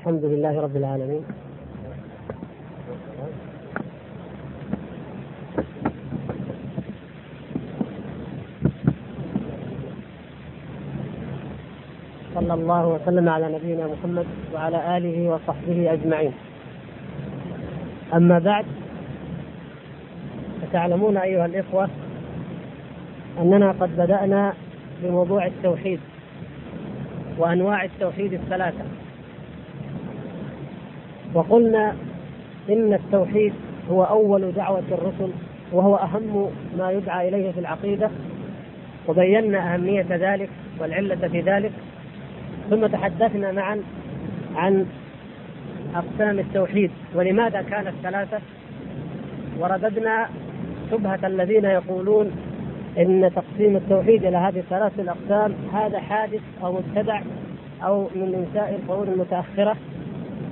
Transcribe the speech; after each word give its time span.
الحمد 0.00 0.24
لله 0.24 0.60
رب 0.60 0.76
العالمين. 0.76 1.24
صلى 12.34 12.54
الله 12.54 12.86
وسلم 12.88 13.28
على 13.28 13.54
نبينا 13.54 13.86
محمد 13.86 14.26
وعلى 14.54 14.96
آله 14.96 15.28
وصحبه 15.28 15.92
أجمعين. 15.92 16.32
أما 18.14 18.38
بعد 18.38 18.66
فتعلمون 20.62 21.16
أيها 21.16 21.46
الإخوة 21.46 21.88
أننا 23.40 23.72
قد 23.72 23.96
بدأنا 23.96 24.54
بموضوع 25.02 25.46
التوحيد 25.46 26.00
وأنواع 27.38 27.84
التوحيد 27.84 28.32
الثلاثة. 28.32 28.84
وقلنا 31.34 31.94
إن 32.70 32.94
التوحيد 32.94 33.52
هو 33.90 34.04
أول 34.04 34.52
دعوة 34.52 34.82
الرسل 34.92 35.32
وهو 35.72 35.96
أهم 35.96 36.50
ما 36.78 36.90
يدعى 36.90 37.28
إليه 37.28 37.52
في 37.52 37.60
العقيدة 37.60 38.10
وبينا 39.08 39.74
أهمية 39.74 40.06
ذلك 40.10 40.48
والعلة 40.80 41.28
في 41.28 41.40
ذلك. 41.40 41.72
ثم 42.70 42.86
تحدثنا 42.86 43.52
معا 43.52 43.82
عن 44.56 44.86
أقسام 45.94 46.38
التوحيد 46.38 46.90
ولماذا 47.14 47.62
كانت 47.62 47.92
ثلاثة. 48.02 48.38
ورددنا 49.58 50.28
شبهة 50.90 51.20
الذين 51.24 51.64
يقولون 51.64 52.30
إن 52.98 53.30
تقسيم 53.36 53.76
التوحيد 53.76 54.24
إلى 54.24 54.36
هذه 54.36 54.58
الثلاث 54.58 55.00
الأقسام 55.00 55.54
هذا 55.72 56.00
حادث 56.00 56.40
أو 56.62 56.72
مبتدع 56.72 57.20
أو 57.84 58.08
من 58.14 58.46
انشاء 58.46 58.80
القرون 58.82 59.08
المتأخرة. 59.08 59.76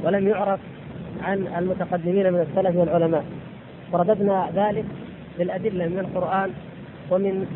ولم 0.05 0.29
يعرف 0.29 0.61
عن 1.23 1.47
المتقدمين 1.59 2.33
من 2.33 2.41
السلف 2.41 2.77
والعلماء 2.77 3.25
ورددنا 3.93 4.49
ذلك 4.55 4.85
بالادله 5.39 5.89
من 5.89 5.99
القرآن 5.99 6.51
ومن 7.11 7.47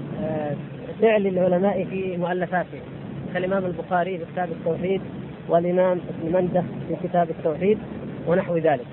فعل 1.00 1.26
العلماء 1.26 1.84
في 1.84 2.16
مؤلفاتهم 2.16 2.80
كالإمام 3.34 3.64
البخاري 3.64 4.18
في 4.18 4.24
كتاب 4.32 4.48
التوحيد 4.50 5.00
والإمام 5.48 6.00
ابن 6.08 6.32
مندة 6.32 6.62
في 6.88 7.08
كتاب 7.08 7.30
التوحيد 7.30 7.78
ونحو 8.26 8.56
ذلك. 8.56 8.86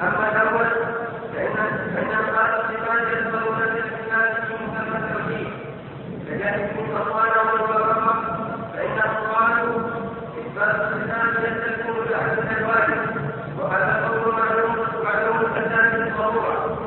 أما 0.03 0.33
الأول 0.33 0.67
فان 1.35 1.55
فإن 1.95 2.11
اثبات 2.11 2.65
الصفات 2.65 3.03
يتضمن 3.13 3.63
الاستثناء 3.63 4.35
في 4.47 4.53
مسمى 4.65 4.99
التوحيد 4.99 5.49
كذلك 6.47 6.71
ان 6.79 6.97
اخوانه 6.97 7.53
والرحمه 7.53 8.15
فانهم 8.75 9.17
قالوا 9.35 9.81
اثبات 10.39 10.75
الصفات 10.75 11.33
يستلزم 11.45 11.95
الاحد 12.07 12.39
الواحد 12.59 12.99
وهذا 13.59 14.09
قول 14.09 14.35
معلوم 14.35 14.77
معلوم 15.05 15.39
الفساد 15.41 15.93
بالضروره 15.99 16.79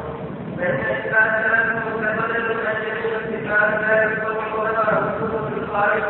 فان 0.58 0.76
اثبات 0.76 1.32
ثلاث 1.44 1.66
متبدل 1.76 2.68
عن 2.68 2.76
جميع 2.86 3.18
الصفات 3.18 3.82
لا 3.82 4.04
يتطور 4.04 4.60
ولا 4.60 5.00
وجود 5.00 5.54
في 5.54 5.60
الخارج 5.64 6.04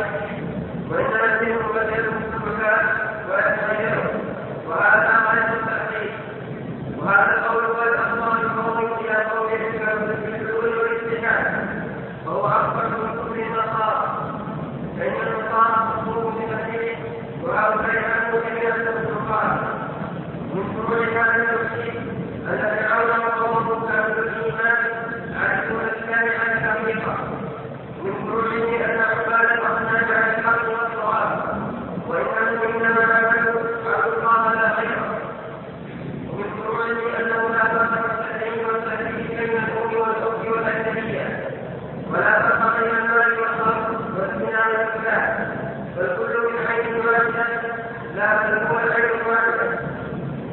وانما 0.90 1.24
الدين 1.34 1.56
مبدل 1.56 2.04
الصفات 2.08 2.86
ويتغير 3.30 4.04
وهذا 4.68 5.10
غايه 5.26 5.52
التحقيق 5.60 6.12
وهذا 6.98 7.34
القول 7.38 7.64
قد 7.66 7.88
افضى 7.94 8.42
القوم 8.42 8.78
إلى 9.00 9.24
قولهم 9.24 10.06
بالحلول 10.06 10.78
والاتحاد 10.78 11.70
وهو 12.26 12.46
اكبر 12.46 12.84
من 12.88 13.28
كل 13.28 13.40
النصارى 13.40 14.06
فان 14.98 15.12
النصارى 15.26 15.76
مصروف 15.88 16.34
بمسيح 16.34 16.98
وهؤلاء 17.42 18.04
عنه 18.10 18.40
جميع 18.48 18.74
الفرقان 18.74 19.56
من 20.54 20.64
فروع 20.74 21.06
هذا 21.24 21.42
التوحيد 21.42 22.00
الذي 22.48 22.84
عون 22.84 23.10
قومه 23.40 23.88
أهل 23.90 24.12
الايمان 24.18 24.76
عرفوا 25.40 25.76
الاسلام 25.80 26.28
عن 26.40 26.52
الحقيقة 26.56 27.14
من 28.04 28.12
فروعه 28.26 28.84
ان 28.84 29.00
عباد 29.00 29.50
الاصنام 29.58 30.04
عن 30.16 30.30
الحق 30.38 30.68
والصواب 30.68 31.58
وانهم 32.08 32.76
انما 32.76 33.14
عبدوا 33.14 33.60
عبد 33.86 34.12
الله 34.18 34.54
لا 34.54 34.72
غيره 34.78 35.18
ومن 36.32 36.50
فروعه 36.62 37.20
انه 37.20 37.48
لا 37.54 37.64
فرق 37.64 37.90
في 37.90 38.12
التحريم 38.12 38.66
والتهديد 38.68 39.28
بين 39.30 39.58
الام 39.58 40.00
والاخت 40.00 40.46
والاجنبيه 40.48 41.46
ولا 42.12 42.42
فرق 42.42 42.76
بين 42.80 42.96
المال 42.96 43.40
والخمر 43.40 43.90
والزنا 44.18 44.62
والنكاح 44.66 45.38
فالكل 45.96 46.34
من 46.52 46.66
عين 46.66 47.06
واحدة 47.06 47.46
لا 48.16 48.42
بل 48.42 48.66
هو 48.66 48.78
العين 48.78 49.20
واحدة 49.28 49.70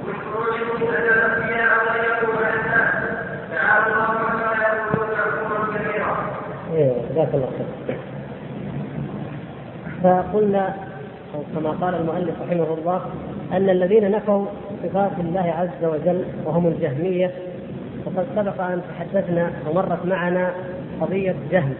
من 0.08 0.14
فروعه 0.14 0.56
ان 0.56 1.04
الانبياء 1.14 1.70
غيروا 1.94 2.36
عن 2.46 2.54
الناس 2.60 2.94
تعالى 3.52 3.86
الله 3.94 4.04
عما 4.04 4.52
يقولون 4.68 5.20
عقوبا 5.20 5.78
كبيرا 5.78 6.18
أيوه 6.74 7.10
جزاك 7.12 7.34
الله 7.34 7.50
خير. 7.58 7.98
فقلنا 10.04 10.76
أو 11.36 11.44
كما 11.56 11.67
قال 11.82 11.96
المؤلف 11.96 12.42
رحمه 12.42 12.74
الله 12.74 13.02
أن 13.54 13.70
الذين 13.70 14.12
نفوا 14.12 14.46
صفات 14.84 15.12
الله 15.20 15.54
عز 15.58 15.86
وجل 15.86 16.24
وهم 16.46 16.68
الجهمية 16.68 17.32
وقد 18.06 18.26
سبق 18.36 18.62
أن 18.62 18.82
تحدثنا 18.90 19.52
ومرت 19.70 20.06
معنا 20.06 20.52
قضية 21.02 21.36
جهم 21.52 21.74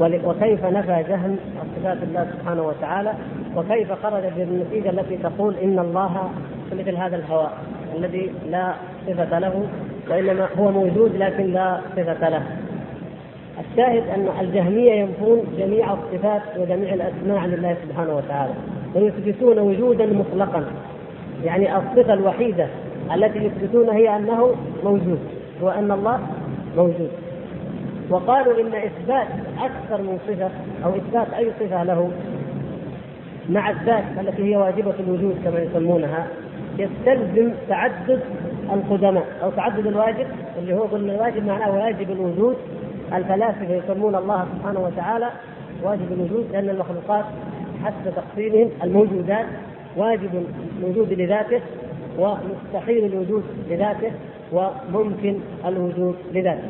وكيف 0.00 0.64
نفى 0.64 1.04
جهم 1.08 1.36
صفات 1.76 1.98
الله 2.02 2.26
سبحانه 2.32 2.62
وتعالى 2.62 3.12
وكيف 3.56 3.92
خرج 3.92 4.22
بالنتيجة 4.36 4.90
التي 4.90 5.16
تقول 5.16 5.54
إن 5.56 5.78
الله 5.78 6.30
مثل 6.72 6.96
هذا 6.96 7.16
الهواء 7.16 7.52
الذي 7.96 8.30
لا 8.50 8.74
صفة 9.06 9.38
له 9.38 9.66
وإنما 10.10 10.48
هو 10.58 10.70
موجود 10.70 11.16
لكن 11.16 11.52
لا 11.52 11.80
صفة 11.96 12.28
له. 12.28 12.42
الشاهد 13.60 14.02
أن 14.14 14.28
الجهمية 14.40 14.92
ينفون 14.92 15.44
جميع 15.58 15.92
الصفات 15.92 16.42
وجميع 16.58 16.94
الأسماء 16.94 17.38
عن 17.38 17.54
الله 17.54 17.76
سبحانه 17.88 18.16
وتعالى. 18.16 18.52
ويثبتون 18.96 19.58
وجودا 19.58 20.06
مطلقا. 20.06 20.64
يعني 21.44 21.76
الصفة 21.76 22.12
الوحيدة 22.12 22.66
التي 23.14 23.38
يثبتونها 23.38 23.94
هي 23.94 24.16
أنه 24.16 24.54
موجود 24.84 25.18
وأن 25.60 25.92
الله 25.92 26.20
موجود. 26.76 27.10
وقالوا 28.10 28.60
إن 28.60 28.74
إثبات 28.74 29.26
أكثر 29.58 30.02
من 30.02 30.18
صفة 30.28 30.50
أو 30.84 30.90
إثبات 30.96 31.34
أي 31.38 31.50
صفة 31.60 31.82
له 31.82 32.10
مع 33.48 33.70
الذات 33.70 34.04
التي 34.20 34.44
هي 34.52 34.56
واجبة 34.56 34.94
الوجود 35.00 35.36
كما 35.44 35.58
يسمونها 35.58 36.26
يستلزم 36.78 37.52
تعدد 37.68 38.20
القدماء 38.72 39.26
أو 39.42 39.50
تعدد 39.50 39.86
الواجب 39.86 40.26
اللي 40.58 40.74
هو 40.74 40.82
قلنا 40.82 41.14
الواجب 41.14 41.46
معناه 41.46 41.70
واجب 41.70 42.10
الوجود 42.10 42.56
الفلاسفة 43.14 43.74
يسمون 43.74 44.14
الله 44.14 44.46
سبحانه 44.58 44.80
وتعالى 44.80 45.30
واجب 45.82 46.12
الوجود 46.12 46.46
لأن 46.52 46.70
المخلوقات 46.70 47.24
حسب 47.86 48.14
تقسيمهم 48.16 48.70
الموجودات 48.82 49.46
واجب 49.96 50.44
الوجود 50.80 51.12
لذاته 51.12 51.60
ومستحيل 52.18 53.04
الوجود 53.04 53.44
لذاته 53.70 54.10
وممكن 54.52 55.38
الوجود 55.66 56.14
لذاته 56.32 56.68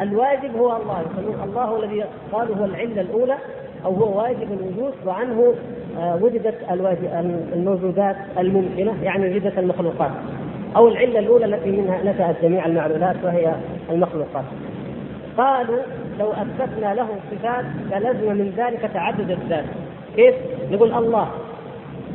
الواجب 0.00 0.56
هو 0.56 0.76
الله 0.76 1.04
الله 1.44 1.84
الذي 1.84 2.04
قالوا 2.32 2.56
هو 2.56 2.64
العلة 2.64 3.00
الأولى 3.00 3.36
أو 3.84 3.94
هو 3.94 4.22
واجب 4.22 4.48
الوجود 4.52 4.92
وعنه 5.06 5.54
آه، 5.98 6.18
وجدت 6.22 6.54
الموجودات 7.52 8.16
الممكنة 8.38 9.02
يعني 9.02 9.30
وجدت 9.30 9.58
المخلوقات 9.58 10.10
أو 10.76 10.88
العلة 10.88 11.18
الأولى 11.18 11.44
التي 11.44 11.70
منها 11.70 12.02
نشات 12.04 12.36
جميع 12.42 12.66
المعلولات 12.66 13.16
وهي 13.24 13.54
المخلوقات. 13.90 14.44
قالوا 15.38 15.82
لو 16.18 16.32
اثبتنا 16.32 16.94
له 16.94 17.08
صفات 17.30 17.64
فلزم 17.90 18.32
من 18.32 18.52
ذلك 18.56 18.90
تعدد 18.94 19.30
الذات. 19.30 19.64
كيف؟ 20.16 20.34
نقول 20.70 20.94
الله. 20.94 21.28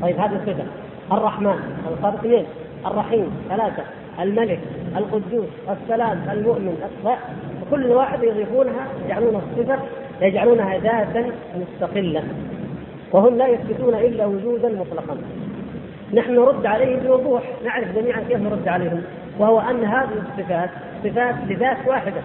طيب 0.02 0.20
هذه 0.20 0.42
صفه 0.46 0.66
الرحمن 1.12 1.60
صار 2.02 2.14
اثنين 2.14 2.46
الرحيم 2.86 3.32
ثلاثة. 3.50 3.84
الملك 4.20 4.60
القدوس 4.98 5.46
السلام 5.70 6.30
المؤمن. 6.32 6.78
كل 7.72 7.92
واحد 7.92 8.24
يضيفونها 8.24 8.88
يجعلونها 9.06 9.42
صفة 9.58 9.80
يجعلونها 10.22 10.78
ذاتا 10.78 11.32
مستقلة. 11.56 12.24
وهم 13.12 13.38
لا 13.38 13.48
يثبتون 13.48 13.94
إلا 13.94 14.26
وجودا 14.26 14.70
مطلقا. 14.70 15.18
نحن 16.14 16.36
نرد 16.36 16.66
عليهم 16.66 17.00
بوضوح. 17.00 17.44
نعرف 17.66 17.96
جميعا 17.96 18.22
كيف 18.30 18.38
نرد 18.38 18.68
عليهم. 18.68 19.02
وهو 19.40 19.60
أن 19.60 19.84
هذه 19.84 20.10
الصفات 20.28 20.70
صفات 21.04 21.36
لذات 21.50 21.78
واحدة. 21.88 22.22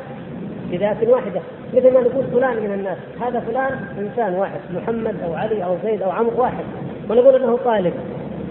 لذات 0.73 1.09
واحدة 1.09 1.41
مثل 1.75 1.95
ما 1.95 2.01
نقول 2.01 2.25
فلان 2.33 2.57
من 2.57 2.73
الناس 2.73 2.99
هذا 3.21 3.41
فلان 3.41 3.79
إنسان 3.99 4.35
واحد 4.35 4.61
محمد 4.75 5.15
أو 5.25 5.35
علي 5.35 5.65
أو 5.65 5.77
زيد 5.85 6.03
أو 6.03 6.11
عمرو 6.11 6.43
واحد 6.43 6.65
ونقول 7.11 7.43
إنه 7.43 7.59
طالب 7.65 7.93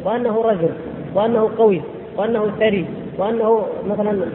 وأنه 0.06 0.42
رجل 0.42 0.70
وأنه 1.16 1.50
قوي 1.58 1.82
وأنه 2.18 2.52
ثري 2.60 2.86
وأنه 3.18 3.68
مثلا 3.88 4.26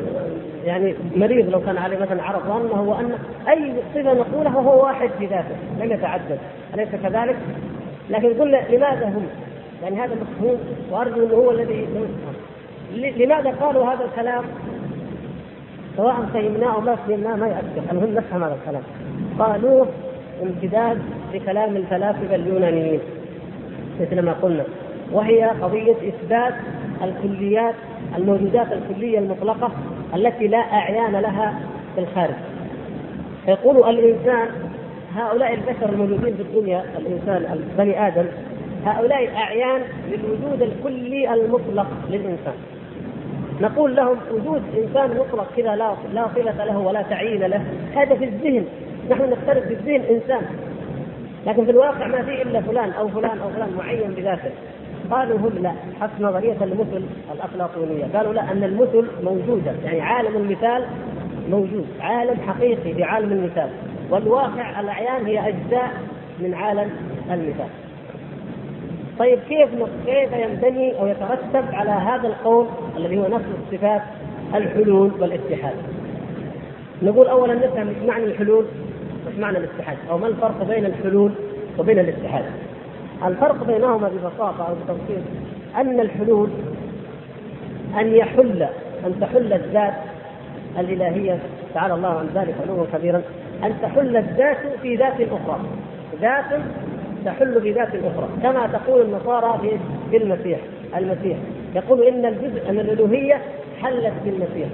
يعني 0.65 0.95
مريض 1.17 1.49
لو 1.49 1.61
كان 1.61 1.79
عليه 1.79 1.99
مثلا 1.99 2.23
عرض 2.23 2.49
وأنه 2.49 2.83
وأن 2.83 3.19
أي 3.49 3.73
صفة 3.95 4.15
نقولها 4.15 4.61
هو 4.61 4.85
واحد 4.85 5.11
في 5.19 5.27
ذاته 5.27 5.57
لم 5.81 5.93
يتعدد 5.93 6.39
أليس 6.75 6.89
كذلك؟ 7.03 7.37
لكن 8.11 8.41
قلنا 8.41 8.57
لماذا 8.71 9.09
هم؟ 9.09 9.27
يعني 9.83 10.01
هذا 10.01 10.15
مفهوم 10.15 10.59
وأرجو 10.91 11.27
إنه 11.27 11.35
هو 11.35 11.51
الذي 11.51 11.87
لماذا 12.95 13.51
قالوا 13.51 13.85
هذا 13.85 14.05
الكلام؟ 14.05 14.45
سواء 15.97 16.15
فهمناه 16.35 16.75
أو 16.75 16.81
ما 16.81 16.97
فهمناه 16.97 17.37
ما 17.37 17.47
يؤثر، 17.47 17.93
المهم 17.93 18.15
نفهم 18.15 18.45
هذا 18.45 18.57
الكلام. 18.63 18.83
قالوه 19.39 19.87
امتداد 20.43 20.99
لكلام 21.35 21.77
الفلاسفة 21.77 22.35
اليونانيين 22.35 23.01
مثل 24.01 24.23
ما 24.23 24.33
قلنا 24.33 24.65
وهي 25.13 25.45
قضية 25.45 25.97
إثبات 26.09 26.55
الكليات 27.03 27.75
الموجودات 28.17 28.67
الكلية 28.73 29.19
المطلقة 29.19 29.71
التي 30.15 30.49
لا 30.49 30.59
أعيان 30.59 31.13
لها 31.13 31.61
في 31.95 32.01
الخارج. 32.01 32.35
فيقول 33.45 33.91
الإنسان 33.91 34.49
هؤلاء 35.17 35.55
البشر 35.55 35.89
الموجودين 35.93 36.35
في 36.35 36.43
الدنيا 36.43 36.85
الإنسان 36.99 37.61
بني 37.79 38.07
آدم 38.07 38.27
هؤلاء 38.87 39.37
أعيان 39.37 39.81
للوجود 40.11 40.63
الكلي 40.63 41.35
المطلق 41.35 41.87
للإنسان. 42.11 42.55
نقول 43.61 43.97
لهم 43.97 44.17
وجود 44.33 44.63
إنسان 44.77 45.11
مطلق 45.11 45.47
كذا 45.57 45.77
لا 45.77 45.95
لا 46.13 46.27
صلة 46.35 46.65
له 46.65 46.79
ولا 46.79 47.03
تعيين 47.03 47.43
له 47.43 47.65
هذا 47.95 48.15
في 48.15 48.25
الذهن. 48.25 48.65
نحن 49.11 49.31
نفترض 49.31 49.63
في 49.63 49.75
الذهن 49.75 50.03
إنسان. 50.11 50.43
لكن 51.47 51.65
في 51.65 51.71
الواقع 51.71 52.07
ما 52.07 52.23
في 52.23 52.43
إلا 52.43 52.61
فلان 52.61 52.91
أو 52.91 53.09
فلان 53.09 53.39
أو 53.39 53.51
فلان 53.51 53.69
معين 53.79 54.11
بذاته. 54.11 54.51
قالوا 55.11 55.39
هم 55.39 55.53
لا. 55.63 55.73
حسب 56.01 56.23
نظرية 56.23 56.57
المثل 56.63 57.05
الافلاطونيه 57.33 58.05
قالوا 58.15 58.33
لا 58.33 58.53
أن 58.53 58.65
المثل 58.65 59.07
موجودة. 59.25 59.73
يعني 59.85 60.01
عالم 60.01 60.37
المثال 60.37 60.85
موجود. 61.51 61.87
عالم 62.01 62.41
حقيقي 62.41 62.95
في 62.95 63.05
عالم 63.05 63.33
المثال. 63.33 63.69
والواقع 64.11 64.81
الأعيان 64.81 65.27
هي 65.27 65.49
أجزاء 65.49 65.91
من 66.41 66.55
عالم 66.55 66.91
المثال. 67.31 67.86
طيب 69.19 69.39
كيف 69.49 69.69
كيف 70.07 70.33
ينبني 70.33 71.01
أو 71.01 71.07
يترتب 71.07 71.65
على 71.73 71.91
هذا 71.91 72.29
القول 72.29 72.67
الذي 72.97 73.19
هو 73.19 73.29
نفس 73.29 73.45
الصفات 73.65 74.03
الحلول 74.55 75.13
والاتحاد؟ 75.21 75.75
نقول 77.03 77.27
اولا 77.27 77.55
نفهم 77.55 77.89
إيش 77.89 77.99
معنى 78.09 78.25
الحلول 78.25 78.65
وايش 79.27 79.39
معنى 79.39 79.59
الاتحاد 79.59 79.97
أو 80.11 80.19
ما 80.19 80.27
الفرق 80.27 80.65
بين 80.69 80.87
الحلول 80.87 81.33
وبين 81.79 81.99
الاتحاد؟ 81.99 82.45
الفرق 83.27 83.65
بينهما 83.65 84.09
ببساطة 84.09 84.69
أو 84.69 84.75
بتبسيط 84.75 85.23
أن 85.77 86.01
الحلول 86.01 86.51
أن 88.01 88.15
يحل 88.15 88.67
أن 89.07 89.21
تحل 89.21 89.53
الذات 89.53 89.95
الإلهية. 90.79 91.39
تعالى 91.75 91.95
الله 91.95 92.09
عن 92.09 92.27
ذلك 92.35 92.55
علوا 92.63 92.87
كبيرا. 92.93 93.23
أن 93.65 93.75
تحل 93.83 94.17
الذات 94.17 94.57
في 94.83 94.97
ذات 94.97 95.21
أخرى 95.21 95.61
ذات 96.21 96.61
تحل 97.27 97.63
في 97.63 97.73
ذات 97.73 97.89
أخرى 97.89 98.29
كما 98.43 98.67
تقول 98.67 99.01
النصارى 99.03 99.59
في 99.63 99.71
في 100.11 100.17
المسيح 100.17 100.59
المسيح. 100.97 101.39
يقول 101.75 102.03
إن 102.03 102.27
الجزء 102.27 102.71
ان 102.71 102.79
الألوهية 102.79 103.43
حلت 103.83 104.13
بالمسيح. 104.25 104.69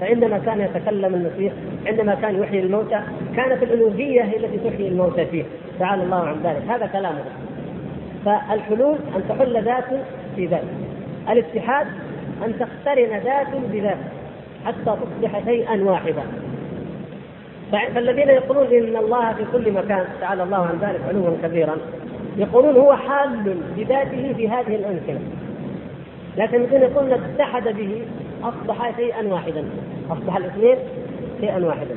فعندما 0.00 0.38
كان 0.38 0.60
يتكلم 0.60 1.14
المسيح 1.14 1.52
عندما 1.86 2.14
كان 2.14 2.42
يحيي 2.42 2.60
الموتى 2.60 3.00
كانت 3.36 3.62
الألوهية 3.62 4.22
هي 4.22 4.36
التي 4.36 4.70
تحيي 4.70 4.88
الموتى 4.88 5.26
فيه. 5.26 5.44
تعالى 5.78 6.02
الله 6.02 6.16
عن 6.16 6.36
ذلك. 6.44 6.62
هذا 6.68 6.86
كلامه. 6.86 7.24
فالحلول 8.24 8.96
أن 9.16 9.22
تحل 9.28 9.64
ذات 9.64 9.84
في 10.36 10.46
ذات. 10.46 10.62
الاتحاد 11.30 11.86
أن 12.44 12.52
تقترن 12.58 13.18
ذات 13.24 13.46
بذات 13.72 13.98
حتى 14.66 14.74
تصبح 14.84 15.44
شيئا 15.44 15.84
واحدا. 15.84 16.22
فالذين 17.72 18.28
يقولون 18.28 18.66
إن 18.66 18.96
الله 18.96 19.32
في 19.32 19.44
كل 19.52 19.72
مكان 19.72 20.04
تعالى 20.20 20.42
الله 20.42 20.56
عن 20.56 20.78
ذلك 20.80 21.00
علوا 21.08 21.36
كبيرا 21.42 21.76
يقولون 22.36 22.76
هو 22.76 22.92
حال 22.92 23.56
بذاته 23.76 24.32
في 24.36 24.48
هذه 24.48 24.76
الامكنه 24.76 25.20
لكن 26.36 26.62
يمكن 26.62 26.80
يقولون 26.80 27.12
اتحد 27.12 27.68
به 27.68 28.02
أصبح 28.42 28.96
شيئا 28.96 29.26
واحدا 29.26 29.64
أصبح 30.10 30.36
الاثنين 30.36 30.76
شيئا 31.40 31.66
واحدا. 31.66 31.96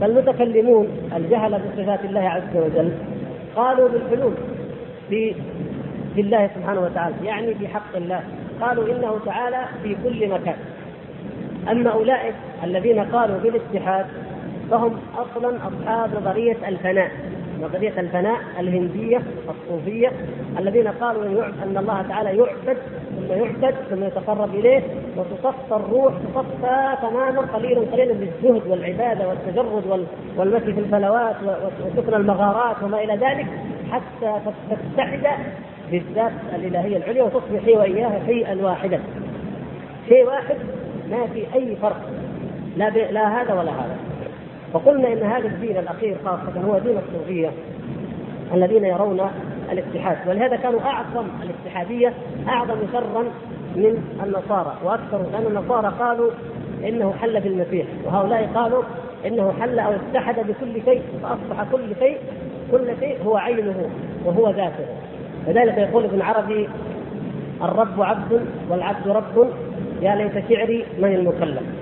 فالمتكلمون 0.00 0.88
الجهل 1.16 1.50
بصفات 1.52 2.04
الله 2.04 2.20
عز 2.20 2.56
وجل 2.56 2.92
قالوا 3.56 3.88
بالحلول 3.88 4.32
في 5.08 5.34
في 6.14 6.20
الله 6.20 6.50
سبحانه 6.54 6.80
وتعالى 6.80 7.14
يعني 7.24 7.54
في 7.54 7.68
حق 7.68 7.96
الله 7.96 8.20
قالوا 8.60 8.84
إنه 8.86 9.18
تعالى 9.26 9.64
في 9.82 9.96
كل 10.04 10.28
مكان. 10.28 10.56
أما 11.70 11.90
أولئك 11.90 12.34
الذين 12.64 13.00
قالوا 13.00 13.38
بالاتحاد 13.38 14.06
فهم 14.70 14.96
أصلا 15.18 15.56
أصحاب 15.56 16.10
نظرية 16.20 16.56
الفناء 16.68 17.10
نظرية 17.62 18.00
الفناء 18.00 18.38
الهندية 18.60 19.22
الصوفية 19.48 20.12
الذين 20.58 20.88
قالوا 20.88 21.44
إن 21.62 21.76
الله 21.76 22.02
تعالى 22.02 22.38
يعبد 22.38 22.78
ثم 23.10 23.32
يعبد 23.32 23.74
ثم 23.90 24.04
يتقرب 24.04 24.54
إليه 24.54 24.82
وتصفى 25.16 25.74
الروح 25.74 26.14
تصفى 26.34 26.96
تماما 27.02 27.40
قليلا 27.40 27.80
قليلا 27.92 28.14
بالزهد 28.14 28.66
والعبادة 28.66 29.28
والتجرد 29.28 30.06
والمشي 30.36 30.72
في 30.72 30.80
الفلوات 30.80 31.36
وسكن 31.86 32.14
المغارات 32.14 32.76
وما 32.82 33.04
إلى 33.04 33.16
ذلك 33.16 33.46
حتى 33.90 34.40
تتحد 34.70 35.26
بالذات 35.90 36.32
الإلهية 36.54 36.96
العليا 36.96 37.22
وتصبح 37.22 37.64
هي 37.64 37.76
وإياها 37.76 38.20
شيئا 38.26 38.54
واحدا. 38.62 39.00
شيء 40.08 40.26
واحد 40.26 40.56
ما 41.10 41.26
في 41.26 41.46
أي 41.54 41.76
فرق 41.82 42.10
لا 42.76 42.90
لا 42.90 43.42
هذا 43.42 43.54
ولا 43.54 43.70
هذا. 43.70 44.11
فقلنا 44.72 45.12
إن 45.12 45.22
هذا 45.22 45.46
الدين 45.46 45.76
الأخير 45.76 46.16
خاصة 46.24 46.60
هو 46.66 46.78
دين 46.78 46.98
الصوفية 46.98 47.50
الذين 48.54 48.84
يرون 48.84 49.20
الاتحاد 49.72 50.28
ولهذا 50.28 50.56
كانوا 50.56 50.80
أعظم 50.80 51.26
الاتحادية 51.42 52.12
أعظم 52.48 52.76
شرا 52.92 53.22
من 53.76 54.02
النصارى 54.24 54.76
وأكثر 54.84 55.22
لأن 55.32 55.46
النصارى 55.46 55.92
قالوا 55.98 56.30
إنه 56.88 57.14
حل 57.20 57.40
بالمسيح 57.40 57.86
وهؤلاء 58.04 58.50
قالوا 58.54 58.82
إنه 59.26 59.52
حل 59.60 59.78
أو 59.78 59.92
اتحد 59.92 60.34
بكل 60.34 60.82
شيء 60.84 61.02
فأصبح 61.22 61.64
كل 61.72 61.94
شيء 61.98 62.18
كل 62.70 62.86
شيء 63.00 63.16
هو 63.24 63.36
عينه 63.36 63.90
وهو 64.24 64.50
ذاته. 64.50 64.86
لذلك 65.48 65.78
يقول 65.78 66.04
ابن 66.04 66.22
عربي 66.22 66.68
الرب 67.62 68.02
عبد 68.02 68.40
والعبد 68.70 69.08
رب 69.08 69.48
يا 70.02 70.14
ليت 70.14 70.48
شعري 70.48 70.84
من 70.98 71.14
المكلف. 71.14 71.81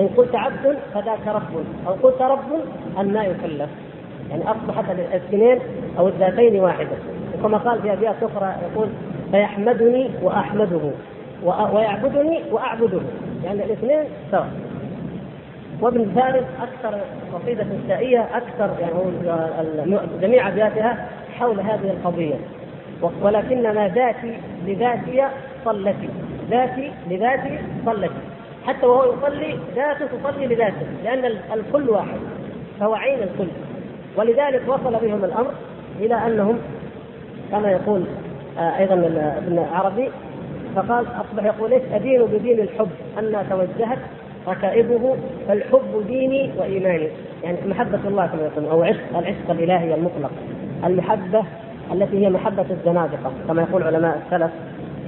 إن 0.00 0.08
قلت 0.16 0.34
عبد 0.34 0.78
فذاك 0.94 1.26
رب 1.26 1.64
أو 1.86 1.92
قلت 1.92 2.22
رب 2.22 2.60
أن 3.00 3.12
لا 3.12 3.22
يكلف. 3.22 3.70
يعني 4.30 4.42
أصبحت 4.50 4.84
الاثنين 4.90 5.58
أو 5.98 6.08
الذاتين 6.08 6.60
واحدة. 6.60 6.96
وكما 7.38 7.58
قال 7.58 7.82
في 7.82 7.92
أبيات 7.92 8.14
أخرى 8.22 8.54
يقول 8.72 8.88
فيحمدني 9.30 10.10
وأحمده 10.22 10.90
ويعبدني 11.44 12.42
وأعبده. 12.50 13.00
يعني 13.44 13.64
الاثنين 13.64 14.04
سواء. 14.30 14.50
وابن 15.80 16.04
ثالث 16.14 16.46
أكثر 16.62 16.98
قصيدة 17.34 17.64
نسائيه 17.84 18.28
أكثر 18.34 18.70
يعني 18.80 19.98
جميع 20.22 20.48
أبياتها 20.48 21.08
حول 21.38 21.60
هذه 21.60 21.90
القضية. 21.90 22.34
ولكنما 23.22 23.88
ذاتي 23.88 24.36
لذاتي 24.66 25.22
صلتي. 25.64 26.08
ذاتي 26.50 26.92
لذاتي 27.10 27.58
صلتي. 27.86 28.35
حتى 28.66 28.86
وهو 28.86 29.12
يصلي 29.12 29.58
ذاته 29.74 30.06
تصلي 30.06 30.46
لذاته 30.46 30.86
لأن 31.04 31.24
الكل 31.52 31.90
واحد 31.90 32.18
فهو 32.80 32.94
عين 32.94 33.18
الكل. 33.22 33.48
ولذلك 34.16 34.62
وصل 34.66 34.96
بهم 35.02 35.24
الأمر 35.24 35.50
إلى 36.00 36.14
أنهم 36.26 36.58
كما 37.50 37.70
يقول 37.70 38.04
آه، 38.58 38.78
أيضا 38.78 38.94
ابن 39.36 39.66
عربي 39.72 40.10
فقال 40.76 41.06
أصبح 41.06 41.44
يقول 41.44 41.72
إيش؟ 41.72 41.82
أدين 41.92 42.24
بدين 42.24 42.60
الحب 42.60 42.88
أن 43.18 43.46
توجهت 43.50 43.98
ركائبه 44.48 45.16
فالحب 45.48 46.04
ديني 46.06 46.50
وإيماني. 46.58 47.08
يعني 47.42 47.58
محبة 47.66 48.00
الله 48.04 48.26
كما 48.26 48.42
يقول 48.42 48.64
أو 48.64 48.82
عشق 48.82 49.18
العشق 49.18 49.50
الإلهي 49.50 49.94
المطلق. 49.94 50.30
المحبة 50.84 51.44
التي 51.92 52.26
هي 52.26 52.30
محبة 52.30 52.66
الزنادقة 52.70 53.32
كما 53.48 53.62
يقول 53.62 53.82
علماء 53.82 54.22
السلف 54.26 54.50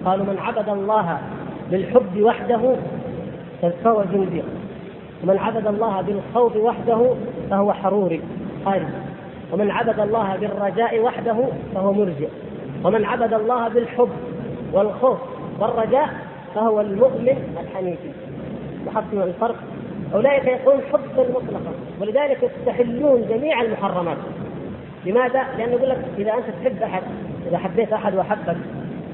قالوا 0.04 0.26
من 0.26 0.38
عبد 0.38 0.68
الله 0.68 1.18
بالحب 1.70 2.20
وحده 2.20 2.76
فهو 3.62 4.04
زنديق 4.12 4.44
ومن 5.22 5.38
عبد 5.38 5.66
الله 5.66 6.00
بالخوف 6.00 6.56
وحده 6.56 7.14
فهو 7.50 7.72
حروري. 7.72 8.20
خارج 8.64 8.86
ومن 9.52 9.70
عبد 9.70 10.00
الله 10.00 10.36
بالرجاء 10.36 11.00
وحده 11.00 11.36
فهو 11.74 11.92
مرجئ. 11.92 12.28
ومن 12.84 13.04
عبد 13.04 13.32
الله 13.32 13.68
بالحب 13.68 14.10
والخوف 14.72 15.18
والرجاء 15.60 16.08
فهو 16.54 16.80
المؤمن 16.80 17.56
الحنيفي. 17.60 18.10
لاحظتم 18.86 19.22
الفرق؟ 19.22 19.56
أولئك 20.14 20.44
يقولون 20.44 20.82
حبا 20.92 21.22
مطلقا 21.30 21.72
ولذلك 22.00 22.38
يستحلون 22.42 23.26
جميع 23.28 23.62
المحرمات. 23.62 24.16
لماذا؟ 25.06 25.44
لأنه 25.58 25.72
يقول 25.72 25.88
لك 25.88 26.04
إذا 26.18 26.34
أنت 26.34 26.44
تحب 26.62 26.82
أحد 26.82 27.02
إذا 27.48 27.58
حبيت 27.58 27.92
أحد 27.92 28.14
واحبك 28.14 28.56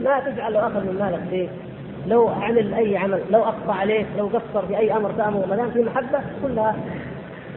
ما 0.00 0.20
تجعل 0.20 0.56
أخذ 0.56 0.80
من 0.80 0.96
مالك 1.00 1.20
شيء 1.30 1.48
لو 2.08 2.28
عمل 2.28 2.74
أي 2.74 2.96
عمل 2.96 3.20
لو 3.30 3.42
أخطأ 3.42 3.72
عليك 3.72 4.06
لو 4.18 4.26
قصر 4.26 4.66
في 4.66 4.78
أي 4.78 4.96
أمر 4.96 5.10
تامر 5.10 5.46
ما 5.46 5.56
دام 5.56 5.70
في 5.70 5.82
محبة 5.82 6.20
كلها 6.42 6.76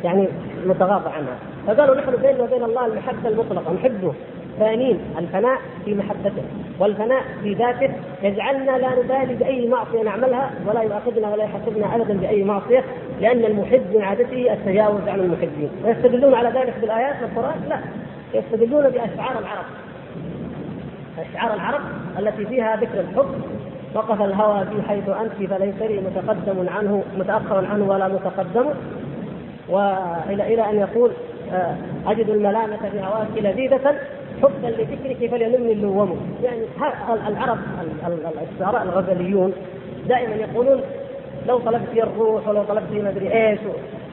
يعني 0.04 0.28
متغاضى 0.66 1.10
عنها. 1.10 1.38
فقالوا 1.68 1.96
نحن 1.96 2.12
بيننا 2.22 2.44
وبين 2.44 2.64
الله 2.64 2.86
المحبة 2.86 3.30
المطلقة 3.30 3.74
نحبه. 3.74 4.14
ثانين 4.60 5.00
الفناء 5.18 5.58
في 5.86 5.96
محبته 5.96 6.44
والفناء 6.80 7.22
في 7.44 7.54
ذاته. 7.54 7.90
يجعلنا 8.24 8.72
لا 8.72 8.90
نبالي 9.00 9.36
بأي 9.36 9.68
معصية 9.68 10.04
نعملها 10.04 10.52
ولا 10.68 10.82
يؤاخذنا 10.82 11.30
ولا 11.30 11.44
يحاسبنا 11.44 11.96
ابدا 11.96 12.14
بأي 12.14 12.44
معصية 12.44 12.84
لأن 13.22 13.46
المحب 13.46 13.82
من 13.96 14.02
عادته 14.02 14.54
التجاوز 14.54 15.08
عن 15.08 15.20
المحبين. 15.20 15.70
ويستدلون 15.86 16.34
على 16.34 16.50
ذلك 16.50 16.74
بالآيات 16.82 17.16
والقرآن؟ 17.22 17.60
لا. 17.70 17.80
يستدلون 18.34 18.90
بأشعار 18.90 19.40
العرب. 19.40 19.66
أشعار 21.18 21.54
العرب 21.54 21.82
التي 22.20 22.46
فيها 22.46 22.76
ذكر 22.76 23.00
الحب 23.00 23.42
وقف 23.96 24.22
الهوى 24.22 24.66
بي 24.66 24.82
حيث 24.82 25.10
أنت 25.10 25.52
فليس 25.52 25.82
لي 25.82 26.02
متقدم 26.02 26.70
عنه 26.70 27.04
متأخر 27.18 27.66
عنه 27.66 27.90
ولا 27.90 28.08
متقدم. 28.08 28.66
والى 29.70 30.54
إلى 30.54 30.70
أن 30.70 30.76
يقول 30.76 31.12
آه، 31.54 31.76
أجد 32.08 32.30
الملامة 32.30 32.78
في 32.78 33.00
هواك 33.00 33.28
لذيذة 33.38 33.96
حبا 34.42 34.68
لذكرك 34.68 35.32
فليلمني 35.32 35.72
اللوم. 35.72 36.38
يعني 36.44 36.62
العرب 37.28 37.58
الشعراء 38.54 38.84
الغزليون 38.84 39.54
دائما 40.08 40.36
يقولون 40.36 40.82
لو 41.48 41.60
طلبت 41.60 41.88
الروح 41.98 42.48
ولو 42.48 42.64
طلبت 42.64 42.92
ما 42.92 43.10
أدري 43.10 43.34
إيش 43.34 43.60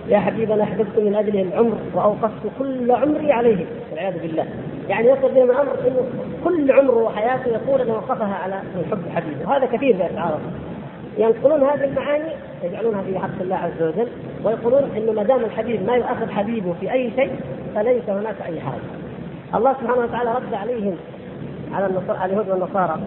يا 0.08 0.18
حبيبي 0.18 0.54
أنا 0.54 0.62
أحببت 0.62 0.98
من 0.98 1.14
اجله 1.14 1.42
العمر 1.42 1.76
وأوقفت 1.94 2.42
كل 2.58 2.90
عمري 2.90 3.32
عليه 3.32 3.66
والعياذ 3.90 4.18
بالله. 4.22 4.46
يعني 4.88 5.08
يصل 5.08 5.34
بهم 5.34 5.50
الأمر 5.50 5.72
إنه 5.86 6.06
كل 6.44 6.72
عمره 6.72 7.02
وحياته 7.02 7.48
يقول 7.48 7.80
أنه 7.80 7.92
وقفها 7.92 8.34
على 8.34 8.54
حب 8.90 9.08
حبيبه 9.14 9.48
وهذا 9.48 9.66
كثير 9.66 9.96
في 9.96 10.06
اشعارهم 10.06 10.52
ينقلون 11.18 11.62
هذه 11.62 11.84
المعاني 11.84 12.32
يجعلونها 12.62 13.02
في 13.02 13.18
حق 13.18 13.40
الله 13.40 13.56
عز 13.56 13.82
وجل 13.82 14.08
ويقولون 14.44 14.90
إنه 14.96 15.12
ما 15.12 15.22
دام 15.22 15.44
الحبيب 15.44 15.86
ما 15.86 15.94
يؤخذ 15.94 16.30
حبيبه 16.30 16.74
في 16.80 16.92
أي 16.92 17.10
شيء 17.16 17.40
فليس 17.74 18.08
هناك 18.08 18.36
أي 18.46 18.60
حرج. 18.60 18.80
الله 19.54 19.72
سبحانه 19.72 20.00
وتعالى 20.00 20.34
رد 20.34 20.54
عليهم 20.54 20.96
على 21.72 21.86
النصارى 21.86 22.24
اليهود 22.24 22.48
والنصارى 22.48 23.00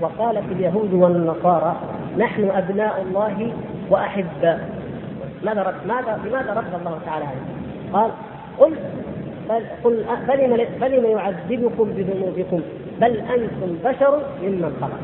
وقالت 0.00 0.52
اليهود 0.52 0.92
والنصارى 0.92 1.76
نحن 2.18 2.50
أبناء 2.50 3.02
الله 3.02 3.52
واحباء 3.90 4.68
ماذا 5.44 5.62
رد 5.62 5.86
ماذا 5.86 6.20
لماذا 6.24 6.54
رد 6.54 6.80
الله 6.80 6.98
تعالى 7.06 7.24
عليه؟ 7.24 7.40
قال 7.92 8.10
قل 8.58 8.76
قل 9.84 10.04
فلم 10.28 10.66
فلم 10.80 11.04
يعذبكم 11.06 11.92
بذنوبكم 11.96 12.60
بل 13.00 13.16
أنتم 13.16 13.76
بشر 13.84 14.22
ممن 14.42 14.76
خلق 14.80 15.00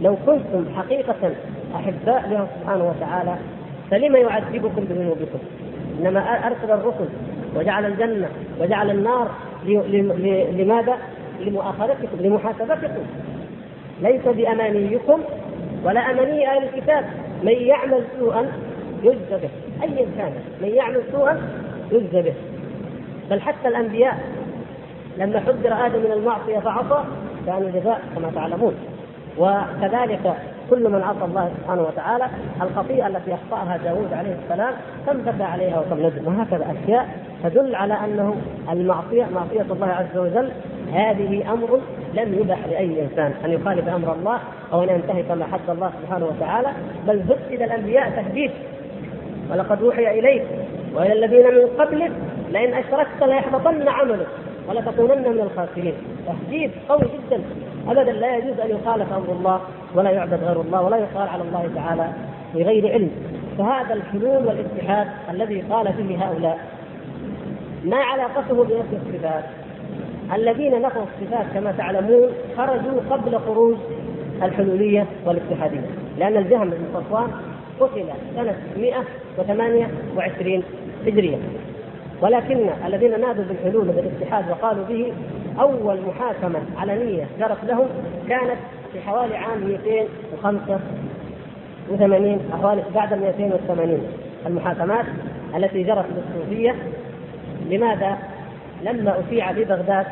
لو 0.00 0.16
كنتم 0.26 0.64
حقيقة 0.76 1.32
أحباء 1.76 2.28
له 2.30 2.46
سبحانه 2.60 2.88
وتعالى 2.88 3.36
فلم 3.90 4.16
يعذبكم 4.16 4.84
بذنوبكم؟ 4.84 5.38
إنما 6.00 6.20
أرسل 6.20 6.70
الرسل 6.70 7.08
وجعل 7.56 7.86
الجنة 7.86 8.28
وجعل 8.60 8.90
النار 8.90 9.30
لماذا؟ 10.56 10.96
لمؤاخذتكم 11.40 12.16
لمحاسبتكم. 12.20 13.02
ليس 14.02 14.22
بأمانيكم 14.24 15.20
ولا 15.84 16.00
أماني 16.00 16.48
أهل 16.48 16.64
الكتاب. 16.64 17.04
من 17.42 17.52
يعمل 17.52 18.02
سوءا 18.18 18.46
يجزى 19.02 19.36
به. 19.42 19.50
ايا 19.82 20.06
كان 20.18 20.32
من 20.62 20.68
يعمل 20.68 21.02
سوءا 21.12 21.40
يجزى 21.92 22.22
به. 22.22 22.34
بل 23.30 23.40
حتى 23.40 23.68
الأنبياء. 23.68 24.18
لما 25.18 25.40
حذر 25.40 25.86
آدم 25.86 25.98
من 25.98 26.12
المعصية 26.12 26.58
فعصى 26.58 27.04
كان 27.46 27.62
الجزاء 27.62 28.00
كما 28.14 28.30
تعلمون. 28.34 28.74
وكذلك 29.38 30.34
كل 30.70 30.88
من 30.88 31.02
عصى 31.02 31.24
الله 31.24 31.50
سبحانه 31.60 31.82
وتعالى 31.82 32.26
الخطيئة 32.62 33.06
التي 33.06 33.34
أخطأها 33.34 33.76
داوود 33.76 34.12
عليه 34.12 34.36
السلام 34.44 34.74
كم 35.06 35.18
بكى 35.18 35.42
عليها 35.42 35.80
وكم 35.80 36.06
ندم 36.06 36.26
وهكذا 36.26 36.74
أشياء 36.84 37.08
تدل 37.42 37.74
على 37.74 37.94
أنه 37.94 38.36
المعصية 38.72 39.26
معصية 39.34 39.72
الله 39.72 39.86
عز 39.86 40.18
وجل 40.18 40.50
هذه 40.92 41.52
أمر 41.52 41.80
لم 42.14 42.34
يبح 42.34 42.58
لأي 42.66 43.02
إنسان. 43.02 43.32
أن 43.44 43.50
يخالف 43.50 43.88
أمر 43.88 44.12
الله 44.12 44.38
أو 44.72 44.82
أن 44.82 44.88
ينتهك 44.88 45.30
ما 45.30 45.46
حد 45.46 45.70
الله 45.70 45.90
سبحانه 46.02 46.26
وتعالى 46.26 46.68
بل 47.06 47.20
هدد 47.20 47.62
الأنبياء 47.62 48.10
تهديد. 48.10 48.50
ولقد 49.50 49.82
أوحي 49.82 50.18
إليك 50.18 50.42
وإلى 50.94 51.12
الذين 51.12 51.46
من 51.46 51.66
قبلك 51.78 52.12
لئن 52.50 52.74
أشركت 52.74 53.22
ليحبطن 53.22 53.88
عملك 53.88 54.26
ولتكونن 54.68 55.32
من 55.32 55.40
الخاسرين. 55.40 55.94
تهديد 56.26 56.70
قوي 56.88 57.00
جدا. 57.00 57.42
ابدا 57.88 58.12
لا 58.12 58.36
يجوز 58.36 58.60
أن 58.60 58.70
يخالف 58.70 59.12
أمر 59.12 59.32
الله 59.32 59.60
ولا 59.94 60.10
يعبد 60.10 60.44
غير 60.44 60.60
الله 60.60 60.82
ولا 60.82 60.96
يقال 60.96 61.28
على 61.28 61.42
الله 61.42 61.70
تعالى 61.74 62.08
بغير 62.54 62.92
علم. 62.92 63.10
فهذا 63.58 63.94
الحلول 63.94 64.46
والاتحاد 64.46 65.06
الذي 65.30 65.60
قال 65.60 65.92
فيه 65.92 66.24
هؤلاء. 66.24 66.58
ما 67.84 67.96
علاقته 67.96 68.64
بنفي 68.64 68.96
الصفات؟ 68.96 69.44
الذين 70.34 70.82
نفوا 70.82 71.02
الصفات 71.02 71.46
كما 71.54 71.72
تعلمون 71.72 72.28
خرجوا 72.56 73.00
قبل 73.10 73.38
خروج 73.38 73.76
الحلولية 74.42 75.06
والاتحادية. 75.26 75.86
لأن 76.18 76.36
الجهم 76.36 76.70
بن 76.70 76.84
صفوان 76.94 77.30
قتل 77.80 78.04
سنة 78.36 78.56
128 78.76 80.62
هجرية 81.06 81.36
ولكن 82.20 82.70
الذين 82.86 83.20
نادوا 83.20 83.44
بالحلول 83.44 83.88
وبالاتحاد 83.88 84.50
وقالوا 84.50 84.84
به 84.84 85.12
أول 85.60 85.98
محاكمة 86.08 86.60
علنيه 86.76 87.26
جرت 87.38 87.64
لهم 87.64 87.86
كانت 88.28 88.58
في 88.92 89.00
حوالي 89.00 89.36
عام 89.36 89.64
285 89.64 92.40
حوالي 92.62 92.82
بعد 92.94 93.14
280 93.14 94.00
المحاكمات 94.46 95.04
التي 95.56 95.82
جرت 95.82 96.06
للصوفيه 96.16 96.74
لماذا؟ 97.70 98.18
لما 98.82 99.20
اشيع 99.20 99.52
في 99.52 99.64
بغداد 99.64 100.06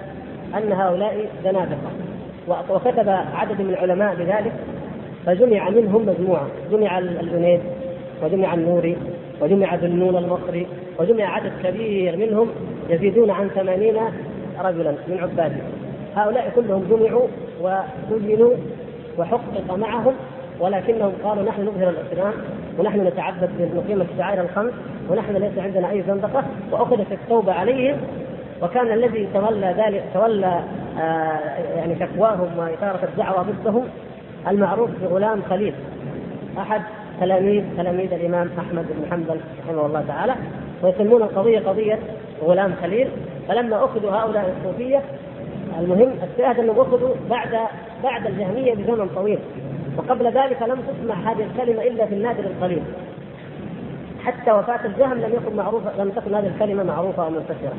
أن 0.54 0.72
هؤلاء 0.72 1.28
زنادقه 1.44 1.90
وكتب 2.48 3.08
عدد 3.34 3.60
من 3.60 3.70
العلماء 3.70 4.14
بذلك 4.14 4.52
فجمع 5.26 5.70
منهم 5.70 6.06
مجموعة 6.06 6.46
جمع 6.72 6.98
الجنيد 6.98 7.60
وجمع 8.22 8.54
النوري 8.54 8.96
وجمع 9.40 9.74
ذنون 9.74 10.16
المصري 10.16 10.66
وجمع 10.98 11.24
عدد 11.24 11.52
كبير 11.64 12.16
منهم 12.16 12.48
يزيدون 12.88 13.30
عن 13.30 13.48
ثمانين 13.48 13.96
رجلا 14.60 14.90
من 15.08 15.18
عباده 15.18 15.60
هؤلاء 16.16 16.52
كلهم 16.56 16.84
جمعوا 16.90 17.26
وسجنوا 17.60 18.54
وحقق 19.18 19.74
معهم 19.74 20.14
ولكنهم 20.60 21.12
قالوا 21.24 21.44
نحن 21.44 21.62
نظهر 21.62 21.88
الإسلام 21.88 22.32
ونحن 22.78 23.06
نتعبد 23.06 23.50
بنقيم 23.58 24.00
الشعائر 24.00 24.40
الخمس 24.42 24.72
ونحن 25.10 25.36
ليس 25.36 25.58
عندنا 25.58 25.90
أي 25.90 26.02
زندقة 26.02 26.44
وأخذت 26.72 27.12
التوبة 27.12 27.52
عليهم. 27.52 27.96
وكان 28.62 28.92
الذي 28.92 29.28
تولى 29.34 29.74
ذلك 29.78 30.04
تولى 30.14 30.62
آه 30.98 31.38
يعني 31.76 31.96
شكواهم 32.00 32.58
وإثارة 32.58 33.04
الدعوة 33.04 33.42
ضدهم 33.42 33.84
المعروف 34.48 34.90
بغلام 35.02 35.42
خليل. 35.50 35.74
أحد 36.58 36.82
تلاميذ 37.20 37.64
تلاميذ 37.76 38.12
الإمام 38.12 38.50
أحمد 38.58 38.86
بن 38.90 39.10
حنبل 39.10 39.40
رحمه 39.66 39.86
الله 39.86 40.04
تعالى 40.08 40.34
ويسمون 40.82 41.22
القضية 41.22 41.60
قضية 41.60 41.98
غلام 42.42 42.74
خليل. 42.82 43.08
فلما 43.48 43.84
أخذوا 43.84 44.10
هؤلاء 44.10 44.54
الصوفية 44.58 45.02
المهم 45.78 46.12
الشاهد 46.32 46.58
أنهم 46.58 46.80
أخذوا 46.80 47.14
بعد 47.30 47.58
بعد 48.04 48.26
الجهمية 48.26 48.74
بزمن 48.74 49.08
طويل. 49.14 49.38
وقبل 49.96 50.26
ذلك 50.26 50.62
لم 50.62 50.78
تسمع 50.80 51.14
هذه 51.14 51.46
الكلمة 51.52 51.82
إلا 51.82 52.06
في 52.06 52.14
النادر 52.14 52.44
القليل. 52.44 52.82
حتى 54.24 54.52
وفاة 54.52 54.86
الجهم 54.86 55.14
لم 55.14 55.32
يكن 55.34 55.56
معروفة 55.56 56.04
لم 56.04 56.10
تكن 56.10 56.34
هذه 56.34 56.46
الكلمة 56.46 56.82
معروفة 56.82 57.26
ومنتشرة 57.26 57.76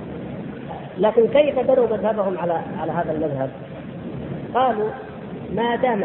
لكن 0.97 1.27
كيف 1.27 1.59
بنوا 1.59 1.87
مذهبهم 1.87 2.37
على 2.37 2.61
على 2.79 2.91
هذا 2.91 3.11
المذهب؟ 3.11 3.49
قالوا 4.53 4.89
ما 5.55 5.75
دام 5.75 6.03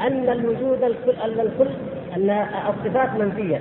أن 0.00 0.28
الوجود 0.28 0.82
الكل 0.82 1.40
الكل 1.40 1.70
أن 2.16 2.30
الصفات 2.68 3.08
منفية 3.20 3.60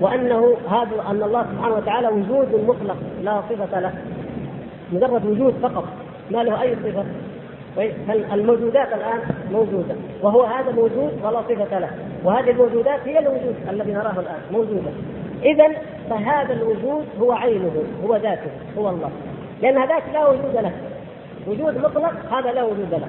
وأنه 0.00 0.56
هذا 0.70 1.10
أن 1.10 1.22
الله 1.22 1.42
سبحانه 1.42 1.74
وتعالى 1.74 2.08
وجود 2.08 2.64
مطلق 2.68 2.96
لا 3.22 3.42
صفة 3.50 3.80
له 3.80 3.92
مجرد 4.92 5.26
وجود 5.26 5.54
فقط 5.62 5.84
ما 6.30 6.42
له 6.42 6.62
أي 6.62 6.76
صفة. 6.76 7.04
الموجودات 8.34 8.88
الآن 8.92 9.18
موجودة؟ 9.52 9.94
وهو 10.22 10.42
هذا 10.42 10.72
موجود 10.72 11.12
ولا 11.24 11.42
صفة 11.42 11.78
له. 11.78 11.90
وهذه 12.24 12.50
الموجودات 12.50 13.00
هي 13.04 13.18
الوجود 13.18 13.54
الذي 13.70 13.92
نراه 13.92 14.20
الآن 14.20 14.40
موجودة. 14.52 14.90
اذا 15.42 15.68
فهذا 16.10 16.52
الوجود 16.52 17.04
هو 17.20 17.32
عينه 17.32 17.72
هو 18.04 18.16
ذاته 18.16 18.50
هو 18.78 18.90
الله. 18.90 19.10
لأن 19.62 19.78
هذاك 19.78 20.02
لا 20.12 20.28
وجود 20.28 20.54
له. 20.54 20.72
وجود 21.46 21.78
مطلق 21.78 22.12
هذا 22.32 22.52
لا 22.52 22.62
وجود 22.62 22.90
له. 22.90 23.08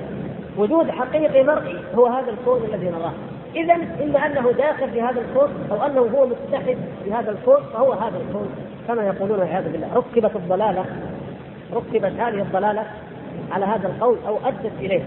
وجود 0.58 0.90
حقيقي 0.90 1.44
مرئي 1.44 1.76
هو 1.96 2.06
هذا 2.06 2.30
الكون 2.30 2.62
الذي 2.74 2.90
نراه. 2.90 3.14
اذا 3.56 3.74
اما 3.74 4.26
أنه 4.26 4.52
داخل 4.52 4.92
في 4.92 5.02
هذا 5.02 5.22
الكون 5.22 5.50
أو 5.72 5.86
أنه 5.86 6.00
هو 6.00 6.28
متحد 6.28 6.78
بهذا 7.06 7.32
الكون 7.32 7.64
فهو 7.74 7.92
هذا 7.92 8.18
الكون 8.18 8.50
كما 8.88 9.04
يقولون 9.04 9.40
والعياذ 9.40 9.72
بالله 9.72 9.88
ركبت 9.96 10.36
الضلالة 10.36 10.86
ركبت 11.74 12.20
هذه 12.20 12.42
الضلالة 12.42 12.84
على 13.52 13.66
هذا 13.66 13.88
القول 13.88 14.18
أو 14.28 14.38
أدت 14.46 14.72
إليه. 14.80 15.02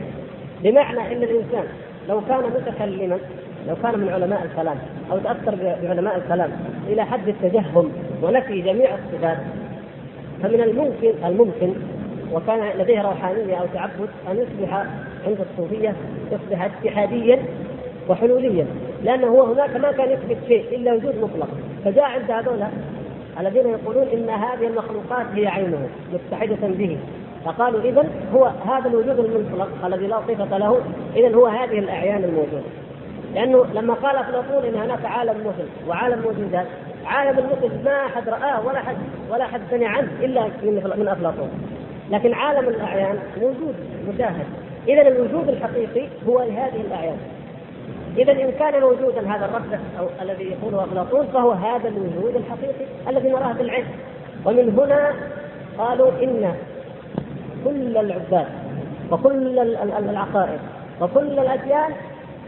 بمعنى 0.63 1.13
إن 1.13 1.23
الإنسان 1.23 1.65
لو 2.09 2.21
كان 2.29 2.39
متكلما 2.39 3.19
لو 3.69 3.77
كان 3.83 3.99
من 3.99 4.09
علماء 4.09 4.43
الكلام 4.45 4.77
أو 5.13 5.19
تأثر 5.19 5.55
بعلماء 5.83 6.17
الكلام 6.17 6.51
إلى 6.89 7.05
حد 7.05 7.29
التجهم 7.29 7.93
ونفي 8.23 8.61
جميع 8.61 8.91
الصفات 8.95 9.39
فمن 10.43 10.61
الممكن 10.61 11.25
الممكن 11.25 11.75
وكان 12.33 12.79
لديه 12.79 13.03
روحانية 13.03 13.57
أو 13.57 13.67
تعبد 13.75 14.09
أن 14.31 14.37
يصبح 14.37 14.75
عند 15.27 15.39
الصوفية 15.51 15.95
يصبح 16.33 16.65
اتحاديا 16.65 17.43
وحلوليا 18.09 18.67
لأنه 19.05 19.27
هو 19.27 19.43
هناك 19.43 19.77
ما 19.77 19.93
كان 19.93 20.11
يثبت 20.11 20.37
شيء 20.49 20.65
إلا 20.77 20.93
وجود 20.93 21.15
مطلق. 21.17 21.49
فجاء 21.85 22.05
عند 22.05 22.31
هذول 22.31 22.65
الذين 23.41 23.67
يقولون 23.69 24.07
إن 24.13 24.31
هذه 24.31 24.67
المخلوقات 24.67 25.27
هي 25.35 25.47
عينه 25.47 25.89
متحدة 26.13 26.69
به. 26.69 26.99
فقالوا 27.45 27.81
اذا 27.81 28.05
هو 28.35 28.45
هذا 28.45 28.89
الوجود 28.89 29.19
المطلق 29.19 29.87
الذي 29.87 30.07
لا 30.07 30.21
صفة 30.21 30.59
له 30.59 30.81
اذا 31.17 31.35
هو 31.35 31.47
هذه 31.47 31.79
الأعيان 31.79 32.25
الموجودة. 32.25 32.63
لأنه 33.35 33.65
لما 33.75 33.95
قال 33.95 34.17
افلاطون 34.17 34.65
إن 34.65 34.75
هناك 34.75 35.05
عالم 35.05 35.37
مثل 35.41 35.89
وعالم 35.89 36.23
موجودات 36.23 36.67
عالم 37.07 37.39
المثل 37.39 37.85
ما 37.85 38.07
أحد 38.07 38.29
رآه 38.29 38.67
ولا 38.67 38.79
حد 38.79 38.97
ولا 39.31 39.45
حد 39.45 39.61
سمع 39.71 39.89
عنه 39.89 40.09
إلا 40.23 40.49
من 40.97 41.09
افلاطون 41.09 41.51
لكن 42.11 42.35
عالم 42.35 42.69
الأعيان 42.69 43.19
موجود 43.41 43.75
مشاهد 44.09 44.47
اذا 44.89 45.09
الوجود 45.09 45.49
الحقيقي 45.49 46.09
هو 46.29 46.39
لهذه 46.39 46.81
الأعيان. 46.81 47.17
إذا 48.19 48.33
إن 48.33 48.53
كان 48.59 48.81
موجودا 48.81 49.21
هذا 49.21 49.45
الرد 49.45 49.81
أو 49.99 50.07
الذي 50.23 50.45
يقوله 50.45 50.85
أفلاطون 50.85 51.27
فهو 51.27 51.53
هذا 51.53 51.89
الوجود 51.89 52.37
الحقيقي 52.37 52.85
الذي 53.09 53.29
نراه 53.29 53.53
بالعين 53.53 53.85
ومن 54.45 54.79
هنا 54.79 55.13
قالوا 55.79 56.11
إن 56.23 56.55
كل 57.65 57.97
العباد 57.97 58.47
وكل 59.11 59.59
العقائد 60.09 60.61
وكل 61.01 61.39
الأديان 61.39 61.91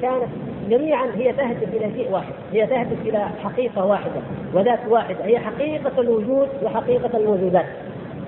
كانت 0.02 0.28
جميعا 0.68 1.06
هي 1.14 1.32
تهدف 1.32 1.74
إلى 1.74 1.92
شيء 1.94 2.12
واحد، 2.12 2.32
هي 2.52 2.66
تهدف 2.66 3.00
إلى 3.06 3.28
حقيقة 3.44 3.84
واحدة 3.84 4.20
وذات 4.54 4.80
واحدة 4.88 5.24
هي 5.24 5.38
حقيقة 5.38 6.00
الوجود 6.00 6.48
وحقيقة 6.62 7.18
الموجودات. 7.18 7.66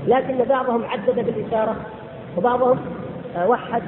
لكن 0.06 0.44
بعضهم 0.44 0.84
عدد 0.84 1.14
بالإشارة 1.14 1.76
وبعضهم 2.36 2.78
آه، 3.36 3.48
وحد 3.48 3.82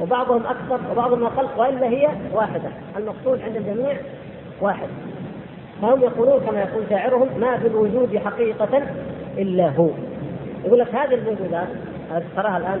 وبعضهم 0.00 0.42
أكثر 0.46 0.80
وبعضهم 0.92 1.24
أقل 1.24 1.48
وإلا 1.56 1.86
هي 1.86 2.08
واحدة، 2.34 2.70
المقصود 2.96 3.42
عند 3.42 3.56
الجميع 3.56 3.96
واحد. 4.60 4.88
فهم 5.82 6.02
يقولون 6.02 6.40
كما 6.40 6.60
يقول 6.60 6.84
شاعرهم 6.90 7.28
ما 7.40 7.58
في 7.58 7.66
الوجود 7.66 8.16
حقيقة 8.16 8.82
إلا 9.38 9.68
هو. 9.68 9.88
يقول 10.64 10.78
لك 10.78 10.94
هذه 10.94 11.14
الموجودات 11.14 11.68
تراها 12.36 12.56
الآن 12.56 12.80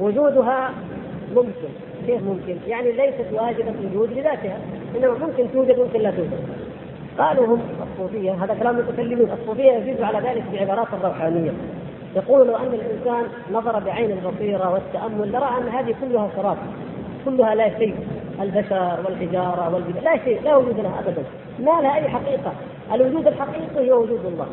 وجودها 0.00 0.70
ممكن 1.34 1.68
كيف 2.06 2.22
ممكن؟ 2.22 2.56
يعني 2.66 2.92
ليست 2.92 3.32
واجبة 3.32 3.70
الوجود 3.80 4.12
لذاتها 4.12 4.58
إنما 4.96 5.14
ممكن 5.18 5.52
توجد 5.52 5.78
ممكن 5.78 6.00
لا 6.00 6.10
توجد 6.10 6.40
قالوا 7.18 7.46
هم 7.46 7.60
الصوفية 7.92 8.44
هذا 8.44 8.54
كلام 8.54 8.78
المتكلمين 8.78 9.28
الصوفية 9.42 9.72
يزيد 9.72 10.02
على 10.02 10.18
ذلك 10.18 10.44
بعبارات 10.52 10.86
الروحانية 10.92 11.50
يقول 12.16 12.46
لو 12.46 12.56
أن 12.56 12.74
الإنسان 12.74 13.24
نظر 13.52 13.78
بعين 13.78 14.10
البصيره 14.10 14.72
والتأمل 14.72 15.32
لرأى 15.32 15.58
أن 15.58 15.68
هذه 15.68 15.94
كلها 16.00 16.30
سراب 16.36 16.56
كلها 17.24 17.54
لا 17.54 17.78
شيء 17.78 17.94
البشر 18.40 18.98
والحجارة 19.04 19.74
والجبال 19.74 20.04
لا 20.04 20.24
شيء 20.24 20.42
لا 20.42 20.56
وجود 20.56 20.80
لها 20.80 21.00
ابدا. 21.00 21.22
ما 21.58 21.82
لها 21.82 21.94
أي 21.96 22.08
حقيقة. 22.08 22.52
الوجود 22.94 23.26
الحقيقي 23.26 23.90
هو 23.90 24.02
وجود 24.02 24.24
الله. 24.26 24.46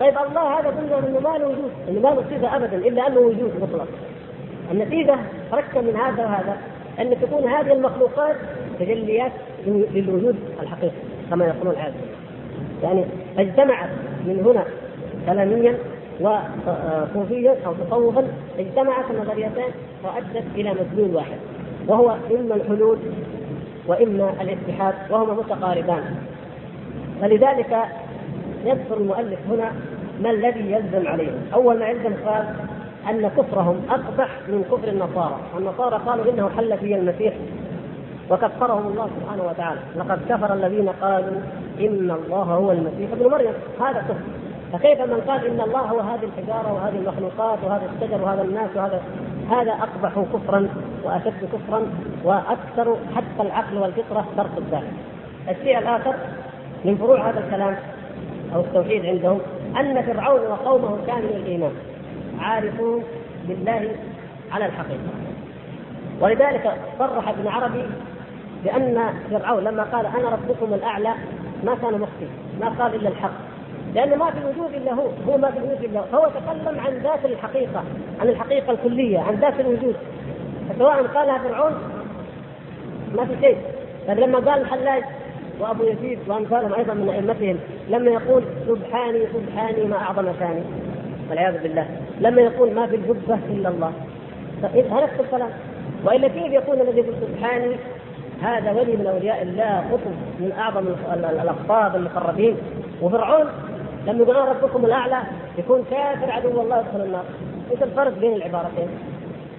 طيب 0.00 0.14
الله 0.28 0.60
هذا 0.60 0.68
قلنا 0.68 0.98
إنه 0.98 1.20
ما 1.20 1.38
له 1.38 1.46
وجود 1.46 1.70
إنه 1.88 2.00
ما 2.00 2.08
له 2.08 2.24
صفة 2.30 2.56
ابدا 2.56 2.76
إلا 2.76 3.06
أنه 3.06 3.18
وجود 3.18 3.52
مطلق. 3.62 3.88
النتيجة 4.72 5.16
تركب 5.50 5.84
من 5.84 5.96
هذا 5.96 6.24
وهذا 6.24 6.56
أن 7.00 7.20
تكون 7.20 7.44
هذه 7.44 7.72
المخلوقات 7.72 8.36
تجليات 8.80 9.32
للوجود 9.66 10.36
الحقيقي 10.62 10.94
كما 11.30 11.46
يقولون 11.46 11.74
العالم 11.74 11.94
يعني 12.82 13.04
اجتمعت 13.38 13.90
من 14.26 14.42
هنا 14.44 14.64
كلاميا 15.26 15.78
وصوفيا 16.20 17.56
أو 17.66 17.74
تصوفا 17.74 18.24
اجتمعت 18.58 19.04
النظريتان 19.10 19.70
وادت 20.04 20.44
إلى 20.54 20.74
مدلول 20.74 21.14
واحد 21.14 21.38
وهو 21.88 22.16
إما 22.30 22.54
الحلول 22.54 22.98
وإما 23.86 24.32
الاتحاد 24.40 24.94
وهما 25.10 25.34
متقاربان. 25.34 26.16
فلذلك 27.20 27.76
يذكر 28.64 28.96
المؤلف 28.96 29.38
هنا 29.50 29.72
ما 30.22 30.30
الذي 30.30 30.72
يلزم 30.72 31.08
عليهم. 31.08 31.40
أول 31.54 31.78
ما 31.78 31.88
يلزم 31.88 32.14
قال 32.26 32.44
أن 33.10 33.28
كفرهم 33.28 33.80
أقبح 33.90 34.28
من 34.48 34.64
كفر 34.72 34.88
النصارى، 34.88 35.36
النصارى 35.58 36.00
قالوا 36.06 36.32
إنه 36.32 36.50
حل 36.56 36.78
في 36.78 36.94
المسيح 36.94 37.34
وكفرهم 38.30 38.86
الله 38.86 39.10
سبحانه 39.20 39.44
وتعالى، 39.44 39.80
لقد 39.96 40.20
كفر 40.28 40.54
الذين 40.54 40.88
قالوا 40.88 41.40
إن 41.80 42.10
الله 42.10 42.42
هو 42.42 42.72
المسيح 42.72 43.12
ابن 43.12 43.30
مريم، 43.30 43.52
هذا 43.80 44.04
كفر. 44.08 44.45
فكيف 44.72 45.00
من 45.00 45.20
قال 45.28 45.46
إن 45.46 45.60
الله 45.60 45.80
هو 45.80 46.00
هذه 46.00 46.24
الحجارة 46.24 46.72
وهذه 46.72 46.96
المخلوقات 46.96 47.58
وهذا 47.64 47.90
الشجر 47.94 48.22
وهذا 48.22 48.42
الناس 48.42 48.70
وهذا 48.76 49.02
هذا 49.50 49.72
أقبح 49.72 50.24
كفرا 50.32 50.68
وأشد 51.04 51.48
كفرا 51.52 51.82
وأكثر 52.24 52.96
حتى 53.16 53.42
العقل 53.42 53.78
والفطرة 53.78 54.26
ترك 54.36 54.50
ذلك. 54.72 54.92
الشيء 55.48 55.78
الآخر 55.78 56.14
من 56.84 56.96
فروع 56.96 57.30
هذا 57.30 57.40
الكلام 57.40 57.76
أو 58.54 58.60
التوحيد 58.60 59.06
عندهم 59.06 59.40
أن 59.80 60.02
فرعون 60.02 60.40
وقومه 60.40 60.98
كانوا 61.06 61.30
الإيمان 61.30 61.72
عارفون 62.40 63.04
بالله 63.48 63.90
على 64.52 64.66
الحقيقة 64.66 65.10
ولذلك 66.20 66.74
صرح 66.98 67.28
ابن 67.28 67.48
عربي 67.48 67.84
بأن 68.64 69.14
فرعون 69.30 69.64
لما 69.64 69.82
قال 69.82 70.06
أنا 70.06 70.28
ربكم 70.28 70.74
الأعلى 70.74 71.14
ما 71.64 71.74
كان 71.74 72.00
مخفي 72.00 72.28
ما 72.60 72.68
قال 72.68 72.94
إلا 72.94 73.08
الحق 73.08 73.30
لأن 73.94 74.18
ما 74.18 74.30
في 74.30 74.38
الوجود 74.38 74.74
إلا 74.74 74.94
هو 74.94 75.08
هو 75.28 75.38
ما 75.38 75.50
في 75.50 75.58
الوجود 75.58 75.84
إلا 75.84 76.00
هو. 76.00 76.04
فهو 76.04 76.28
تكلم 76.28 76.80
عن 76.80 76.92
ذات 76.92 77.24
الحقيقة 77.24 77.84
عن 78.20 78.28
الحقيقة 78.28 78.72
الكلية 78.72 79.18
عن 79.18 79.34
ذات 79.34 79.60
الوجود. 79.60 79.96
سواء 80.78 81.02
قالها 81.02 81.38
فرعون 81.38 81.72
ما 83.16 83.24
في 83.24 83.32
شيء. 83.40 83.56
طيب 84.08 84.18
لما 84.18 84.38
قال 84.38 84.60
الحلاج 84.60 85.02
وأبو 85.60 85.84
يزيد 85.84 86.18
وأمثالهم 86.28 86.74
أيضا 86.74 86.94
من 86.94 87.08
أئمتهم 87.08 87.58
لما 87.88 88.10
يقول 88.10 88.42
سبحاني 88.66 89.20
سبحاني 89.34 89.84
ما 89.84 89.96
أعظم 89.96 90.32
شأني. 90.40 90.62
والعياذ 91.30 91.62
بالله. 91.62 91.86
لما 92.20 92.42
يقول 92.42 92.72
ما 92.72 92.86
في 92.86 92.96
الجبه 92.96 93.38
إلا 93.50 93.68
الله. 93.68 93.92
نفس 94.74 95.20
الكلام؟ 95.20 95.50
وإلا 96.04 96.28
كيف 96.28 96.52
يكون 96.52 96.80
الذي 96.80 96.98
يقول 96.98 97.14
سبحاني؟ 97.20 97.76
هذا 98.42 98.72
ولي 98.72 98.96
من 98.96 99.06
أولياء 99.06 99.42
الله 99.42 99.78
قطب 99.92 100.12
من 100.40 100.52
أعظم 100.58 100.84
الأقطاب 101.14 101.96
المقربين. 101.96 102.56
وفرعون 103.02 103.46
لما 104.06 104.22
يقول 104.22 104.36
أنا 104.36 104.52
ربكم 104.52 104.84
الأعلى 104.84 105.18
يكون 105.58 105.84
كافر 105.90 106.30
عدو 106.30 106.62
الله 106.62 106.78
يدخل 106.80 107.00
النار. 107.04 107.24
إيش 107.70 107.82
الفرق 107.82 108.18
بين 108.18 108.32
العبارتين؟ 108.32 108.88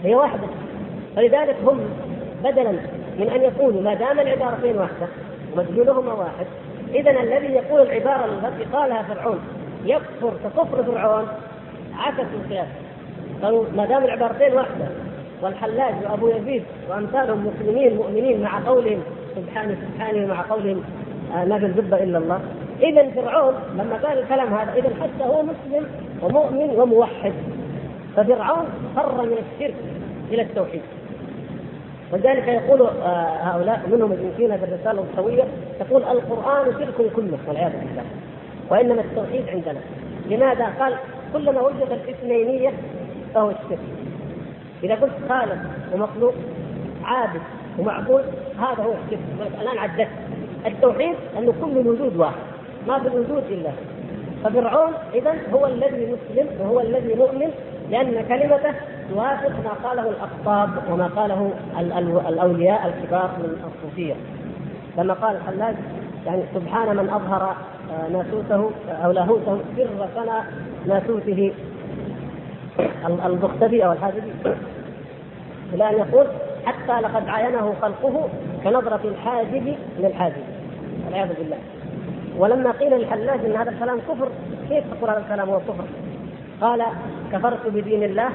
هي 0.03 0.15
واحدة. 0.15 0.47
فلذلك 1.15 1.55
هم 1.65 1.79
بدلا 2.43 2.71
من 3.19 3.29
أن 3.35 3.41
يقولوا 3.41 3.81
ما 3.81 3.93
دام 3.93 4.19
العبارتين 4.19 4.77
واحدة 4.77 5.07
ومدلولهما 5.53 6.13
واحد 6.13 6.45
اذا 6.95 7.11
الذي 7.11 7.53
يقول 7.53 7.81
العبارة 7.81 8.25
التي 8.25 8.63
قالها 8.73 9.03
فرعون. 9.03 9.39
يكفر 9.85 10.33
ككفر 10.43 10.83
فرعون 10.83 11.27
عكس 11.97 12.25
القياس 12.33 12.67
قالوا 13.43 13.65
ما 13.75 13.85
دام 13.85 14.03
العبارتين 14.03 14.53
واحدة 14.53 14.87
والحلاج 15.41 15.93
وأبو 16.03 16.27
يزيد 16.27 16.63
وأمثالهم 16.89 17.47
مسلمين 17.47 17.95
مؤمنين 17.95 18.41
مع 18.41 18.59
قولهم 18.59 18.99
سبحانه 19.35 19.77
سبحانه 19.93 20.27
مع 20.27 20.41
قولهم 20.41 20.83
آه، 21.35 21.45
ما 21.45 21.59
في 21.59 21.65
إلا 22.03 22.17
الله. 22.17 22.41
إذا 22.81 23.09
فرعون 23.09 23.53
لما 23.73 23.99
قال 24.03 24.19
الكلام 24.19 24.53
هذا 24.53 24.73
إذا 24.73 24.89
حتى 25.01 25.23
هو 25.23 25.43
مسلم 25.43 25.87
ومؤمن 26.21 26.69
وموحد. 26.79 27.33
ففرعون 28.15 28.65
فر 28.95 29.21
من 29.21 29.37
الشرك 29.37 29.75
إلى 30.31 30.41
التوحيد. 30.41 30.81
ولذلك 32.13 32.47
يقول 32.47 32.81
آه، 32.81 33.37
هؤلاء 33.41 33.81
منهم 33.91 34.11
ابن 34.11 34.31
سينا 34.37 34.55
بالرساله 34.55 35.01
الطويله 35.01 35.47
تقول 35.79 36.03
القرآن 36.03 36.73
شرك 36.73 37.11
كله 37.15 37.37
والعياذ 37.47 37.71
بالله. 37.71 38.03
وإنما 38.69 39.01
التوحيد 39.01 39.49
عندنا. 39.49 39.79
لماذا؟ 40.29 40.65
قال 40.79 40.93
كلما 41.33 41.61
وجد 41.61 41.91
الاثنينيه 41.91 42.71
فهو 43.33 43.49
الشرك. 43.49 43.79
إذا 44.83 44.95
قلت 44.95 45.13
خالق 45.29 45.57
ومخلوق 45.93 46.33
عابد 47.03 47.41
ومعبود 47.79 48.23
هذا 48.59 48.83
هو 48.83 48.93
الشرك. 49.05 49.19
الآن 49.61 49.77
عدت 49.77 50.07
التوحيد 50.65 51.15
انه 51.37 51.53
كل 51.61 51.77
الوجود 51.77 52.17
واحد. 52.17 52.46
ما 52.87 52.99
في 52.99 53.07
الوجود 53.07 53.43
الا 53.49 53.71
ففرعون 54.43 54.93
إذا 55.13 55.33
هو 55.53 55.65
الذي 55.65 56.05
مسلم 56.05 56.47
وهو 56.59 56.79
الذي 56.79 57.15
مؤمن 57.15 57.51
لأن 57.91 58.25
كلمته 58.27 58.73
توافق 59.09 59.49
ما 59.49 59.89
قاله 59.89 60.09
الاقطاب 60.09 60.69
وما 60.91 61.07
قاله 61.07 61.51
الأولياء 62.29 62.87
الكبار 62.87 63.29
من 63.39 63.71
الصوفية. 63.75 64.13
كما 64.95 65.13
قال 65.13 65.35
الحلاج 65.35 65.75
يعني 66.25 66.43
سبحان 66.55 66.97
من 66.97 67.09
أظهر 67.09 67.55
آه، 67.91 68.07
ناسوته 68.11 68.71
أو 69.05 69.11
لاهوته 69.11 69.59
سر 69.77 70.07
سنى 70.15 70.39
ناسوته. 70.87 71.53
المختفي 73.25 73.85
أو 73.85 73.91
الحاجبي 73.91 74.31
إلى 75.73 75.89
أن 75.89 75.95
يقول 75.95 76.27
حتى 76.65 77.01
لقد 77.01 77.27
عاينه 77.27 77.73
خلقه 77.81 78.29
كنظرة 78.63 79.01
الحاجب 79.05 79.75
للحاجب 79.99 80.43
والعياذ 81.05 81.33
بالله. 81.33 81.57
ولما 82.37 82.71
قيل 82.71 82.93
للحلاج 82.93 83.39
إن 83.45 83.55
هذا 83.55 83.69
الكلام 83.69 83.99
كفر 83.99 84.29
كيف 84.69 84.83
تقول 84.93 85.09
هذا 85.09 85.19
الكلام 85.19 85.49
هو 85.49 85.59
كفر؟ 85.59 85.83
قال 86.61 86.83
كفرت 87.33 87.67
بدين 87.67 88.03
الله 88.03 88.29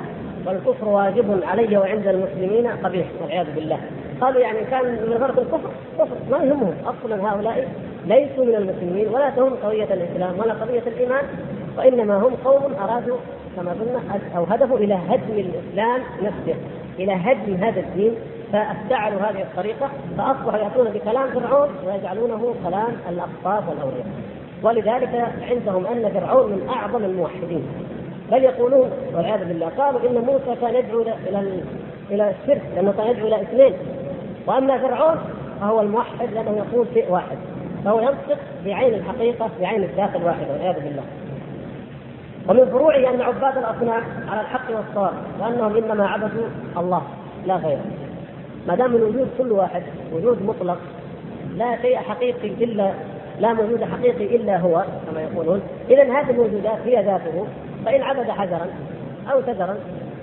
والكفر 0.47 0.89
واجب 0.89 1.41
علي 1.43 1.77
وعند 1.77 2.07
المسلمين 2.07 2.67
قبيح 2.67 3.07
والعياذ 3.23 3.47
بالله. 3.55 3.79
قالوا 4.21 4.41
يعني 4.41 4.59
كان 4.71 4.85
من 4.85 5.17
غرض 5.21 5.39
الكفر 5.39 5.71
كفر. 5.99 6.17
ما 6.31 6.39
يهمهم 6.39 6.75
أصلا 6.87 7.33
هؤلاء 7.33 7.69
ليسوا 8.07 8.45
من 8.45 8.55
المسلمين 8.55 9.09
ولا 9.09 9.31
تهم 9.31 9.55
قضية 9.65 9.85
الإسلام 9.85 10.39
ولا 10.39 10.53
قضية 10.55 10.83
الإيمان 10.87 11.25
وإنما 11.79 12.17
هم 12.17 12.35
قوم 12.45 12.75
أرادوا 12.81 13.17
كما 13.57 13.71
قلنا 13.71 14.21
أو 14.37 14.45
هدفوا 14.45 14.79
إلى 14.79 14.95
هدم 14.95 15.35
الإسلام 15.35 16.01
نفسه 16.23 16.55
إلى 16.99 17.13
هدم 17.13 17.55
هذا 17.55 17.81
الدين. 17.81 18.15
فافتعلوا 18.53 19.21
هذه 19.21 19.43
الطريقة 19.43 19.91
فأصبحوا 20.19 20.59
يأتون 20.59 20.91
بكلام 20.91 21.31
فرعون 21.31 21.69
ويجعلونه 21.87 22.55
كلام 22.65 22.97
الاقطاب 23.09 23.69
والأولياء. 23.69 24.07
ولذلك 24.63 25.33
عندهم 25.51 25.87
أن 25.87 26.11
فرعون 26.15 26.53
من 26.53 26.69
أعظم 26.69 27.05
الموحدين. 27.05 27.67
بل 28.33 28.45
يقولون 28.45 28.91
والعياذ 29.15 29.49
بالله 29.49 29.69
قالوا 29.79 30.01
إن 30.11 30.15
موسى 30.15 30.61
كان 30.61 30.75
يدعو 30.75 31.01
إلى 31.01 31.63
إلى 32.11 32.31
الشرك 32.31 32.63
لأنه 32.75 32.93
كان 32.93 33.07
يدعو 33.07 33.27
إلى 33.27 33.43
اثنين. 33.43 33.73
وأما 34.47 34.79
فرعون 34.79 35.17
فهو 35.61 35.81
الموحد 35.81 36.33
لأنه 36.35 36.57
يقول 36.57 36.87
شيء 36.95 37.13
واحد. 37.13 37.37
فهو 37.85 38.01
ينطق 38.01 38.39
بعين 38.65 38.95
الحقيقة 38.95 39.51
بعين 39.61 39.83
الذات 39.83 40.17
الواحدة 40.17 40.53
والعياذ 40.53 40.75
بالله. 40.75 41.03
ومن 42.49 42.67
فروعه 42.67 43.15
أن 43.15 43.21
عباد 43.21 43.59
الأصنام 43.59 44.03
على 44.29 44.41
الحق 44.41 44.77
والصواب 44.77 45.13
وأنهم 45.41 45.77
إنما 45.77 46.07
عبدوا 46.07 46.45
الله 46.77 47.03
لا 47.47 47.57
غيره. 47.57 47.85
ما 48.69 48.75
دام 48.75 48.97
الوجود 48.97 49.29
كل 49.39 49.53
واحد 49.53 49.83
وجود 50.13 50.43
مطلق 50.43 50.79
لا 51.57 51.83
شيء 51.83 51.97
حقيقي 51.97 52.49
الا 52.65 52.93
لا 53.41 53.53
موجود 53.53 53.85
حقيقي 53.85 54.37
إلا 54.37 54.59
هو 54.59 54.85
كما 55.11 55.23
يقولون. 55.23 55.61
اذا 55.91 56.03
هذه 56.03 56.31
الموجودات 56.31 56.79
هي 56.85 57.05
ذاته. 57.05 57.47
فإن 57.85 58.03
عبد 58.03 58.31
حجرا 58.31 58.67
أو 59.33 59.43
شجرا 59.43 59.77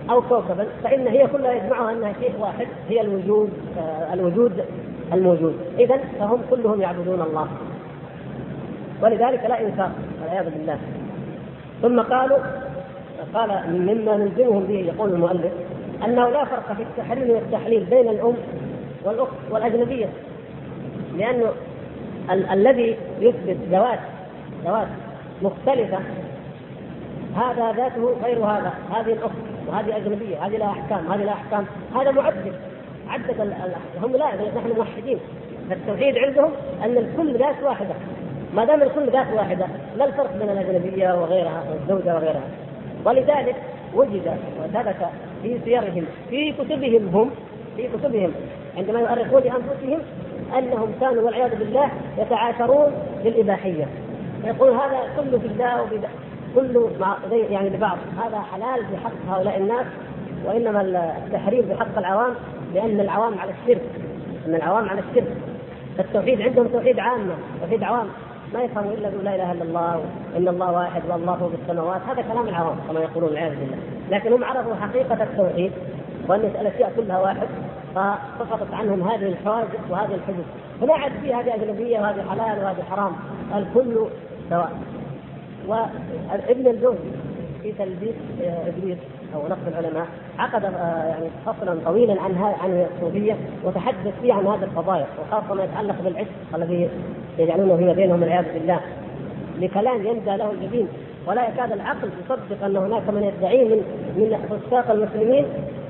أو 0.09 0.21
كوكبا 0.21 0.67
فإن 0.83 1.07
هي 1.07 1.27
كلها 1.27 1.53
يجمعها 1.53 1.91
أنها 1.91 2.13
شيء 2.21 2.33
واحد 2.39 2.67
هي 2.89 3.01
الوجود 3.01 3.49
آه 3.77 4.13
الوجود 4.13 4.63
الموجود. 5.13 5.55
إذا 5.79 5.99
فهم 6.19 6.41
كلهم 6.49 6.81
يعبدون 6.81 7.21
الله. 7.21 7.47
ولذلك 9.01 9.45
لا 9.49 9.61
إنكار 9.61 9.91
والعياذ 10.21 10.49
بالله. 10.49 10.77
ثم 11.81 11.99
قالوا 11.99 12.37
قال 13.33 13.49
مما 13.69 14.17
نلزمهم 14.17 14.63
به 14.63 14.93
يقول 14.95 15.13
المؤلف 15.13 15.51
أنه 16.05 16.29
لا 16.29 16.45
فرق 16.45 16.73
في 16.73 16.83
التحريم 16.83 17.29
والتحليل 17.29 17.83
بين 17.83 18.09
الأم 18.09 18.33
والأخت 19.03 19.31
والأجنبية 19.51 20.05
لأنه 21.17 21.51
ال- 22.31 22.49
الذي 22.49 22.97
يثبت 23.19 23.57
ذوات 23.71 23.99
ذوات 24.65 24.87
مختلفة 25.41 25.99
هذا 27.35 27.71
ذاته 27.71 28.15
غير 28.23 28.45
هذا 28.45 28.73
هذه 28.91 29.13
الأخت 29.13 29.35
وهذه 29.67 29.97
أجنبية 29.97 30.45
هذه 30.45 30.57
لها 30.57 30.71
أحكام 30.71 31.11
هذه 31.11 31.23
لها 31.23 31.33
أحكام 31.33 31.65
هذا 31.95 32.11
معدد 32.11 32.53
عدد 33.09 33.53
هم 34.03 34.11
لا 34.15 34.25
نحن 34.35 34.73
موحدين 34.77 35.17
التوحيد 35.71 36.17
عندهم 36.17 36.51
أن 36.85 36.97
الكل 36.97 37.37
ذات 37.37 37.63
واحدة 37.63 37.95
ما 38.55 38.65
دام 38.65 38.81
الكل 38.81 39.05
ذات 39.09 39.27
واحدة 39.33 39.65
لا 39.97 40.05
الفرق 40.05 40.33
بين 40.39 40.49
الأجنبية 40.49 41.21
وغيرها 41.21 41.63
والزوجة 41.71 42.15
وغيرها 42.15 42.41
ولذلك 43.05 43.55
وجد 43.95 44.37
وثبت 44.63 44.95
في 45.43 45.59
سيرهم 45.65 46.05
في 46.29 46.51
كتبهم 46.51 47.07
هم 47.13 47.29
في 47.77 47.87
كتبهم. 47.87 48.31
عندما 48.77 48.99
يؤرخون 48.99 49.41
لأنفسهم 49.41 49.99
أنهم 50.57 50.91
كانوا 51.01 51.23
والعياذ 51.23 51.59
بالله 51.59 51.91
يتعاشرون 52.17 52.91
بالاباحيه 53.23 53.87
يقول 54.43 54.69
هذا 54.69 54.99
كله 55.17 55.39
في 55.39 55.45
الله 55.45 55.87
كل 56.55 56.89
مع 56.99 57.17
يعني 57.31 57.69
لبعض. 57.69 57.97
هذا 58.25 58.39
حلال 58.39 58.85
في 58.85 58.97
حق 58.97 59.35
هؤلاء 59.35 59.57
الناس 59.57 59.85
وإنما 60.45 60.81
التحريم 61.25 61.61
في 61.61 61.75
حق 61.75 61.97
العوام 61.97 62.33
لأن 62.73 62.99
العوام 62.99 63.39
على 63.39 63.51
الشرك. 63.51 63.81
إن 64.47 64.55
العوام 64.55 64.89
على 64.89 65.01
الشرك. 65.09 65.37
فالتوحيد 65.97 66.41
عندهم 66.41 66.67
توحيد 66.67 66.99
عامه 66.99 67.33
توحيد 67.61 67.83
عوام. 67.83 68.07
ما 68.53 68.63
يفهموا 68.63 68.93
إلا 68.93 69.07
لا 69.07 69.35
إله 69.35 69.51
إلا 69.51 69.63
الله 69.63 70.03
وان 70.33 70.47
الله 70.47 70.71
واحد 70.71 71.01
والله 71.09 71.35
فوق 71.35 71.51
السماوات. 71.61 72.01
هذا 72.07 72.21
كلام 72.21 72.47
العوام 72.47 72.77
كما 72.87 72.99
يقولون 72.99 73.29
والعياذ 73.29 73.55
بالله. 73.55 73.77
لكن 74.11 74.33
هم 74.33 74.43
عرفوا 74.43 74.75
حقيقة 74.75 75.23
التوحيد 75.23 75.71
وأن 76.27 76.39
الاشياء 76.39 76.93
كلها 76.95 77.19
واحد 77.19 77.47
فسقطت 77.95 78.73
عنهم 78.73 79.09
هذه 79.09 79.25
الحواجز 79.25 79.69
وهذه 79.89 80.15
الحدود. 80.15 80.45
فما 80.81 80.93
عاد 80.93 81.11
في 81.21 81.33
هذه 81.33 81.55
أجنبية 81.55 81.99
وهذه 81.99 82.23
حلال 82.29 82.63
وهذه 82.63 82.83
حرام. 82.89 83.11
الكل 83.55 84.05
سواء. 84.49 84.71
وابن 85.67 86.67
الجوزي 86.67 87.09
في 87.63 87.71
تلبيس 87.71 88.15
آه، 88.41 88.67
إبليس 88.67 88.97
أو 89.35 89.47
نقد 89.47 89.67
العلماء 89.67 90.07
عقد 90.39 90.65
آه، 90.65 91.05
يعني 91.05 91.29
فصلا 91.45 91.79
طويلا 91.85 92.21
عن 92.21 92.55
عن 92.61 92.87
الصوفية 92.95 93.37
وتحدث 93.63 94.13
فيه 94.21 94.33
عن 94.33 94.47
هذه 94.47 94.63
القضايا 94.63 95.07
وخاصة 95.21 95.53
ما 95.53 95.63
يتعلق 95.63 96.01
بالعشق 96.01 96.29
الذي 96.55 96.89
يجعلونه 97.39 97.77
فيما 97.77 97.93
بينهم 97.93 98.21
والعياذ 98.21 98.45
بالله. 98.53 98.79
لكلام 99.59 100.05
يندى 100.05 100.37
له 100.37 100.51
الجبين 100.51 100.87
ولا 101.27 101.47
يكاد 101.47 101.71
العقل 101.71 102.09
يصدق 102.25 102.65
أن 102.65 102.77
هناك 102.77 103.09
من 103.09 103.23
يدعي 103.23 103.65
من 103.65 103.81
من 104.17 104.59
فساق 104.69 104.91
المسلمين 104.91 105.45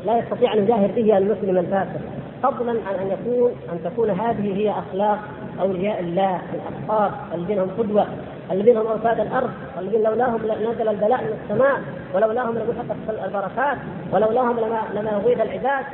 لا 0.05 0.17
يستطيع 0.17 0.53
أن 0.53 0.63
يجاهر 0.63 0.87
به 0.95 1.17
المسلم 1.17 1.57
الفاسق. 1.57 2.01
فضلا 2.43 2.71
عن 2.71 2.95
أن 2.95 3.11
يكون 3.11 3.51
أن 3.73 3.79
تكون 3.83 4.09
هذه 4.09 4.57
هي 4.57 4.69
أخلاق 4.69 5.19
أولياء 5.61 5.99
الله 5.99 6.41
الاطهار 6.53 7.11
الذين 7.33 7.59
هم 7.59 7.69
قدوة 7.77 8.05
الذين 8.51 8.77
هم 8.77 8.87
أوتاد 8.87 9.19
الأرض 9.19 9.49
الذين 9.79 10.03
لولاهم 10.03 10.39
نزل 10.45 10.87
البلاء 10.87 11.23
من 11.23 11.39
السماء 11.43 11.81
ولولاهم 12.13 12.57
لمحقت 12.57 13.25
البركات 13.25 13.77
ولولاهم 14.11 14.59
لما 14.59 14.79
لما 14.93 15.43
العباد. 15.43 15.85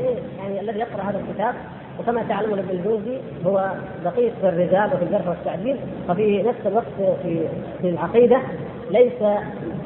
إيه، 0.00 0.16
يعني 0.38 0.60
الذي 0.60 0.78
يقرأ 0.78 1.02
هذا 1.02 1.20
الكتاب؟ 1.28 1.54
وكما 2.00 2.22
تعلمون 2.28 2.58
ابن 2.58 2.70
الجوزي 2.70 3.18
هو 3.46 3.72
دقيق 4.04 4.32
في 4.40 4.48
الرجال 4.48 4.90
وفي 4.94 5.04
الجرح 5.04 5.28
والتعديل 5.28 5.76
وفي 6.10 6.42
نفس 6.42 6.66
الوقت 6.66 7.18
في 7.22 7.40
في 7.82 7.88
العقيدة 7.88 8.38
ليس 8.90 9.22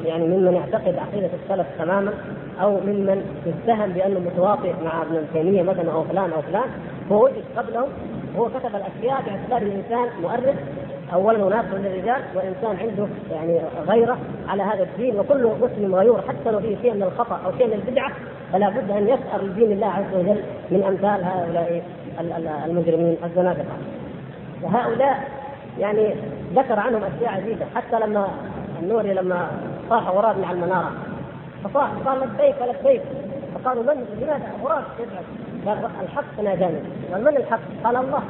يعني 0.05 0.27
ممن 0.27 0.53
يعتقد 0.53 0.95
عقيدة 0.97 1.29
السلف 1.43 1.67
تماما 1.79 2.13
أو 2.61 2.71
ممن 2.71 3.23
يتهم 3.45 3.89
بأنه 3.89 4.19
متواطئ 4.19 4.73
مع 4.85 5.01
ابن 5.01 5.25
تيميه 5.33 5.61
مثلا 5.61 5.91
أو 5.91 6.03
فلان 6.03 6.31
أو 6.31 6.41
فلان. 6.41 6.69
هو 7.11 7.25
وجد 7.25 7.43
قبله 7.57 7.87
هو 8.37 8.45
كتب 8.45 8.75
الأشياء 8.75 9.21
باعتباره 9.25 9.71
انسان 9.73 10.07
مؤرخ 10.21 10.55
اولا 11.13 11.45
مناسب 11.45 11.73
للرجال 11.73 12.21
وإنسان 12.35 12.87
عنده 12.87 13.07
يعني 13.31 13.59
غيرة 13.87 14.17
على 14.47 14.63
هذا 14.63 14.83
الدين 14.83 15.19
وكل 15.19 15.49
مسلم 15.61 15.95
غيور 15.95 16.21
حتى 16.21 16.51
لو 16.51 16.59
فيه 16.59 16.75
شيء 16.81 16.93
من 16.93 17.03
الخطأ 17.03 17.39
أو 17.45 17.51
شيء 17.57 17.67
من 17.67 17.73
البدعة 17.73 18.11
فلا 18.53 18.69
بد 18.69 18.91
أن 18.91 19.03
يسأر 19.03 19.43
لدين 19.43 19.71
الله 19.71 19.87
عز 19.87 20.15
وجل 20.15 20.39
من 20.71 20.83
أمثال 20.83 21.23
هؤلاء. 21.23 21.83
المجرمين 22.65 23.17
الزنادقة. 23.23 23.75
وهؤلاء 24.63 25.27
يعني 25.79 26.15
ذكر 26.55 26.79
عنهم 26.79 27.01
أشياء 27.03 27.33
عديده 27.33 27.65
حتى 27.75 27.99
لما 27.99 28.27
النوري 28.81 29.13
لما 29.13 29.47
صاح 29.89 30.09
غراب 30.09 30.35
على 30.43 30.57
المنارة 30.57 30.91
فصاح 31.63 31.89
قال 32.05 32.19
لبيك 32.19 32.55
لبيك 32.61 33.01
فقالوا 33.55 33.83
من 33.83 34.05
لماذا 34.21 34.35
يدعو 34.59 34.67
قال 35.65 35.89
الحق 36.01 36.39
ناداني 36.43 36.79
قال 37.11 37.21
من 37.21 37.37
الحق؟ 37.37 37.59
قال 37.83 37.95
الله. 37.95 38.23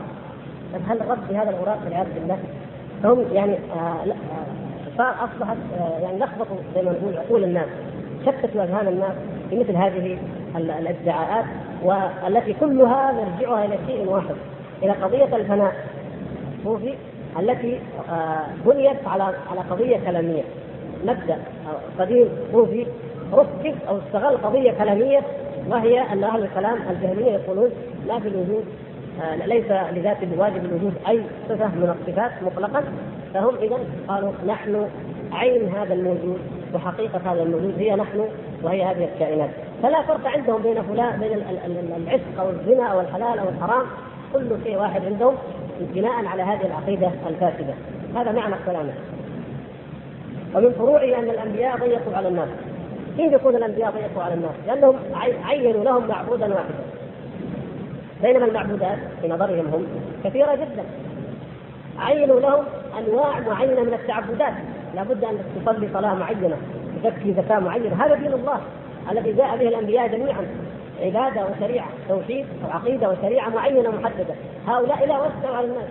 طيب 0.73 0.81
هل 0.89 1.01
الرد 1.01 1.27
بهذا 1.29 1.49
الغراب 1.49 1.77
والعياذ 1.85 2.07
بالله؟ 2.13 2.37
فهم 3.03 3.25
يعني 3.33 3.53
آه 3.53 3.77
آه 3.77 4.15
صار 4.97 5.15
أصبحت 5.25 5.57
آه 5.79 5.99
يعني 5.99 6.19
لخبطوا 6.19 6.57
زي 6.75 6.81
ما 6.81 6.91
نقول 6.91 7.17
عقول 7.17 7.43
الناس. 7.43 7.67
شتتوا 8.25 8.63
اذهان 8.63 8.87
الناس 8.87 9.11
في 9.49 9.59
مثل 9.59 9.75
هذه 9.75 10.17
الادعاءات 10.55 11.45
والتي 11.83 12.53
كلها 12.53 13.11
مرجعها 13.11 13.65
إلى 13.65 13.77
شيء 13.87 14.09
واحد 14.09 14.35
إلى 14.83 14.91
قضية 14.91 15.35
الفناء. 15.35 15.75
الصوفي 16.59 16.93
التي 17.39 17.79
آه، 18.09 18.45
بنيت 18.65 19.07
على 19.07 19.23
على 19.23 19.59
قضية 19.69 19.97
كلامية. 19.97 20.43
مبدأ 21.05 21.37
قديم. 21.99 22.27
صوفي 22.51 22.85
ركب 23.33 23.75
أو 23.87 23.97
استغل 23.97 24.37
قضية 24.37 24.71
كلامية 24.71 25.21
وهي 25.69 26.01
أن 26.01 26.23
أهل 26.23 26.43
الكلام 26.43 26.77
الجهمية 26.89 27.31
يقولون 27.31 27.69
لا 28.07 28.19
في 28.19 28.27
الوجود 28.27 28.65
آه، 29.21 29.45
ليس 29.45 29.65
لذات 29.93 30.17
واجب 30.37 30.65
الوجود 30.65 30.93
أي 31.07 31.21
صفة 31.49 31.67
من 31.67 31.95
الصفات 31.99 32.31
مطلقا. 32.43 32.83
فهم 33.33 33.55
اذا 33.55 33.79
قالوا 34.07 34.31
نحن 34.47 34.87
عين 35.31 35.69
هذا 35.69 35.93
الموجود. 35.93 36.39
وحقيقة 36.75 37.21
هذا 37.25 37.43
الموجود 37.43 37.73
هي 37.77 37.95
نحن 37.95 38.25
وهي 38.63 38.83
هذه 38.83 39.09
الكائنات. 39.13 39.49
فلا 39.83 40.01
فرق 40.01 40.27
عندهم 40.27 40.61
بين 40.61 40.81
فلان 40.81 41.19
بين 41.19 41.33
العشق 41.97 42.39
أو 42.39 42.49
الزنا 42.49 42.83
أو 42.83 42.99
الحلال 42.99 43.39
أو 43.39 43.49
الحرام. 43.49 43.85
كل 44.33 44.49
شيء 44.63 44.77
واحد 44.77 45.05
عندهم 45.05 45.35
بناء 45.79 46.25
على 46.25 46.43
هذه 46.43 46.65
العقيدة 46.65 47.11
الفاسدة. 47.29 47.73
هذا 48.15 48.31
معنى 48.31 48.55
كلامه. 48.65 48.93
ومن 50.55 50.71
فروعه 50.71 51.19
أن 51.19 51.29
الأنبياء 51.29 51.77
ضيقوا 51.77 52.17
على 52.17 52.27
الناس. 52.27 52.49
كيف 53.17 53.33
يكون 53.33 53.55
الأنبياء 53.55 53.91
ضيقوا 53.91 54.23
على 54.23 54.33
الناس؟ 54.33 54.51
لأنهم 54.67 54.95
عينوا 55.45 55.83
لهم 55.83 56.07
معبودا 56.07 56.45
واحدا. 56.45 56.83
بينما 58.21 58.45
المعبودات 58.45 58.97
في 59.21 59.27
نظرهم 59.27 59.65
هم 59.73 59.85
كثيرة 60.23 60.55
جدا. 60.55 60.83
عينوا 61.99 62.39
لهم 62.39 62.63
أنواع 62.99 63.39
معينة 63.39 63.81
من 63.81 63.93
التعبدات. 63.93 64.53
لابد 64.95 65.23
أن 65.23 65.37
تصلي 65.65 65.87
صلاة 65.93 66.13
معينة 66.13 66.57
تزكي 67.03 67.33
زكاة 67.33 67.59
معينة. 67.59 68.05
هذا 68.05 68.15
دين 68.15 68.33
الله 68.33 68.59
الذي 69.11 69.33
جاء 69.33 69.57
به 69.57 69.67
الأنبياء 69.67 70.07
جميعا 70.07 70.45
عبادة 71.01 71.45
وشريعة 71.45 71.89
توحيد 72.09 72.45
وعقيدة 72.67 73.09
وشريعة 73.09 73.49
معينة 73.49 73.89
محددة. 73.89 74.35
هؤلاء 74.67 75.07
لا 75.07 75.19
وسعوا 75.19 75.55
على 75.55 75.67
الناس. 75.67 75.89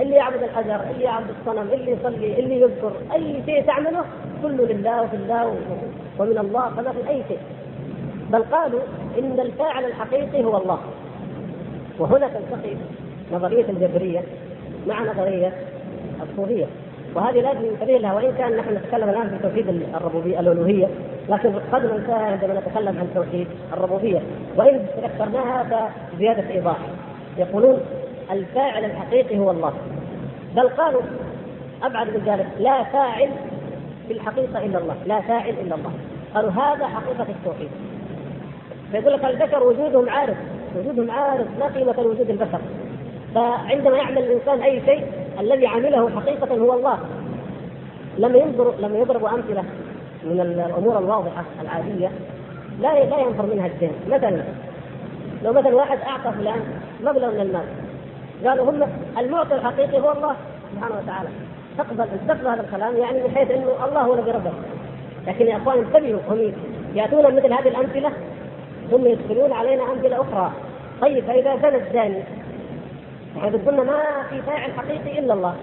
اللي 0.00 0.14
يعبد 0.14 0.42
الحجر 0.42 0.80
اللي 0.90 1.04
يعبد 1.04 1.26
الصنم 1.40 1.68
اللي 1.72 1.90
يصلي 1.90 2.38
اللي 2.38 2.60
يذكر 2.60 2.92
أي 3.14 3.42
شيء 3.46 3.66
تعمله 3.66 4.04
كله 4.42 4.64
لله 4.66 5.02
وفي 5.02 5.16
الله 5.16 5.56
ومن 6.18 6.38
الله 6.38 6.68
فما 6.68 6.92
في 6.92 7.08
أي 7.08 7.22
شيء. 7.28 7.38
بل 8.30 8.42
قالوا 8.42 8.80
إن 9.18 9.40
الفاعل 9.40 9.84
الحقيقي 9.84 10.44
هو 10.44 10.56
الله. 10.56 10.78
وهنا 11.98 12.28
تلتقي 12.28 12.76
نظرية 13.32 13.64
الجبرية 13.68 14.22
مع 14.86 15.02
نظرية 15.02 15.52
الصوفية. 16.22 16.66
وهذه 17.14 17.40
لازم 17.40 17.60
ننتبه 17.60 17.98
لها 17.98 18.14
وإن 18.14 18.34
كان 18.38 18.56
نحن 18.56 18.74
نتكلم 18.74 19.08
الآن 19.08 19.30
في 19.30 19.48
توحيد 19.48 19.68
الربوبية 19.94 20.40
الألوهية 20.40 20.88
لكن 21.28 21.52
قد 21.72 21.84
ننساها 21.84 22.32
عندما 22.32 22.60
نتكلم 22.60 22.98
عن 22.98 23.08
توحيد 23.14 23.46
الربوبية. 23.72 24.20
وإن 24.56 24.86
ذكرناها 25.02 25.88
فزيادة 26.12 26.50
إيضاح. 26.50 26.76
يقولون 27.38 27.80
الفاعل 28.30 28.84
الحقيقي 28.84 29.38
هو 29.38 29.50
الله. 29.50 29.72
بل 30.56 30.68
قالوا 30.68 31.02
أبعد 31.82 32.06
من 32.06 32.22
ذلك 32.26 32.46
لا 32.58 32.84
فاعل 32.84 33.28
في 34.08 34.14
الحقيقة 34.14 34.66
إلا 34.66 34.78
الله 34.78 34.96
لا 35.06 35.20
فاعل 35.20 35.50
إلا 35.50 35.74
الله. 35.74 35.92
قالوا 36.34 36.50
هذا 36.50 36.86
حقيقة 36.86 37.26
التوحيد. 37.28 37.70
فيقول 38.92 39.12
لك 39.12 39.24
البشر 39.24 39.62
وجودهم 39.62 40.08
عارف 40.08 40.36
وجودهم 40.78 41.10
عارف 41.10 41.46
لا 41.58 41.66
قيمة 41.66 41.94
لوجود 42.02 42.30
البشر. 42.30 42.60
فعندما 43.34 43.96
يعمل 43.96 44.18
الإنسان 44.18 44.62
أي 44.62 44.80
شيء 44.86 45.21
الذي 45.40 45.66
عمله 45.66 46.10
حقيقة 46.20 46.56
هو 46.56 46.72
الله. 46.72 46.98
لما 48.18 48.38
ينظر 48.38 48.74
لما 48.80 48.98
يضرب 48.98 49.24
أمثلة 49.24 49.64
من 50.24 50.40
الأمور 50.40 50.98
الواضحة 50.98 51.44
العادية. 51.62 52.10
لا 52.80 53.04
لا 53.04 53.18
ينفر 53.18 53.46
منها 53.46 53.66
الذهن 53.66 53.92
مثلا 54.10 54.42
لو 55.44 55.52
مثلا 55.52 55.74
واحد 55.74 55.98
أعطى 55.98 56.38
فلان 56.38 56.60
مبلغ 57.04 57.30
من 57.30 57.40
المال 57.40 57.64
قالوا 58.44 58.70
هم 58.70 58.82
المعطي 59.18 59.54
الحقيقي 59.54 60.00
هو 60.00 60.12
الله 60.12 60.36
سبحانه 60.74 60.94
وتعالى. 61.04 61.28
تقبل 61.78 62.06
تقبل 62.28 62.46
هذا 62.46 62.60
الكلام 62.60 62.96
يعني 62.96 63.22
من 63.22 63.30
حيث 63.34 63.50
إنه 63.50 63.68
الله 63.88 64.00
هو 64.00 64.14
الذي 64.14 64.30
ربك 64.30 64.52
لكن 65.26 65.46
يا 65.46 65.56
أخوان 65.56 65.78
انتبهوا 65.78 66.20
هم 66.30 66.52
يأتون 66.94 67.36
مثل 67.36 67.52
هذه 67.52 67.68
الأمثلة 67.68 68.12
ثم 68.90 69.06
يدخلون 69.06 69.52
علينا 69.52 69.82
أمثلة 69.92 70.20
أخرى. 70.20 70.52
طيب 71.00 71.24
فإذا 71.24 71.56
زنى 71.56 71.76
الزاني 71.76 72.22
يعني 73.36 73.56
قلنا 73.56 73.82
ما 73.82 74.02
في 74.30 74.42
فاعل 74.42 74.72
حقيقي 74.72 75.18
إلا 75.18 75.34
الله 75.34 75.54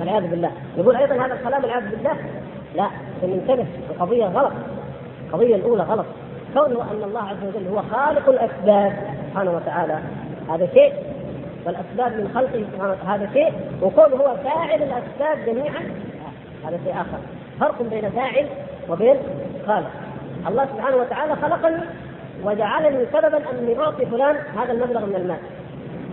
والعياذ 0.00 0.26
بالله. 0.26 0.50
يقول 0.76 0.96
أيضا 0.96 1.14
هذا 1.14 1.34
الكلام 1.34 1.62
والعياذ 1.62 1.90
بالله. 1.90 2.16
لا 2.74 2.86
ننتبه 3.22 3.66
القضية 3.90 4.24
غلط. 4.24 4.52
القضية 5.26 5.56
الأولى 5.56 5.82
غلط. 5.82 6.06
كونه 6.54 6.82
أن 6.82 7.02
الله 7.04 7.22
عز 7.22 7.44
وجل 7.48 7.68
هو 7.68 7.82
خالق 7.82 8.28
الأسباب 8.28 8.92
سبحانه 9.30 9.50
وتعالى 9.50 9.98
هذا 10.50 10.68
شيء. 10.74 10.92
والأسباب 11.66 12.20
من 12.20 12.30
خلقه 12.34 12.64
سبحانه 12.72 13.14
هذا 13.14 13.30
شيء. 13.32 13.52
وكونه 13.82 14.16
هو 14.16 14.36
فاعل 14.44 14.82
الأسباب 14.82 15.46
جميعا 15.46 15.82
هذا 16.66 16.78
شيء 16.84 16.92
آخر. 16.92 17.18
فرق 17.60 17.82
بين 17.82 18.10
فاعل 18.10 18.46
وبين 18.88 19.16
خالق. 19.66 19.90
الله 20.48 20.66
سبحانه 20.66 20.96
وتعالى 20.96 21.36
خلقني 21.36 21.82
وجعلني 22.44 23.06
سببا 23.12 23.42
اني 23.50 23.78
اعطي 23.78 24.06
فلان 24.06 24.36
هذا 24.58 24.72
المبلغ 24.72 25.06
من 25.06 25.14
المال. 25.14 25.38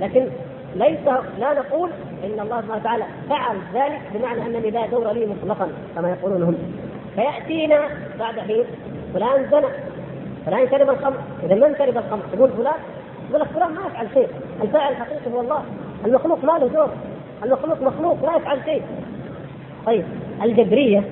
لكن 0.01 0.27
ليس 0.75 0.99
لا 1.39 1.53
نقول 1.53 1.89
إن 2.23 2.39
الله 2.39 2.61
سبحانه 2.61 2.81
وتعالى 2.81 3.03
فعل 3.29 3.57
ذلك 3.73 4.01
بمعنى 4.13 4.41
أنني 4.41 4.69
لا 4.69 4.87
دور 4.87 5.11
لي 5.11 5.25
مطلقا 5.25 5.67
كما 5.95 6.09
يقولون 6.09 6.43
هم. 6.43 6.55
فيأتينا 7.15 7.89
بعد 8.19 8.39
حين 8.39 8.63
فلان 9.13 9.49
زنى 9.51 9.67
فلان 10.45 10.69
شرب 10.71 10.89
الخمر. 10.89 11.17
إذا 11.43 11.55
من 11.55 11.75
شرب 11.77 11.97
الخمر؟ 11.97 12.21
تقول 12.33 12.49
فلان. 12.49 12.73
يقول 13.29 13.41
لك 13.41 13.47
فلان 13.47 13.73
ما 13.73 13.81
يفعل 13.87 14.07
شيء. 14.13 14.27
الفاعل 14.61 14.91
الحقيقي 14.91 15.33
هو 15.33 15.41
الله. 15.41 15.63
المخلوق 16.05 16.43
ما 16.43 16.59
له 16.59 16.67
دور. 16.67 16.89
المخلوق 17.43 17.81
مخلوق 17.81 18.25
لا 18.25 18.37
يفعل 18.37 18.59
شيء. 18.65 18.81
طيب 19.85 20.03
الجبرية 20.43 21.03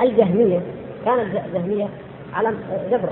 الجهمية. 0.00 0.60
كان 1.04 1.20
الجهميه 1.20 1.88
على 2.34 2.54
جبر. 2.90 3.10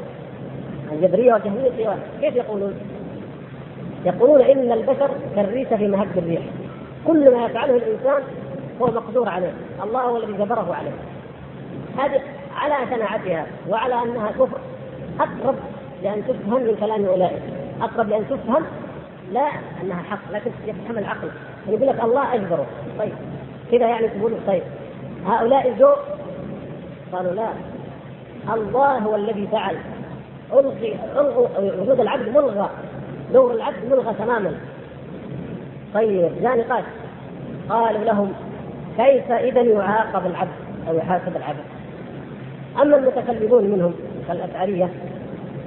الجبرية 0.92 1.32
والجهمية 1.32 1.96
كيف 2.20 2.36
يقولون؟ 2.36 2.74
يقولون 4.04 4.40
إن 4.40 4.72
البشر 4.72 5.10
كالريشه 5.36 5.76
في 5.76 5.88
مهب 5.88 6.18
الريح. 6.18 6.42
كل 7.06 7.30
ما 7.34 7.44
يفعله 7.44 7.76
الإنسان 7.76 8.22
هو 8.82 8.86
مقدور 8.86 9.28
عليه. 9.28 9.52
الله 9.84 10.00
هو 10.00 10.16
الذي 10.16 10.32
جبره 10.32 10.74
عليه. 10.74 10.90
هذه 11.98 12.20
على 12.56 12.74
شناعتها 12.90 13.46
وعلى 13.68 13.94
أنها 14.02 14.30
كفر. 14.30 14.58
أقرب 15.20 15.54
لأن 16.02 16.22
تفهم 16.28 16.62
من 16.62 16.76
كلام 16.80 17.04
اولئك 17.04 17.42
أقرب 17.82 18.08
لأن 18.08 18.24
تفهم 18.30 18.62
لا 19.32 19.48
أنها 19.82 20.02
حق 20.02 20.32
لكن 20.32 20.50
يفهم 20.66 20.98
العقل. 20.98 21.28
يعني 21.66 21.76
يقول 21.76 21.88
لك 21.96 22.04
الله 22.04 22.34
أجبره. 22.34 22.66
طيب. 22.98 23.12
كذا 23.72 23.86
يعني 23.86 24.08
تقول 24.08 24.32
طيب. 24.46 24.62
هؤلاء 25.26 25.74
جو 25.78 25.90
قالوا 27.12 27.32
لا. 27.32 27.48
الله 28.54 28.98
هو 28.98 29.16
الذي 29.16 29.48
فعل. 29.52 29.76
الغي 30.52 30.98
وجود 31.80 32.00
العبد 32.00 32.28
ملغى. 32.28 32.70
دور 33.32 33.54
العبد 33.54 33.84
ملغى 33.90 34.14
تماما. 34.14 34.54
طيب 35.94 36.32
لا 36.42 36.54
نقاش. 36.54 36.84
قالوا 37.68 38.04
لهم 38.04 38.32
كيف 38.96 39.30
إذا 39.30 39.60
يعاقب 39.60 40.26
العبد 40.26 40.50
أو 40.88 40.96
يحاسب 40.96 41.36
العبد؟ 41.36 41.64
أما 42.82 42.96
المتكلمون 42.96 43.64
منهم 43.64 43.94
كالاشعريه 44.28 44.90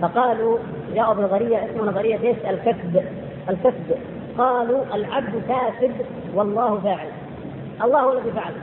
فقالوا 0.01 0.57
جاءوا 0.95 1.13
بنظريه 1.13 1.57
اسمها 1.57 1.91
نظرية 1.91 2.19
إيش؟ 2.23 2.37
الكسب. 2.49 3.03
الكسب. 3.49 3.95
قالوا 4.37 4.83
العبد 4.93 5.41
كاسب 5.47 5.91
والله 6.35 6.79
فاعل. 6.79 7.07
الله 7.83 8.13
الذي 8.13 8.31
فعل. 8.31 8.53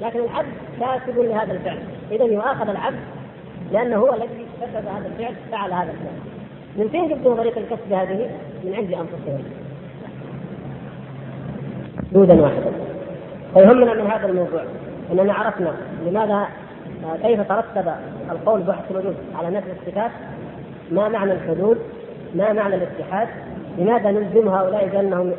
لكن 0.00 0.20
العبد 0.20 0.52
كاسب 0.80 1.18
لهذا 1.18 1.52
الفعل. 1.52 1.78
إذا 2.10 2.24
يؤاخذ 2.24 2.68
العبد 2.68 3.00
لأنه 3.72 3.96
هو 3.96 4.14
الذي 4.14 4.46
كسب 4.60 4.86
هذا 4.86 5.06
الفعل 5.06 5.34
فعل 5.52 5.72
هذا 5.72 5.90
الفعل. 5.90 6.39
من 6.76 6.88
فين 6.88 7.08
جبتوا 7.08 7.36
طريق 7.36 7.58
الكسب 7.58 7.92
هذه؟ 7.92 8.30
من 8.64 8.74
عند 8.74 8.92
أنفسهم. 8.92 9.44
دودا 12.12 12.42
واحدا. 12.42 12.70
فيهمنا 13.54 13.94
من 13.94 14.10
هذا 14.10 14.26
الموضوع 14.26 14.62
أننا 15.12 15.32
عرفنا 15.32 15.72
لماذا 16.06 16.46
كيف 17.22 17.48
ترتب 17.48 17.92
القول 18.30 18.60
بحث 18.60 18.90
الوجود 18.90 19.16
على 19.38 19.56
نفي 19.56 19.66
الصفات؟ 19.80 20.10
ما 20.92 21.08
معنى 21.08 21.32
الحدود؟ 21.32 21.78
ما 22.34 22.52
معنى 22.52 22.74
الاتحاد؟ 22.74 23.28
لماذا 23.78 24.10
نلزم 24.10 24.48
هؤلاء 24.48 24.88
بأنهم 24.92 25.32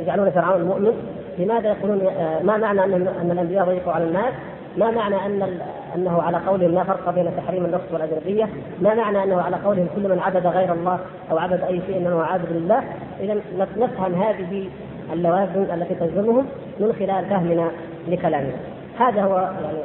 يجعلون 0.00 0.30
فرعون 0.30 0.60
المؤمن 0.60 0.92
لماذا 1.38 1.68
يقولون 1.68 1.98
ما 2.42 2.56
معنى 2.56 2.84
أن 2.84 3.30
الأنبياء 3.32 3.66
ضيقوا 3.66 3.92
على 3.92 4.04
الناس؟ 4.04 4.32
ما 4.78 4.90
معنى 4.90 5.26
أن 5.26 5.60
أنه 5.94 6.22
على 6.22 6.36
قولهم 6.36 6.74
لا 6.74 6.84
فرق 6.84 7.10
بين 7.10 7.30
تحريم 7.36 7.64
النص 7.64 7.80
والأجنبية؟ 7.92 8.48
ما 8.80 8.94
معنى 8.94 9.22
أنه 9.22 9.42
على 9.42 9.56
قولهم 9.56 9.88
كل 9.96 10.08
من 10.08 10.18
عبد 10.18 10.46
غير 10.46 10.72
الله 10.72 10.98
أو 11.30 11.38
عبد 11.38 11.60
أي 11.60 11.80
شيء 11.86 11.96
انه 11.96 12.22
عابد 12.22 12.52
لله؟ 12.52 12.82
اذا 13.20 13.40
نفهم 13.76 14.14
هذه 14.14 14.68
اللوازم 15.12 15.66
التي 15.74 15.94
تلزمهم 15.94 16.46
من 16.80 16.92
خلال 16.92 17.24
فهمنا 17.24 17.70
لكلامنا 18.08 18.56
هذا 18.98 19.22
هو 19.22 19.36
يعني 19.36 19.78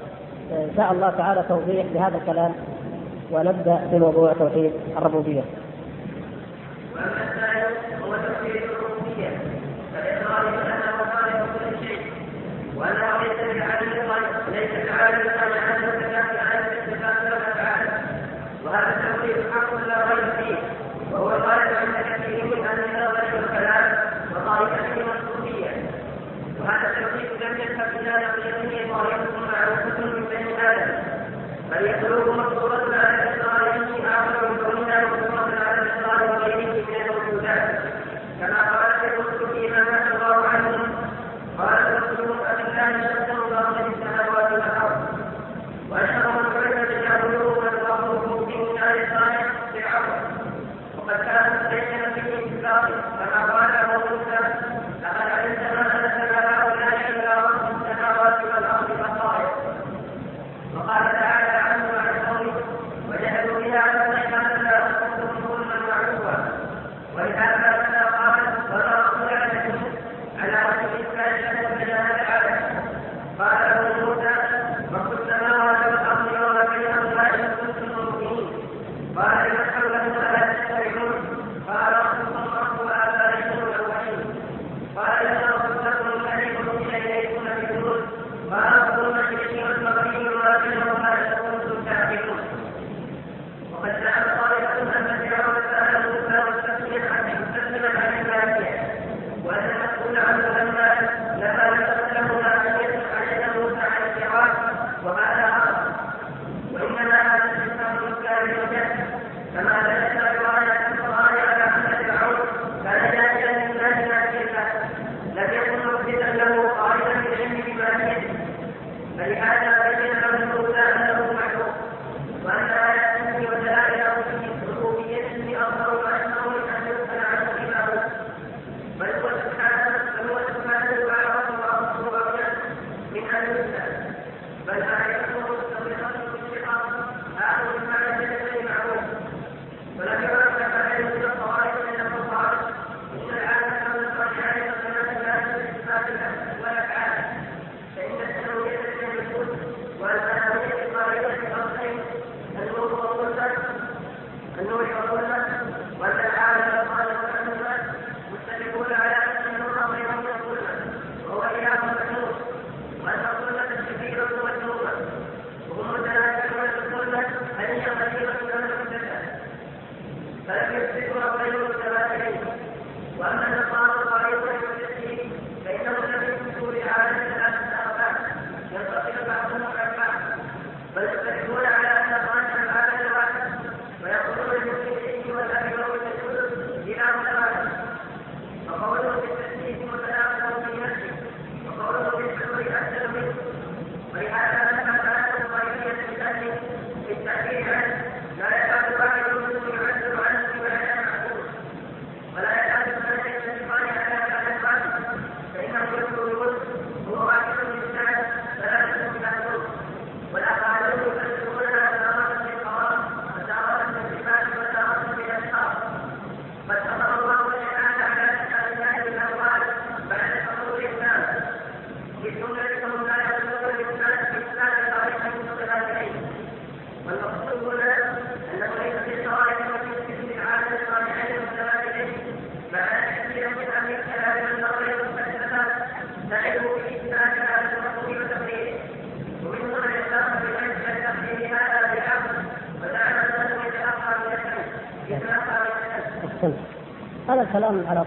إن 0.52 0.72
شاء 0.78 0.91
الله 0.91 1.10
تعالى 1.10 1.44
توضيح 1.50 1.86
لهذا 1.94 2.18
الكلام 2.18 2.52
ونبدأ 3.32 3.80
بموضوع 3.91 4.34
توحيد 4.34 4.72
الربوبية. 4.98 5.41
واما 6.96 7.63
هو 8.06 8.15
توحيد 8.15 8.62
الربوبية 8.63 9.30
فالاقرار 9.94 10.52
بانه 10.52 10.98
خالق 11.13 11.46
كل 11.54 11.88
شيء 11.88 12.00
وانه 12.78 13.22
ليس 13.24 13.58
بعالم 13.58 14.12
ليس 14.52 14.72
الخلق 14.72 15.34
عن 15.58 15.84
الصفات 15.84 16.39
عن 16.39 16.63
الصفات 16.72 17.24
والافعال 17.24 17.88
وهذا 18.76 18.96
التوحيد 19.00 19.36
حق 19.54 19.74
لا 19.88 19.98
ريب 20.10 20.30
فيه 20.40 20.56
وهو 21.12 21.36
الغالب 21.36 21.76
عند 21.78 21.96
كثير 22.10 22.46
من 22.46 22.66
أهل 22.68 22.80
النظر 22.80 23.24
والكلام 23.36 23.98
وطائفه 24.32 25.02
الصوفيه 25.16 25.90
وهذا 26.60 26.88
التوحيد 26.90 27.30
لم 27.44 27.58
يذهب 27.62 27.90
إلى 28.00 28.12
نقيضه 28.28 28.94
طائفه 28.94 29.40
معروفة 29.52 30.00
من 30.06 30.26
بني 30.32 30.70
آدم 30.72 31.04
بل 31.72 31.86
يخلوه 31.86 32.35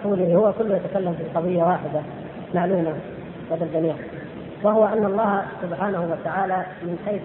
طوله 0.09 0.35
هو 0.35 0.53
كله 0.53 0.77
يتكلم 0.77 1.15
في 1.15 1.39
قضية 1.39 1.63
واحدة 1.63 2.01
معلومة 2.55 2.95
لدى 3.51 3.65
الجميع 3.65 3.95
وهو 4.63 4.85
أن 4.85 5.05
الله 5.05 5.43
سبحانه 5.63 6.01
وتعالى 6.13 6.67
من 6.83 6.99
حيث 7.07 7.23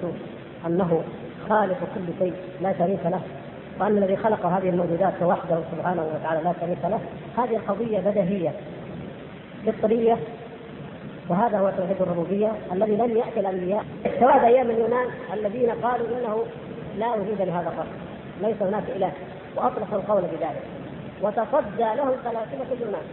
أنه 0.68 1.04
خالق 1.50 1.78
كل 1.96 2.14
شيء 2.20 2.34
لا 2.62 2.74
شريك 2.78 3.00
له 3.06 3.22
وأن 3.80 3.98
الذي 3.98 4.18
خلق 4.18 4.46
هذه 4.46 4.70
الموجودات 4.70 5.14
وحده 5.22 5.58
سبحانه 5.72 6.08
وتعالى 6.16 6.44
لا 6.44 6.54
شريك 6.62 6.78
له 6.84 7.00
هذه 7.38 7.62
قضية 7.68 8.00
بديهية 8.00 8.52
فطرية 9.66 10.18
وهذا 11.30 11.60
هو 11.60 11.72
توحيد 11.78 12.02
الربوبية 12.02 12.52
الذي 12.72 12.96
لم 12.96 13.18
يأتي 13.18 13.40
الأنبياء 13.40 13.86
سواء 14.20 14.46
أيام 14.46 14.70
اليونان 14.70 15.08
الذين 15.34 15.70
قالوا 15.70 16.08
إنه 16.08 16.44
لا 16.98 17.14
وجود 17.14 17.42
لهذا 17.42 17.68
الرب 17.68 17.88
ليس 18.42 18.62
هناك 18.62 18.84
إله 18.96 19.12
وأطلقوا 19.56 19.98
القول 19.98 20.22
بذلك. 20.22 20.83
وتصدى 21.24 21.90
لهم 21.98 22.12
فلاسفة 22.24 22.74
اليونان. 22.74 23.06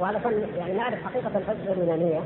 وعلشان 0.00 0.48
يعني 0.56 0.72
نعرف 0.72 1.04
حقيقة 1.04 1.30
الفلسفة 1.38 1.72
اليونانية. 1.72 2.20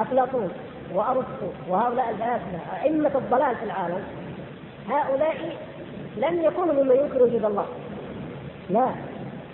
أفلاطون 0.00 0.50
وأرسطو 0.94 1.48
وهؤلاء 1.68 2.10
الفلاسفة 2.10 2.82
أئمة 2.82 3.10
الضلال 3.14 3.56
في 3.56 3.64
العالم 3.64 4.02
هؤلاء 4.90 5.56
لم 6.16 6.42
يكونوا 6.42 6.74
ممن 6.74 6.96
ينكر 6.96 7.22
وجود 7.22 7.44
الله. 7.44 7.66
لا 8.70 8.88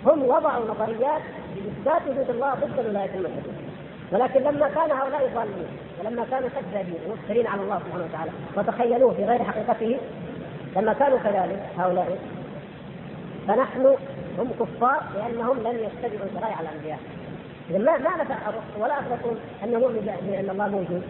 هم 0.05 0.23
وضعوا 0.23 0.65
نظريات 0.65 1.21
اثبات 1.67 2.01
وجود 2.09 2.29
الله 2.29 2.53
ضد 2.53 2.79
الولايه 2.79 3.09
الملحدين 3.15 3.53
ولكن 4.11 4.39
لما 4.41 4.69
كان 4.69 4.91
هؤلاء 4.91 5.31
ضالين 5.35 5.67
ولما 5.99 6.25
كانوا 6.31 6.49
كذابين 6.49 6.99
مفترين 7.09 7.47
على 7.47 7.61
الله 7.61 7.79
سبحانه 7.79 8.05
وتعالى 8.05 8.31
وتخيلوه 8.57 9.13
في 9.13 9.25
غير 9.25 9.43
حقيقته 9.43 9.99
لما 10.75 10.93
كانوا 10.93 11.17
كذلك 11.17 11.59
هؤلاء 11.77 12.17
فنحن 13.47 13.95
هم 14.39 14.49
كفار 14.59 15.03
لأنهم 15.15 15.57
لم 15.59 15.75
يتبعوا 15.75 16.29
شرائع 16.39 16.59
الأنبياء. 16.59 16.99
اذا 17.69 17.77
ما 17.77 17.97
ما 17.97 18.23
نفع 18.23 18.35
ولا 18.79 18.99
اثبتوا 18.99 19.31
أن 19.63 19.71
نؤمن 19.71 20.19
بان 20.31 20.49
الله 20.49 20.67
موجود 20.67 21.03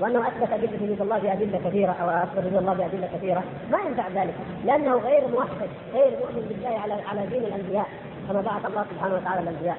وأنه 0.00 0.28
أثبت 0.28 0.82
وجود 0.82 1.00
الله 1.00 1.18
بأدلة 1.18 1.60
كثيرة 1.64 1.92
أو 1.92 2.10
أثبت 2.10 2.38
وجود 2.38 2.56
الله 2.56 2.74
بأدلة 2.74 3.08
كثيرة. 3.16 3.42
ما 3.72 3.78
ينفع 3.78 4.08
ذلك 4.22 4.34
لأنه 4.64 4.96
غير 4.96 5.28
موحد 5.28 5.68
غير 5.94 6.10
مؤمن 6.20 6.46
بالله 6.48 6.78
على 6.78 6.92
على 6.92 7.26
دين 7.26 7.44
الأنبياء 7.44 7.86
كما 8.28 8.40
بعث 8.40 8.66
الله 8.66 8.84
سبحانه 8.90 9.14
وتعالى 9.14 9.40
الأنبياء. 9.40 9.78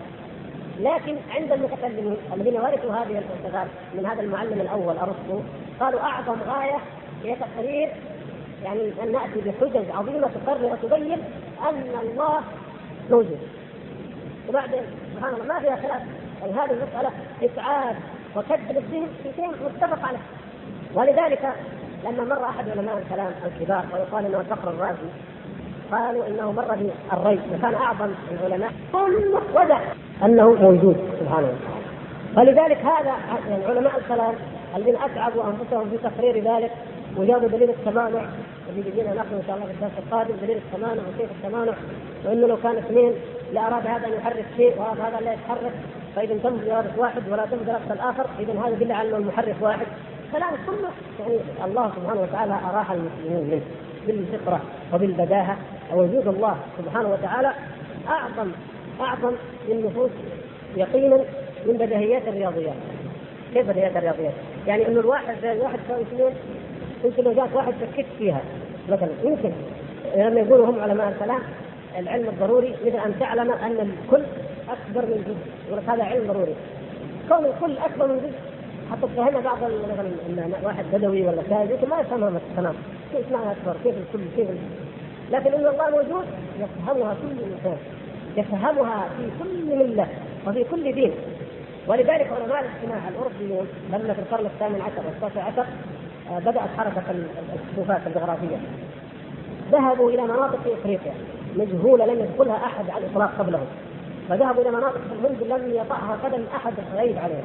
لكن 0.79 1.15
عند 1.35 1.51
المتكلمين 1.51 2.17
الذين 2.33 2.55
ورثوا 2.55 2.93
هذه 2.93 3.17
الفلسفات 3.17 3.67
من 3.95 4.05
هذا 4.05 4.21
المعلم 4.21 4.61
الأول 4.61 4.97
ارسطو 4.97 5.39
قالوا 5.79 5.99
أعظم 5.99 6.35
غايه 6.49 6.77
هي 7.23 7.35
تقرير 7.35 7.89
يعني 8.63 8.91
أن 9.03 9.11
نأتي 9.11 9.41
بحجج 9.45 9.91
عظيمة 9.91 10.27
تقرر 10.27 10.65
وتبين 10.65 11.17
أن 11.69 11.99
الله 12.01 12.41
موجود 13.11 13.39
وبعدين 14.49 14.83
سبحان 15.15 15.33
الله 15.33 15.45
ما 15.45 15.59
فيها 15.59 15.75
خلاف. 15.75 16.01
يعني 16.41 16.53
هذه 16.53 16.71
المسألة 16.71 17.09
اتعاب 17.43 17.95
وكذب 18.35 18.77
الذهن 18.77 19.07
في 19.23 19.29
شيء 19.35 19.47
متفق 19.47 20.07
عليه. 20.07 20.19
ولذلك 20.93 21.53
لما 22.03 22.23
مر 22.23 22.45
أحد 22.45 22.69
علماء 22.69 22.97
الكلام 22.97 23.31
الكبار 23.45 23.85
ويقال 23.93 24.25
إنه 24.25 24.39
الفخر 24.39 24.69
الرازي 24.69 25.09
قالوا 25.91 26.27
إنه 26.27 26.51
مر 26.51 26.65
بالري 27.11 27.39
وكان 27.53 27.73
أعظم 27.73 28.09
العلماء. 28.31 28.71
كله 28.91 29.41
ودع 29.55 29.79
أنه 30.23 30.53
موجود 30.53 30.97
سبحانه 31.19 31.47
وتعالى. 31.47 31.83
فلذلك 32.35 32.77
هذا 32.77 33.13
يعني 33.49 33.65
علماء 33.65 33.97
الكلام 33.97 34.33
الذين 34.75 34.95
أتعبوا 34.95 35.43
أنفسهم 35.43 35.89
في 35.89 35.97
تقرير 35.97 36.55
ذلك 36.55 36.71
وجابوا 37.17 37.47
دليل 37.47 37.69
التمانع 37.69 38.09
الذي 38.09 38.52
بيجينا 38.75 39.13
نحن 39.13 39.33
ان 39.33 39.43
شاء 39.47 39.55
الله 39.55 39.65
في 39.67 39.71
الدرس 39.71 39.91
القادم 39.97 40.35
دليل 40.41 40.57
التمانع 40.57 41.01
وكيف 41.01 41.31
التمانع 41.31 41.73
وإنه 42.25 42.47
لو 42.47 42.57
كان 42.57 42.77
اثنين 42.77 43.13
لاراد 43.53 43.87
هذا 43.87 44.07
أن 44.07 44.13
يحرك 44.13 44.45
شيء 44.57 44.73
واراد 44.79 44.99
هذا 44.99 45.25
لا 45.25 45.33
يتحرك. 45.33 45.71
فإذا 46.15 46.37
تم 46.43 46.71
اراده 46.71 46.91
واحد 46.97 47.21
ولا 47.29 47.45
تم 47.45 47.69
اراده 47.69 47.93
الآخر 47.93 48.25
إذا 48.39 48.53
هذا 48.53 48.69
يدل 48.69 48.91
على 48.91 49.09
أنه 49.09 49.17
المحرك 49.17 49.55
واحد. 49.61 49.85
كلام 50.31 50.53
كله 50.67 50.89
يعني 51.19 51.39
الله 51.65 51.91
سبحانه 51.95 52.21
وتعالى 52.21 52.53
اراح 52.53 52.91
المسلمين 52.91 53.49
منه 53.49 53.61
بالفطرة 54.07 54.61
وبالبداهة. 54.93 55.57
ووجود 55.93 56.27
الله 56.27 56.57
سبحانه 56.77 57.09
وتعالى 57.09 57.53
اعظم 58.07 58.51
أعظم 59.01 59.31
للنفوس 59.69 60.11
يقينا 60.77 61.17
من 61.65 61.77
بديهيات 61.77 62.27
الرياضيات. 62.27 62.75
كيف 63.53 63.69
بديهيات 63.69 63.97
الرياضيات؟ 63.97 64.33
يعني 64.67 64.87
إنه 64.87 64.99
الواحد 64.99 65.35
زي 65.41 65.51
الواحد 65.51 65.79
يساوي 65.85 66.01
اثنين 66.01 66.33
يمكن 67.03 67.23
لو 67.23 67.33
جاك 67.33 67.49
واحد 67.53 67.73
شككت 67.81 68.07
فيها. 68.17 68.41
مثلا 68.89 69.09
يمكن 69.23 69.51
لما 70.15 70.39
يقولوا 70.39 70.65
هم 70.65 70.79
علماء 70.79 71.09
الكلام 71.09 71.39
العلم 71.97 72.27
الضروري 72.27 72.75
مثل 72.85 72.97
أن 72.97 73.19
تعلم 73.19 73.51
أن 73.51 73.71
الكل 73.71 74.23
أكبر 74.69 75.05
من 75.05 75.23
جزء 75.27 75.69
يقول 75.69 75.83
هذا 75.87 76.03
علم 76.03 76.27
ضروري. 76.27 76.55
كون 77.29 77.45
الكل 77.45 77.77
أكبر 77.77 78.07
من 78.07 78.17
جزء 78.17 78.39
حتى 78.91 79.01
تفهمها 79.01 79.41
بعض 79.41 79.57
مثلا 79.63 80.11
واحد 80.63 80.85
بدوي 80.93 81.21
ولا 81.21 81.41
يمكن 81.71 81.89
ما 81.89 81.99
يفهمها 81.99 82.31
تمام 82.57 82.75
كيف 83.13 83.31
معنى 83.31 83.51
أكبر؟ 83.51 83.75
كيف 83.83 83.95
الكل؟ 83.97 84.25
كيف 84.35 84.47
لكن 85.31 85.53
إن 85.53 85.67
الله 85.67 85.89
موجود 85.89 86.25
يفهمها 86.59 87.13
كل 87.13 87.43
انسان 87.43 87.77
يفهمها 88.37 89.09
في 89.17 89.43
كل 89.43 89.75
ملة 89.75 90.07
وفي 90.47 90.63
كل 90.63 90.93
دين. 90.93 91.11
ولذلك 91.87 92.31
علماء 92.31 92.59
الاجتماع 92.59 93.09
الاوروبيون 93.09 93.67
لما 93.89 94.13
في 94.13 94.19
القرن 94.19 94.45
الثامن 94.45 94.81
عشر 94.81 95.05
والتاسع 95.05 95.43
عشر 95.43 95.65
آه، 96.31 96.39
بدأت 96.39 96.69
حركة 96.77 97.03
الكشوفات 97.53 98.01
الجغرافية. 98.07 98.57
ذهبوا 99.71 100.11
إلى 100.11 100.21
مناطق 100.21 100.59
في 100.63 100.73
إفريقيا. 100.73 101.13
مجهولة 101.55 102.05
لم 102.05 102.19
يدخلها 102.19 102.55
أحد 102.55 102.89
على 102.89 103.05
الإطلاق 103.05 103.31
قبلهم. 103.39 103.65
فذهبوا 104.29 104.61
إلى 104.61 104.71
مناطق 104.71 104.97
في 104.97 105.13
الهند 105.13 105.43
لم 105.43 105.75
يطعها 105.75 106.17
قدم 106.23 106.43
أحد 106.55 106.73
غريب 106.95 107.17
عليها. 107.17 107.43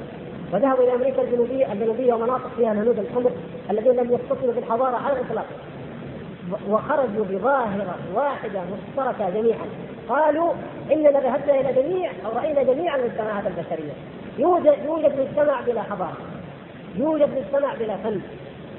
وذهبوا 0.52 0.84
إلى 0.84 0.94
أمريكا 0.94 1.22
الجنوبيه 1.22 1.72
الجنوبية 1.72 2.14
ومناطق 2.14 2.50
فيها 2.56 2.72
الهنود 2.72 2.98
الحمر 2.98 3.30
الذين 3.70 3.92
لم 3.92 4.12
يتصلوا 4.12 4.54
بالحضارة 4.54 4.96
على 4.96 5.20
الإطلاق. 5.20 5.46
وخرجوا 6.68 7.24
بظاهرة 7.30 7.96
واحدة 8.14 8.60
مشتركة 8.60 9.30
جميعا. 9.30 9.66
قالوا 10.08 10.52
اننا 10.92 11.10
ذهبنا 11.10 11.60
إلى 11.60 11.82
جميع 11.82 12.10
أو 12.26 12.38
رأينا 12.38 12.62
جميع 12.62 12.96
المجتمعات 12.96 13.44
البشرية. 13.46 13.92
يوجد 14.38 14.74
يوجد 14.86 15.20
مجتمع 15.20 15.60
بلا 15.60 15.82
حضارة. 15.82 16.16
يوجد 16.96 17.28
مجتمع 17.38 17.74
بلا 17.74 17.96
فن. 17.96 18.20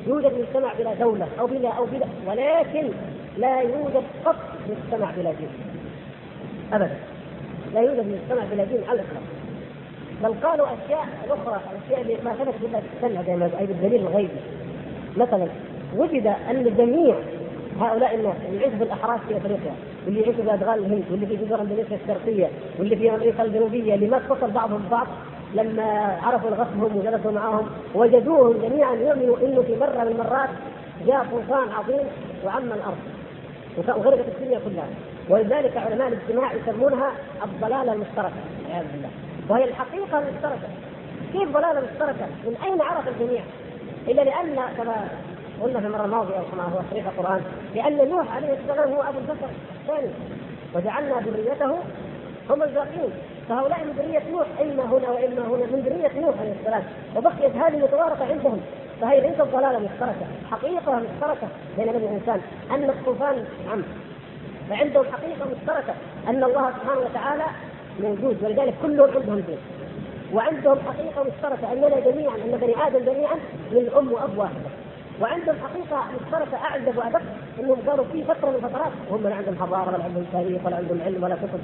يوجد 0.08 0.32
مجتمع 0.40 0.74
بلا 0.80 0.94
دولة 0.94 1.28
أو 1.40 1.48
بلا 1.48 1.70
أو 1.70 1.86
بلا 1.86 2.06
ولكن 2.28 2.90
لا 3.38 3.62
يوجد 3.62 4.04
قط 4.26 4.36
مجتمع 4.70 5.12
بلا 5.12 5.32
دين. 5.32 5.50
ابدا. 6.74 6.98
لا 7.74 7.80
يوجد 7.82 8.06
مجتمع 8.06 8.44
بلا 8.52 8.64
دين 8.64 8.84
على 8.90 9.02
الإطلاق. 9.02 9.24
بل 10.24 10.34
قالوا 10.48 10.68
أشياء 10.68 11.08
أخرى 11.30 11.62
الاشياء 11.72 12.02
اللي 12.02 12.18
ما 12.26 12.34
ثبتت 12.34 12.56
الا 12.64 13.22
بالسنه 13.22 13.60
أي 13.60 13.66
بالدليل 13.66 14.02
الغيبي 14.02 14.40
مثلا 15.18 15.48
وجد 15.98 16.28
أن 16.28 16.76
جميع 16.78 17.16
هؤلاء 17.82 18.16
الناس 18.16 18.36
اللي 18.48 18.62
يعيشوا 18.62 18.78
في 18.78 18.84
الاحراش 18.84 19.20
في 19.28 19.38
أفريقيا 19.38 19.74
واللي 20.06 20.22
يعيشوا 20.22 20.44
في 20.44 20.54
أدغال 20.54 20.80
الهند 20.80 21.04
واللي 21.12 21.26
في 21.26 21.36
جزر 21.36 21.62
إندونيسيا 21.62 21.98
الشرقية 22.04 22.48
واللي 22.80 22.96
في 22.96 23.10
أمريكا 23.10 23.44
الجنوبية 23.44 23.96
اللي 23.96 24.08
ما 24.08 24.18
اتصل 24.18 24.52
بعضهم 24.52 24.84
ببعض 24.88 25.08
لما 25.54 26.18
عرفوا 26.24 26.50
الغصبهم 26.50 26.98
وجلسوا 26.98 27.32
معهم 27.32 27.70
وجدوهم 27.96 28.58
جميعا 28.62 28.96
يؤمنوا 28.96 29.38
إنه 29.38 29.62
في 29.62 29.76
مرة 29.76 30.04
من 30.04 30.12
المرات 30.12 30.50
جاء 31.06 31.26
طوفان 31.32 31.70
عظيم 31.72 32.08
وعم 32.46 32.64
الأرض. 32.64 32.98
وغرقت 33.78 34.26
الدنيا 34.28 34.60
كلها. 34.60 34.88
ولذلك 35.30 35.78
علماء 35.78 36.08
الاجتماع 36.08 36.54
يسمونها 36.54 37.12
الضلالة 37.44 37.94
المشتركة. 37.94 38.42
والعياذ 38.64 38.86
بالله 38.92 39.10
وهي 39.50 39.64
الحقيقة 39.64 40.20
المشتركة. 40.20 40.70
كيف 41.34 41.50
ضلالة 41.52 41.82
مشتركة؟ 41.82 42.26
من 42.46 42.56
أين 42.66 42.82
عرف 42.82 43.08
الجميع؟ 43.08 43.42
إلا 44.08 44.22
لأن 44.22 44.56
كما 44.78 45.08
قلنا 45.62 45.80
في 45.80 45.88
المرة 45.88 46.06
الماضية 46.06 46.36
أو 46.36 46.44
كما 46.52 46.64
هو 46.64 46.80
صريح 46.92 47.06
القرآن 47.08 47.42
لأن 47.76 48.10
نوح 48.10 48.36
عليه 48.36 48.54
السلام 48.54 48.94
هو 48.94 49.02
أبو 49.02 49.20
البشر 49.20 49.50
الثاني. 49.82 50.12
وجعلنا 50.76 51.20
ذريته 51.20 51.72
هم 52.50 52.64
الباقين. 52.64 53.12
فهؤلاء 53.50 53.80
من 53.86 53.94
ذرية 53.98 54.22
نوح 54.32 54.48
إما 54.62 54.84
هنا 54.84 55.10
وإما 55.10 55.42
هنا 55.42 55.66
من 55.66 55.84
ذرية 55.86 56.22
نوح 56.22 56.36
عليه 56.40 56.54
السلام. 56.60 56.84
وبقيت 57.16 57.56
هذه 57.56 57.78
متوارثه 57.78 58.26
عندهم. 58.26 58.62
فهي 59.02 59.22
ليست 59.22 59.42
ضلالة 59.42 59.80
مشتركة 59.80 60.26
حقيقة 60.52 60.96
مشتركة 60.96 61.48
بين 61.78 61.86
بني 61.86 62.06
الانسان 62.06 62.42
أن 62.72 62.90
الطوفان 62.90 63.46
عم. 63.72 63.84
فعندهم 64.70 65.06
حقيقة 65.06 65.46
مشتركة 65.46 65.94
أن 66.28 66.44
الله 66.44 66.72
سبحانه 66.72 67.02
وتعالى 67.02 67.44
موجود 68.00 68.44
ولذلك 68.44 68.74
كلهم 68.82 69.10
عندهم 69.16 69.40
دين. 69.40 69.58
وعندهم 70.34 70.78
حقيقة 70.88 71.24
مشتركة 71.24 71.74
أننا 71.74 72.00
جميعا 72.00 72.36
أن 72.36 72.60
بني 72.62 72.88
آدم 72.88 73.06
جميعا 73.06 73.36
من 73.72 73.90
أم 73.98 74.12
وأب 74.12 74.38
واحدة. 74.38 74.69
وعندهم 75.22 75.56
حقيقه 75.64 76.04
مشتركه 76.22 76.58
أعجب 76.58 76.98
وأدق 76.98 77.22
إنهم 77.60 77.78
قالوا 77.88 78.06
في 78.14 78.24
فترة 78.24 78.50
من 78.50 78.56
الفترات 78.56 78.92
وهم 79.10 79.24
لا 79.24 79.36
عندهم 79.36 79.56
حضارة 79.60 79.88
ولا 79.94 80.04
عندهم 80.04 80.26
تاريخ 80.34 80.66
ولا 80.66 80.76
عندهم 80.76 81.02
علم 81.06 81.24
ولا 81.24 81.36
كتب 81.36 81.60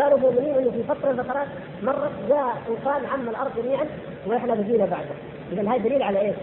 قالوا 0.00 0.18
مؤمنين 0.18 0.54
إنه 0.54 0.70
في 0.70 0.82
فترة 0.82 1.12
من 1.12 1.20
الفترات 1.20 1.46
مرت 1.82 2.12
جاء 2.28 2.56
طوفان 2.66 3.06
عم 3.06 3.28
الأرض 3.28 3.50
جميعا 3.62 3.86
وإحنا 4.26 4.54
بقينا 4.54 4.84
بعده 4.84 5.14
اذا 5.52 5.62
هذا 5.62 5.76
دليل 5.76 6.02
على 6.02 6.20
إيش؟ 6.20 6.36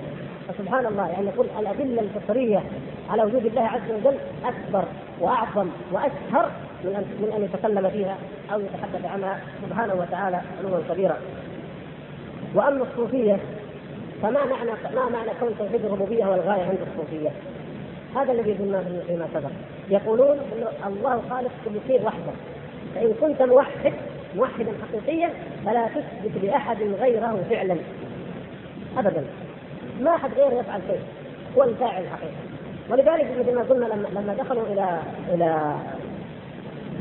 فسبحان 0.47 0.85
الله 0.85 1.07
يعني 1.07 1.27
يقول 1.27 1.47
الأدلة 1.59 2.01
الفطرية 2.01 2.63
على 3.09 3.23
وجود 3.23 3.45
الله 3.45 3.61
عز 3.61 3.91
وجل 3.91 4.17
أكبر 4.45 4.85
وأعظم 5.19 5.69
وأشهر 5.91 6.51
من 6.83 6.95
ان 6.95 7.05
من 7.21 7.33
أن 7.35 7.43
يتكلم 7.43 7.89
فيها 7.89 8.17
أو 8.53 8.59
يتحدث 8.59 9.05
عنها 9.05 9.39
سبحانه 9.61 9.93
وتعالى 9.93 10.41
علوا 10.59 10.79
كبيرا. 10.89 11.17
وأما 12.55 12.83
الصوفية 12.83 13.39
فما 14.23 14.45
معنى 14.45 14.71
ما 14.95 15.09
معنى 15.09 15.29
كون 15.39 15.55
توحيد 15.59 15.85
الربوبية 15.85 16.25
هو 16.25 16.33
الغايه 16.33 16.63
عند 16.63 16.77
الصوفية؟ 16.91 17.29
هذا 18.15 18.31
الذي 18.31 18.53
قلناه 18.53 18.83
فيما 19.07 19.27
سبق. 19.33 19.49
يقولون 19.89 20.37
إنه 20.37 20.87
الله 20.87 21.21
خالق 21.29 21.51
كل 21.65 21.79
شيء 21.87 22.05
وحده. 22.05 22.31
فإن 22.95 23.13
كنت 23.21 23.41
موحد 23.41 23.93
موحدا 24.35 24.71
حقيقيا 24.81 25.29
فلا 25.65 25.87
تثبت 25.87 26.43
لأحد 26.43 26.77
غيره 26.81 27.45
فعلا. 27.49 27.75
ابدا. 28.97 29.23
ما 30.01 30.15
أحد 30.15 30.33
غيره 30.33 30.53
يفعل 30.53 30.81
شيء. 30.87 31.01
هو 31.57 31.63
الفاعل 31.63 32.03
الحقيقي 32.03 32.33
ولذلك 32.89 33.27
مثل 33.39 33.55
ما 33.55 33.61
قلنا 33.61 33.85
لما 33.85 34.07
لما 34.07 34.33
دخلوا 34.33 34.63
إلى 34.67 34.99
إلى 35.33 35.75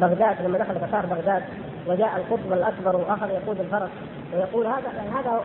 بغداد 0.00 0.36
لما 0.42 0.58
دخل 0.58 0.74
تتار 0.88 1.06
بغداد 1.06 1.42
وجاء 1.86 2.16
القطب 2.16 2.52
الأكبر 2.52 2.96
واخذ 2.96 3.30
يقود 3.30 3.60
الفرس 3.60 3.90
ويقول 4.34 4.66
هذا 4.66 4.88
هذا 5.14 5.40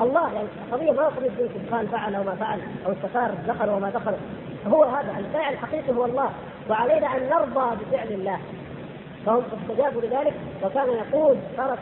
الله 0.00 0.32
يعني 0.32 0.48
قضية 0.72 0.92
ما 0.92 1.06
قضية 1.06 1.48
سبحان 1.54 1.86
فعل 1.86 2.14
أو 2.14 2.24
ما 2.24 2.34
فعل 2.34 2.60
أو 2.86 2.92
التتار 2.92 3.34
دخلوا 3.48 3.76
وما 3.76 3.90
دخلوا 3.90 4.18
هو 4.66 4.84
هذا 4.84 5.18
الفاعل 5.18 5.52
الحقيقي 5.52 5.92
هو 5.92 6.04
الله 6.04 6.30
وعلينا 6.70 7.16
أن 7.16 7.22
نرضى 7.30 7.76
بفعل 7.76 8.08
الله 8.08 8.38
فهم 9.26 9.42
استجابوا 9.62 10.02
لذلك 10.02 10.34
وكان 10.64 10.88
يقود 10.88 11.38
فرس 11.56 11.78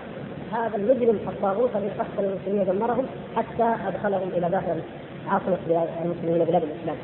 هذا 0.53 0.77
المجرم 0.77 1.19
الطاغوت 1.29 1.71
الذي 1.77 1.91
قتل 1.91 2.25
المسلمين 2.25 2.61
ودمرهم 2.61 3.07
حتى 3.37 3.77
أدخلهم 3.89 4.29
إلى 4.29 4.49
داخل 4.49 4.81
عاصمة 5.29 5.59
المسلمين 6.05 6.45
بلاد 6.45 6.63
الإسلام. 6.63 6.97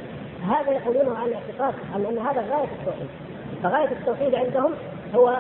هذا 0.48 0.72
يقولونه 0.72 1.18
عن 1.18 1.26
الاعتقاد 1.26 1.74
ان 1.96 2.06
أن 2.06 2.18
هذا 2.18 2.40
غاية 2.40 2.68
التوحيد. 2.80 3.08
فغاية 3.62 3.88
التوحيد 3.88 4.34
عندهم 4.34 4.72
هو 5.14 5.36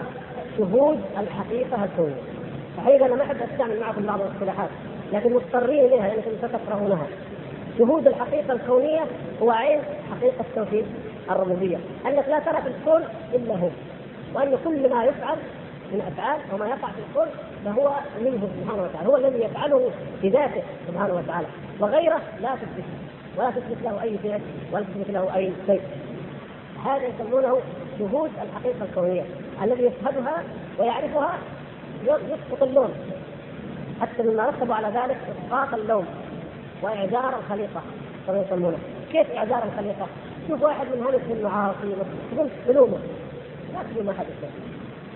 شهود 0.58 1.00
الحقيقة 1.18 1.84
الكونية. 1.84 2.22
صحيح 2.76 3.02
أنا 3.02 3.14
ما 3.14 3.22
أحب 3.22 3.36
أستعمل 3.52 3.80
معكم 3.80 4.02
بعض 4.02 4.20
الاصطلاحات 4.20 4.68
لكن 5.12 5.34
مضطرين 5.34 5.84
إليها 5.84 6.08
لانكم 6.08 6.30
ستكرهونها. 6.42 7.06
شهود 7.78 8.06
الحقيقة 8.06 8.52
الكونية 8.52 9.04
هو 9.42 9.50
عين 9.50 9.80
حقيقة 10.10 10.44
توحيد 10.54 10.86
الربوبية، 11.30 11.76
أنك 12.06 12.28
لا 12.28 12.38
ترى 12.38 12.62
في 12.62 12.68
الكون 12.68 13.04
إلا 13.34 13.56
هو. 13.56 13.68
وأن 14.34 14.58
كل 14.64 14.90
ما 14.90 15.04
يفعل 15.04 15.36
من 15.92 16.00
أفعال 16.00 16.40
وما 16.52 16.66
يقع 16.66 16.88
في 16.88 16.98
الكون 17.08 17.26
فهو 17.64 17.90
منه 18.20 18.48
سبحانه 18.60 18.82
وتعالى، 18.82 19.08
هو 19.08 19.16
الذي 19.16 19.44
يفعله 19.44 19.90
بذاته 20.22 20.62
سبحانه 20.88 21.14
وتعالى، 21.14 21.46
وغيره 21.80 22.20
لا 22.40 22.54
تثبت 22.54 22.84
ولا 23.38 23.50
تثبت 23.50 23.82
له 23.84 24.02
أي 24.02 24.18
فعل 24.18 24.40
ولا 24.72 24.84
تثبت 24.84 25.10
له 25.10 25.36
أي 25.36 25.52
شيء. 25.66 25.80
هذا 26.84 27.02
يسمونه 27.06 27.58
شهود 27.98 28.30
الحقيقة 28.42 28.84
الكونية، 28.90 29.24
الذي 29.62 29.82
يشهدها 29.82 30.42
ويعرفها 30.78 31.38
يسقط 32.04 32.62
اللوم 32.62 32.90
حتى 34.00 34.22
مما 34.22 34.46
رتبوا 34.46 34.74
على 34.74 34.86
ذلك 34.86 35.16
إسقاط 35.46 35.74
اللوم 35.74 36.06
واعذار 36.82 37.34
الخليقه 37.38 37.82
كما 38.26 38.44
يسمونه، 38.46 38.78
كيف 39.12 39.30
اعذار 39.36 39.62
الخليقه؟ 39.64 40.06
شوف 40.48 40.62
واحد 40.62 40.86
من 40.86 41.06
هذه 41.06 41.32
المعاصي 41.32 41.96
تقول 42.32 42.48
تلومه 42.66 42.98
لا 43.74 43.94
تلوم 43.94 44.08
احد 44.08 44.26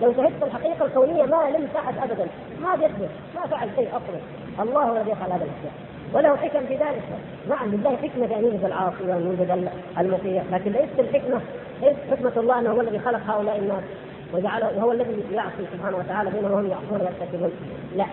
لو 0.01 0.13
شهدت 0.13 0.43
الحقيقة 0.43 0.85
الكونية 0.85 1.23
ما 1.23 1.57
لمس 1.57 1.75
احد 1.75 1.97
ابدا. 1.97 2.27
ما 2.61 2.75
بيكذب 2.75 3.09
ما 3.35 3.47
فعل 3.47 3.69
شيء 3.75 3.87
أصلا. 3.89 4.19
الله 4.59 4.83
هو 4.83 4.97
الذي 4.97 5.11
يفعل 5.11 5.31
هذا 5.31 5.45
الأشياء. 5.45 5.73
وله 6.13 6.35
حكم 6.35 6.65
في 6.67 6.73
ذلك. 6.73 7.03
نعم 7.49 7.71
لله 7.71 7.95
حكمة 7.95 8.27
في 8.27 8.35
ان 8.35 8.43
يوجد 8.43 8.65
العاصي 8.65 9.03
وان 9.07 9.25
يوجد 9.25 9.71
المطيع. 9.99 10.43
لكن 10.51 10.71
ليست 10.71 10.99
الحكمة 10.99 11.41
ليست 11.81 11.99
حكمة 12.11 12.31
الله 12.37 12.59
أنه 12.59 12.69
هو 12.69 12.81
الذي 12.81 12.99
خلق 12.99 13.19
هؤلاء 13.27 13.57
الناس 13.57 13.83
وجعله 14.33 14.81
هو 14.81 14.91
الذي 14.91 15.23
يعصي 15.31 15.65
سبحانه 15.73 15.97
وتعالى 15.97 16.29
بينهم 16.29 16.51
وهم 16.51 16.69
يعصون 16.69 17.01
ويرتكبون 17.01 17.51
لا. 17.95 18.05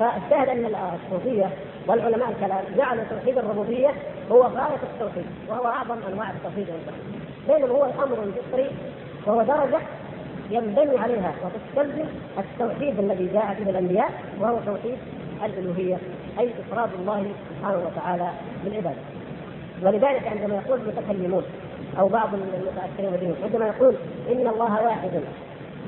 فالشاهد 0.00 0.48
أن 0.48 0.66
الصوفيه 1.04 1.50
والعلماء 1.86 2.30
الكلام 2.30 2.64
جعلوا 2.76 3.04
توحيد 3.04 3.38
الربوبية 3.38 3.90
هو 4.32 4.42
غاية 4.42 4.78
التوحيد 4.82 5.26
وهو 5.48 5.66
أعظم 5.66 5.96
أنواع 6.12 6.30
التوحيد 6.30 6.66
بينما 7.48 7.68
هو 7.68 7.84
الأمر 7.84 8.22
الفطري 8.22 8.70
وهو 9.26 9.42
درجة 9.42 9.78
ينبني 10.50 10.98
عليها 10.98 11.34
وتستلزم 11.44 12.08
التوحيد 12.38 12.98
الذي 12.98 13.26
جاء 13.26 13.56
به 13.60 13.70
الأنبياء 13.70 14.10
وهو 14.40 14.58
توحيد 14.66 14.98
الألوهية 15.44 15.98
أي 16.38 16.50
إفراد 16.60 16.88
الله 16.98 17.26
سبحانه 17.50 17.78
وتعالى 17.78 18.28
بالعبادة. 18.64 19.00
ولذلك 19.82 20.26
عندما 20.26 20.62
يقول 20.66 20.80
المتكلمون 20.80 21.42
أو 21.98 22.08
بعض 22.08 22.28
المتأثرين 22.34 23.10
بالدين 23.10 23.34
عندما 23.44 23.66
يقول 23.66 23.94
إن 24.32 24.46
الله 24.46 24.84
واحد 24.84 25.10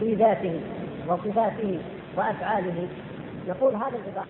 في 0.01 0.15
ذاته 0.15 0.61
وصفاته 1.09 1.79
وأفعاله 2.17 2.89
نقول 3.49 3.75
هذا 3.75 3.89
العباره 3.89 4.27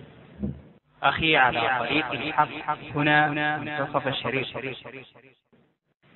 أخي 1.03 1.37
على 1.37 1.61
طريق 1.79 2.11
الحق 2.11 2.47
هنا 2.95 3.27
منتصف 3.57 4.07
الشريف 4.07 4.57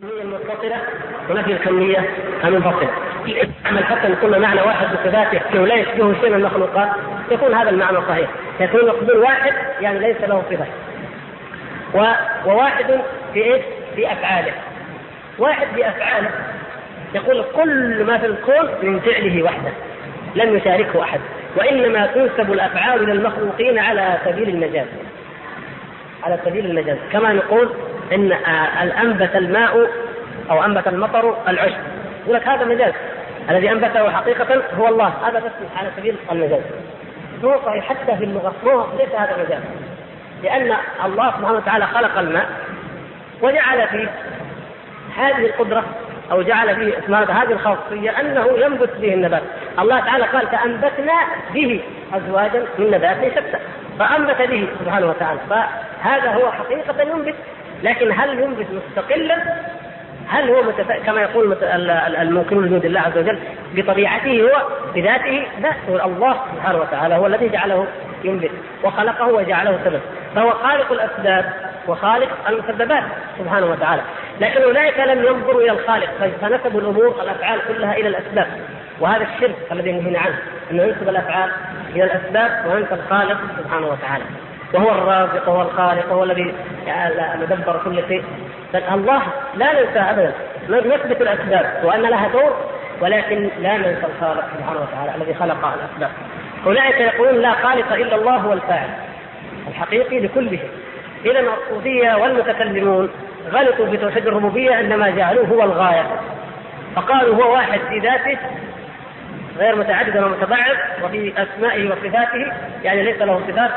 هي 0.03 0.21
المتصلة 0.21 0.81
ونفي 1.29 1.51
الكمية 1.51 2.09
المنفصلة. 2.43 2.89
أما 3.69 3.83
حتى 3.83 4.11
يكون 4.11 4.39
معنى 4.39 4.61
واحد 4.61 4.87
بصفاته 4.87 5.41
أنه 5.53 5.67
لا 5.67 5.75
يشبهه 5.75 6.13
شيء 6.21 6.29
من 6.29 6.35
المخلوقات 6.35 6.89
يكون 7.31 7.53
هذا 7.53 7.69
المعنى 7.69 7.97
صحيح، 7.97 8.29
يكون 8.59 8.79
يقصدون 8.79 9.17
واحد 9.17 9.53
يعني 9.81 9.99
ليس 9.99 10.21
له 10.21 10.43
صفة. 10.51 10.67
و... 11.93 12.13
وواحد 12.49 13.01
في 13.33 13.43
إيش؟ 13.43 13.65
في 13.95 14.11
أفعاله. 14.11 14.53
واحد 15.39 15.67
في 15.67 15.89
أفعاله 15.89 16.31
يقول 17.15 17.45
كل 17.55 18.03
ما 18.03 18.17
في 18.17 18.25
الكون 18.25 18.89
من 18.89 18.99
فعله 18.99 19.43
وحده 19.43 19.71
لم 20.35 20.57
يشاركه 20.57 21.03
أحد 21.03 21.19
وإنما 21.57 22.07
تنسب 22.07 22.53
الأفعال 22.53 23.03
إلى 23.03 23.11
المخلوقين 23.11 23.79
على 23.79 24.17
سبيل 24.25 24.49
المجاز. 24.49 24.87
على 26.23 26.39
سبيل 26.45 26.65
المجاز. 26.65 26.97
كما 27.11 27.33
نقول 27.33 27.69
إن 28.13 28.31
انبت 28.91 29.35
الماء 29.35 29.89
أو 30.51 30.63
أنبت 30.65 30.87
المطر 30.87 31.37
العشب. 31.47 31.77
يقول 32.23 32.35
لك 32.35 32.47
هذا 32.47 32.65
مجاز. 32.65 32.93
الذي 33.49 33.71
أنبته 33.71 34.11
حقيقة 34.11 34.63
هو 34.79 34.87
الله. 34.87 35.13
هذا 35.27 35.39
بس 35.39 35.51
على 35.77 35.89
سبيل 35.97 36.15
المجاز. 36.31 36.61
هو 37.43 37.59
صحيح. 37.65 37.85
حتى 37.85 38.17
في 38.17 38.23
اللغة. 38.23 38.53
هو 38.65 38.85
ليس 38.99 39.15
هذا 39.15 39.45
مجاز. 39.45 39.61
لأن 40.43 40.77
الله 41.05 41.31
سبحانه 41.31 41.57
وتعالى 41.57 41.85
خلق 41.85 42.17
الماء 42.17 42.45
وجعل 43.41 43.87
فيه 43.87 44.09
هذه 45.17 45.45
القدرة 45.45 45.83
أو 46.31 46.41
جعل 46.41 46.75
فيه 46.75 46.99
اسمها 46.99 47.43
هذه 47.43 47.51
الخاصية 47.51 48.19
أنه 48.19 48.47
ينبت 48.57 48.89
به 49.01 49.13
النبات. 49.13 49.41
الله 49.79 49.99
تعالى 49.99 50.23
قال 50.25 50.47
فأنبتنا 50.47 51.13
به 51.53 51.81
أزواجا 52.13 52.65
من 52.79 52.91
نبات 52.91 53.31
شتى. 53.31 53.59
فأنبت 53.99 54.41
به 54.41 54.67
سبحانه 54.79 55.07
وتعالى. 55.07 55.39
فهذا 55.49 56.31
هو 56.31 56.51
حقيقة 56.51 57.01
ينبت. 57.01 57.35
لكن 57.83 58.11
هل 58.11 58.39
ينبت 58.39 58.67
مستقلا؟ 58.71 59.37
هل 60.29 60.49
هو 60.49 60.63
متف... 60.63 60.91
كما 61.05 61.21
يقول 61.21 61.49
مت... 61.49 61.57
المنكرون 62.21 62.63
لوجود 62.63 62.85
الله 62.85 62.99
عز 62.99 63.17
وجل 63.17 63.39
بطبيعته 63.75 64.41
هو 64.41 64.67
بذاته 64.95 65.47
لا. 65.61 65.71
هو 65.89 66.05
الله 66.05 66.35
سبحانه 66.55 66.79
وتعالى 66.79 67.15
هو 67.15 67.27
الذي 67.27 67.49
جعله 67.49 67.87
ينبت 68.23 68.51
وخلقه 68.83 69.27
وجعله 69.27 69.79
سبب. 69.85 70.01
فهو 70.35 70.51
خالق 70.51 70.91
الأسباب. 70.91 71.53
وخالق 71.87 72.29
المسببات 72.49 73.03
سبحانه 73.39 73.65
وتعالى. 73.65 74.01
لكن 74.41 74.61
أولئك 74.61 74.99
لم 74.99 75.25
ينظروا 75.25 75.61
إلى 75.61 75.71
الخالق 75.71 76.09
فنسبوا 76.41 76.81
الأمور 76.81 77.21
الافعال 77.21 77.59
كلها 77.67 77.93
إلى 77.97 78.07
الأسباب. 78.07 78.47
وهذا 78.99 79.23
الشرك 79.23 79.55
الذي 79.71 79.91
نهينا 79.91 80.19
عنه 80.19 80.39
انه 80.71 80.83
ينسب 80.83 81.09
الأفعال 81.09 81.51
إلى 81.89 82.03
الأسباب 82.03 82.65
وينسى 82.71 82.93
الخالق 82.93 83.37
سبحانه 83.57 83.87
وتعالى. 83.87 84.23
وهو 84.73 84.91
الرازق 84.91 85.49
وهو 85.49 85.61
الخالق 85.61 86.11
وهو 86.11 86.23
الذي 86.23 86.53
مدبر 87.35 87.81
كل 87.85 88.03
شيء. 88.07 88.23
الله 88.93 89.21
لا 89.55 89.81
ننسى 89.81 89.99
ابدا. 89.99 90.33
نثبت 90.69 91.21
الأسباب 91.21 91.81
وأن 91.83 92.01
لها 92.01 92.27
دور 92.27 92.53
ولكن 93.01 93.49
لا 93.59 93.77
ننسى 93.77 94.05
الخالق 94.15 94.45
سبحانه 94.57 94.79
وتعالى 94.79 95.15
الذي 95.15 95.33
خلق 95.33 95.73
الأسباب. 95.73 96.11
أولئك 96.65 96.99
يقولون 96.99 97.41
لا 97.41 97.51
خالق 97.51 97.93
إلا 97.93 98.15
الله 98.15 98.35
هو 98.35 98.53
الفاعل 98.53 98.89
الحقيقي 99.67 100.19
لكل 100.19 100.49
شيء. 100.49 100.69
اذا 101.25 101.39
الصوفيه 101.39 102.15
والمتكلمون 102.15 103.09
غلطوا 103.51 103.85
في 103.85 103.97
توحيد 103.97 104.27
الربوبية 104.27 104.75
عندما 104.75 105.09
جعلوه 105.09 105.47
هو 105.47 105.63
الغاية. 105.63 106.05
فقالوا 106.95 107.35
هو 107.35 107.53
واحد 107.53 107.79
في 107.89 107.99
ذاته 107.99 108.37
غير 109.57 109.75
متعدد 109.75 110.17
ومتبعض 110.17 110.75
وفي 111.03 111.33
أسمائه 111.37 111.89
وصفاته 111.89 112.53
يعني 112.83 113.03
ليس 113.03 113.21
له 113.21 113.41
صفات 113.47 113.71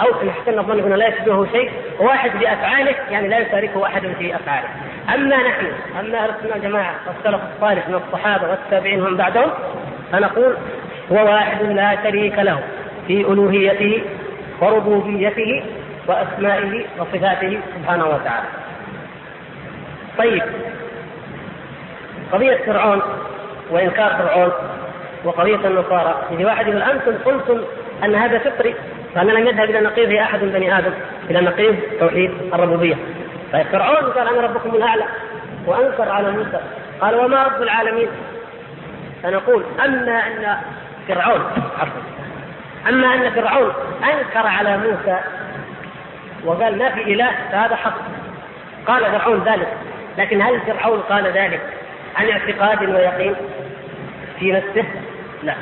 أو 0.00 0.14
في 0.14 0.30
حسن 0.30 0.58
الظن 0.58 0.78
أنه 0.78 0.96
لا 0.96 1.08
يشبهه 1.08 1.46
شيء 1.52 1.70
واحد 1.98 2.30
بأفعاله 2.40 2.94
يعني 3.10 3.28
لا 3.28 3.38
يشاركه 3.38 3.86
أحد 3.86 4.02
في 4.18 4.36
أفعاله. 4.36 4.68
أما 5.14 5.36
نحن 5.36 5.66
أما 6.00 6.18
أهل 6.18 6.30
السنة 6.30 6.52
والجماعة 6.52 6.94
والسلف 7.06 7.40
الصالح 7.54 7.88
من 7.88 7.94
الصحابة 7.94 8.50
والتابعين 8.50 9.02
ومن 9.02 9.16
بعدهم 9.16 9.50
فنقول 10.12 10.56
هو 11.12 11.24
واحد 11.24 11.62
لا 11.62 11.96
شريك 12.02 12.38
له 12.38 12.60
في 13.06 13.20
ألوهيته 13.20 14.02
وربوبيته 14.60 15.62
وأسمائه 16.06 16.84
وصفاته 16.98 17.60
سبحانه 17.74 18.06
وتعالى. 18.06 18.46
طيب. 20.18 20.42
قضية 22.32 22.56
فرعون 22.66 23.02
وإنكار 23.70 24.10
فرعون 24.10 24.52
وقضية 25.24 25.66
النصارى. 25.66 26.14
يعني 26.30 26.44
واحد 26.44 26.68
يقول 26.68 26.82
أنتم 26.82 27.12
قلتم 27.24 27.60
أن 28.04 28.14
هذا 28.14 28.38
فطري 28.38 28.74
فأنا 29.14 29.32
لم 29.32 29.46
يذهب 29.46 29.70
إلى 29.70 29.80
نقيضه 29.80 30.22
أحد 30.22 30.42
من 30.42 30.52
بني 30.52 30.78
آدم 30.78 30.92
إلى 31.30 31.40
نقيض 31.40 31.76
توحيد 32.00 32.30
الربوبية. 32.54 32.96
طيب 33.52 33.66
فرعون 33.66 34.12
قال 34.12 34.28
أنا 34.28 34.40
ربكم 34.40 34.74
الأعلى 34.74 35.04
وأنكر 35.66 36.08
على 36.08 36.30
موسى. 36.30 36.60
قال 37.00 37.14
وما 37.14 37.42
رب 37.42 37.62
العالمين؟ 37.62 38.08
فنقول 39.22 39.64
أما 39.84 40.26
أن 40.26 40.56
فرعون 41.08 41.40
عفوا 41.78 42.00
أما 42.88 43.14
أن 43.14 43.30
فرعون 43.30 43.72
أنكر 44.04 44.46
على 44.46 44.76
موسى 44.76 45.18
وقال 46.46 46.78
ما 46.78 46.90
في 46.90 47.02
إله 47.02 47.30
فهذا 47.52 47.76
حق. 47.76 47.98
قال 48.86 49.04
فرعون 49.04 49.44
ذلك. 49.44 49.68
لكن 50.18 50.42
هل 50.42 50.60
فرعون 50.60 51.00
قال 51.00 51.26
ذلك 51.26 51.60
عن 52.16 52.28
اعتقاد 52.30 52.90
ويقين 52.90 53.34
في 54.38 54.52
نفسه؟ 54.52 54.84
لا. 55.42 55.54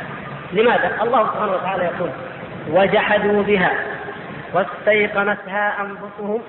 لماذا؟ 0.52 1.02
الله 1.02 1.26
سبحانه 1.26 1.52
وتعالى 1.52 1.84
يقول 1.84 2.10
وجحدوا 2.70 3.42
بها 3.42 3.72
واستيقنتها 4.52 5.80
أنفسهم 5.80 6.42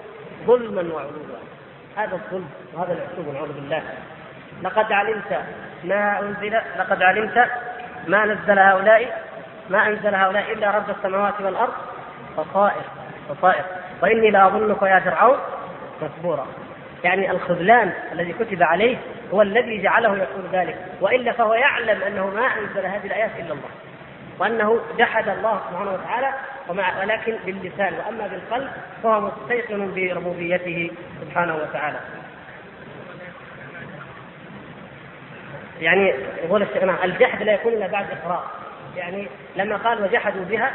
ظلما 0.47 0.93
وعلوا. 0.93 1.11
هذا 1.97 2.13
الظلم 2.13 2.49
وهذا 2.73 2.93
العلو 2.93 3.31
نعوذ 3.33 3.53
بالله. 3.53 3.81
لقد 4.63 4.91
علمت 4.91 5.41
ما 5.83 6.19
أنزل 6.19 6.57
لقد 6.79 7.03
علمت 7.03 7.47
ما 8.07 8.25
نزل 8.25 8.59
هؤلاء 8.59 9.21
ما 9.69 9.87
أنزل 9.87 10.15
هؤلاء 10.15 10.53
إلا 10.53 10.71
رب 10.71 10.89
السماوات 10.89 11.33
والأرض. 11.41 11.73
بصائر 12.37 13.63
بصائر 13.97 14.13
وإني 14.15 14.31
لأظنك 14.31 14.81
يا 14.81 14.99
فرعون 14.99 15.37
مسبورا 16.01 16.47
يعني 17.03 17.31
الخذلان 17.31 17.93
الذي 18.11 18.33
كتب 18.33 18.63
عليه 18.63 18.97
هو 19.33 19.41
الذي 19.41 19.81
جعله 19.81 20.17
يقول 20.17 20.43
ذلك 20.51 20.77
وإلا 21.01 21.31
فهو 21.31 21.53
يعلم 21.53 22.01
أنه 22.03 22.27
ما 22.27 22.45
أنزل 22.45 22.85
هذه 22.85 23.05
الآيات 23.05 23.31
إلا 23.39 23.53
الله 23.53 23.69
وأنه 24.39 24.79
جحد 24.97 25.29
الله 25.29 25.61
سبحانه 25.69 25.91
وتعالى 25.91 26.29
ومع 26.69 26.99
ولكن 26.99 27.35
باللسان 27.45 27.93
وأما 27.93 28.27
بالقلب 28.27 28.69
فهو 29.03 29.21
مستيقن 29.21 29.91
بربوبيته 29.95 30.91
سبحانه 31.21 31.55
وتعالى. 31.55 31.99
يعني 35.81 36.13
يقول 36.43 36.61
الشيخ 36.61 37.03
الجحد 37.03 37.43
لا 37.43 37.53
يكون 37.53 37.73
إلا 37.73 37.87
بعد 37.87 38.05
إقرار 38.11 38.43
يعني 38.97 39.27
لما 39.55 39.77
قال 39.77 40.03
وجحدوا 40.03 40.45
بها 40.45 40.71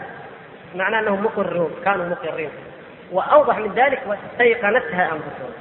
معناه 0.75 1.01
أنهم 1.01 1.25
مقرون 1.25 1.71
كانوا 1.85 2.09
مقرين 2.09 2.51
وأوضح 3.13 3.59
من 3.59 3.73
ذلك 3.75 4.03
واستيقنتها 4.07 5.05
انفسهم 5.05 5.53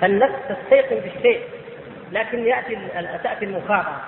فالنفس 0.00 0.34
تستيقن 0.48 0.96
بالشيء 0.96 1.40
لكن 2.12 2.46
يأتي 2.46 2.78
تأتي 3.22 3.44
المخاطرة. 3.44 4.00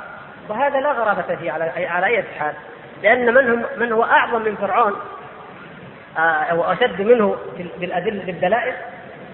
وهذا 0.49 0.81
لا 0.81 0.93
غرابة 0.93 1.37
فيه 1.37 1.53
على 1.53 1.87
على 1.87 2.07
أي 2.07 2.23
حال 2.23 2.55
لأن 3.03 3.35
من 3.35 3.51
هم 3.51 3.65
من 3.77 3.93
هو 3.93 4.05
أعظم 4.05 4.43
من 4.43 4.57
فرعون 4.57 4.97
آه، 6.19 6.21
أو 6.21 6.73
اشد 6.73 7.03
منه 7.03 7.37
بالادله 7.81 8.25
بالدلائل 8.25 8.75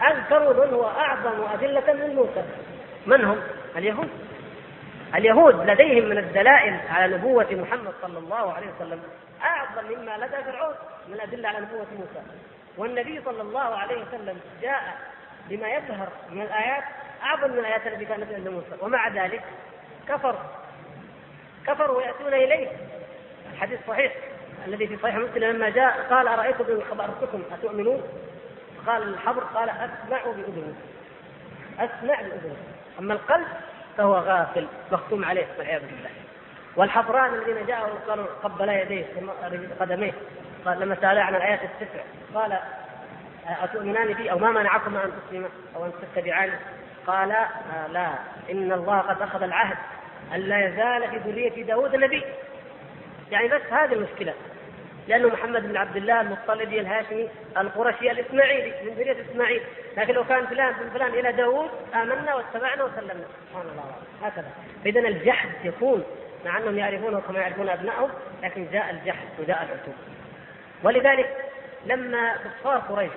اذكروا 0.03 0.67
من 0.67 0.75
هو 0.75 0.89
أعظم 0.89 1.45
ادله 1.55 1.93
من 1.93 2.15
موسى. 2.15 2.45
من 3.07 3.25
هم؟ 3.25 3.37
اليهود. 3.77 4.09
اليهود 5.15 5.71
لديهم 5.71 6.09
من 6.09 6.19
الدلائل 6.19 6.77
على 6.91 7.15
نبوة 7.17 7.47
محمد 7.51 7.93
صلى 8.03 8.19
الله 8.19 8.53
عليه 8.53 8.67
وسلم 8.77 9.01
أعظم 9.43 9.87
مما 9.89 10.17
لدى 10.17 10.53
فرعون 10.53 10.75
من 11.09 11.15
الأدلة 11.15 11.49
على 11.49 11.59
نبوة 11.59 11.87
موسى. 11.99 12.23
والنبي 12.77 13.21
صلى 13.25 13.43
الله 13.43 13.61
عليه 13.79 14.03
وسلم 14.03 14.41
جاء 14.63 14.99
بما 15.49 15.69
يظهر 15.69 16.09
من 16.31 16.43
الآيات 16.43 16.85
أعظم 17.23 17.51
من 17.51 17.59
الآيات 17.59 17.87
التي 17.87 18.05
كانت 18.05 18.33
عند 18.33 18.49
موسى. 18.49 18.77
ومع 18.81 19.09
ذلك 19.09 19.43
كفر 20.09 20.37
كفروا 21.67 21.97
ويأتون 21.97 22.35
إليه. 22.35 22.69
الحديث 23.53 23.79
صحيح 23.89 24.13
الذي 24.67 24.87
في 24.87 24.97
صحيح 24.97 25.15
مسلم 25.15 25.45
لما 25.45 25.69
جاء 25.69 26.07
قال 26.11 26.29
أرأيتم 26.29 26.65
إن 26.65 26.83
خبرتكم 26.91 27.43
أتؤمنون؟ 27.53 28.03
قال 28.87 29.03
الحبر. 29.03 29.45
قال 29.45 29.69
أسمع 29.69 30.23
بأذني. 30.25 30.75
أسمع 31.79 32.21
بأذني. 32.21 32.57
أما 32.99 33.15
القلب 33.15 33.47
فهو 33.97 34.15
غافل 34.15 34.67
مختوم 34.93 35.25
عليه 35.25 35.47
والعياذ 35.59 35.81
بالله. 35.81 36.11
والحفران 36.77 37.35
الذين 37.35 37.67
جاءوا 37.67 37.99
قالوا 38.09 38.27
قبلا 38.43 38.83
يديه 38.83 39.07
قدميه. 39.81 40.13
قال 40.65 40.81
لما 40.81 40.97
سأل 41.01 41.19
عن 41.19 41.35
الآيات 41.35 41.61
التسع 41.63 42.03
قال 42.35 42.59
أتؤمنان 43.63 44.13
بي 44.13 44.31
أو 44.31 44.39
ما 44.39 44.51
منعكم 44.51 44.97
أن 44.97 45.13
تسلم 45.29 45.49
أو 45.77 45.85
أن 45.85 45.93
تتبعان؟ 46.15 46.51
قال 47.07 47.33
آه 47.33 47.87
لا. 47.93 48.11
إن 48.51 48.73
الله 48.73 48.99
قد 48.99 49.23
أخذ 49.23 49.43
العهد 49.43 49.77
أن 50.35 50.41
لا 50.41 50.67
يزال 50.67 51.11
في 51.11 51.31
ذرية 51.31 51.65
داود 51.65 51.97
نبي. 51.97 52.25
يعني 53.31 53.49
بس 53.49 53.63
هذه 53.71 53.93
المشكلة. 53.93 54.35
لأنه 55.09 55.29
محمد 55.29 55.63
بن 55.63 55.77
عبد 55.77 55.97
الله 55.97 56.21
المطلبي 56.21 56.81
الهاشمي 56.81 57.29
القرشي 57.59 58.11
الإسماعيلي 58.11 58.75
من 58.85 58.95
ذرية 58.95 59.17
إسماعيل. 59.31 59.63
لكن 59.97 60.15
لو 60.15 60.25
كان 60.25 60.47
فلان 60.47 60.73
بن 60.73 60.91
فلان 60.91 61.15
إلى 61.15 61.33
داود 61.33 61.71
آمنا 61.95 62.35
واتبعنا 62.35 62.85
وسلمنا. 62.85 63.25
سبحان 63.51 63.67
الله. 63.73 63.85
هكذا. 64.23 64.51
إذا 64.87 65.01
الجحد 65.01 65.51
يكون 65.65 66.05
مع 66.45 66.59
أنهم 66.59 66.79
يعرفونه 66.79 67.21
كما 67.21 67.39
يعرفون 67.39 67.69
أبنائهم 67.69 68.11
لكن 68.43 68.67
جاء 68.73 68.91
الجحد 68.91 69.27
وجاء 69.39 69.63
العتوب 69.63 69.95
ولذلك 70.83 71.37
لما 71.87 72.35
كفار 72.37 72.79
قريش 72.79 73.13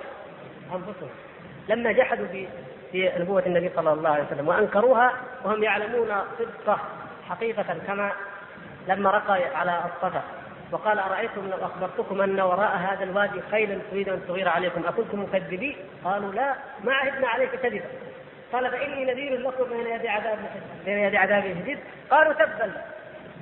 أنفسهم 0.74 1.10
لما 1.68 1.92
جحدوا 1.92 2.26
في 2.26 2.48
في 2.92 3.12
نبوة 3.18 3.42
النبي 3.46 3.70
صلى 3.76 3.92
الله 3.92 4.10
عليه 4.10 4.24
وسلم 4.24 4.48
وأنكروها 4.48 5.12
وهم 5.44 5.62
يعلمون 5.62 6.08
صدقة 6.38 6.78
حقيقة 7.28 7.76
كما 7.86 8.12
لما 8.88 9.10
رقى 9.10 9.44
على 9.56 9.82
الصفا 9.84 10.22
وقال 10.72 10.98
أرأيتم 10.98 11.50
لو 11.50 11.66
أخبرتكم 11.66 12.20
أن 12.20 12.40
وراء 12.40 12.76
هذا 12.76 13.04
الوادي 13.04 13.40
خيلا 13.50 13.78
تريد 13.90 14.08
أن 14.08 14.20
تغير 14.28 14.48
عليكم 14.48 14.86
أكنتم 14.86 15.22
مكذبين؟ 15.22 15.76
قالوا 16.04 16.32
لا 16.32 16.54
ما 16.84 16.94
عهدنا 16.94 17.28
عليك 17.28 17.50
كذبا. 17.50 17.84
قال 18.52 18.70
فإني 18.70 19.04
نذير 19.04 19.40
لكم 19.40 19.64
بين 19.64 19.86
يدي 19.86 20.08
عذاب 20.08 20.38
بين 20.84 20.98
يدي 20.98 21.16
عذاب 21.16 21.42
شديد 21.42 21.78
قالوا 22.10 22.32
تبا. 22.32 22.72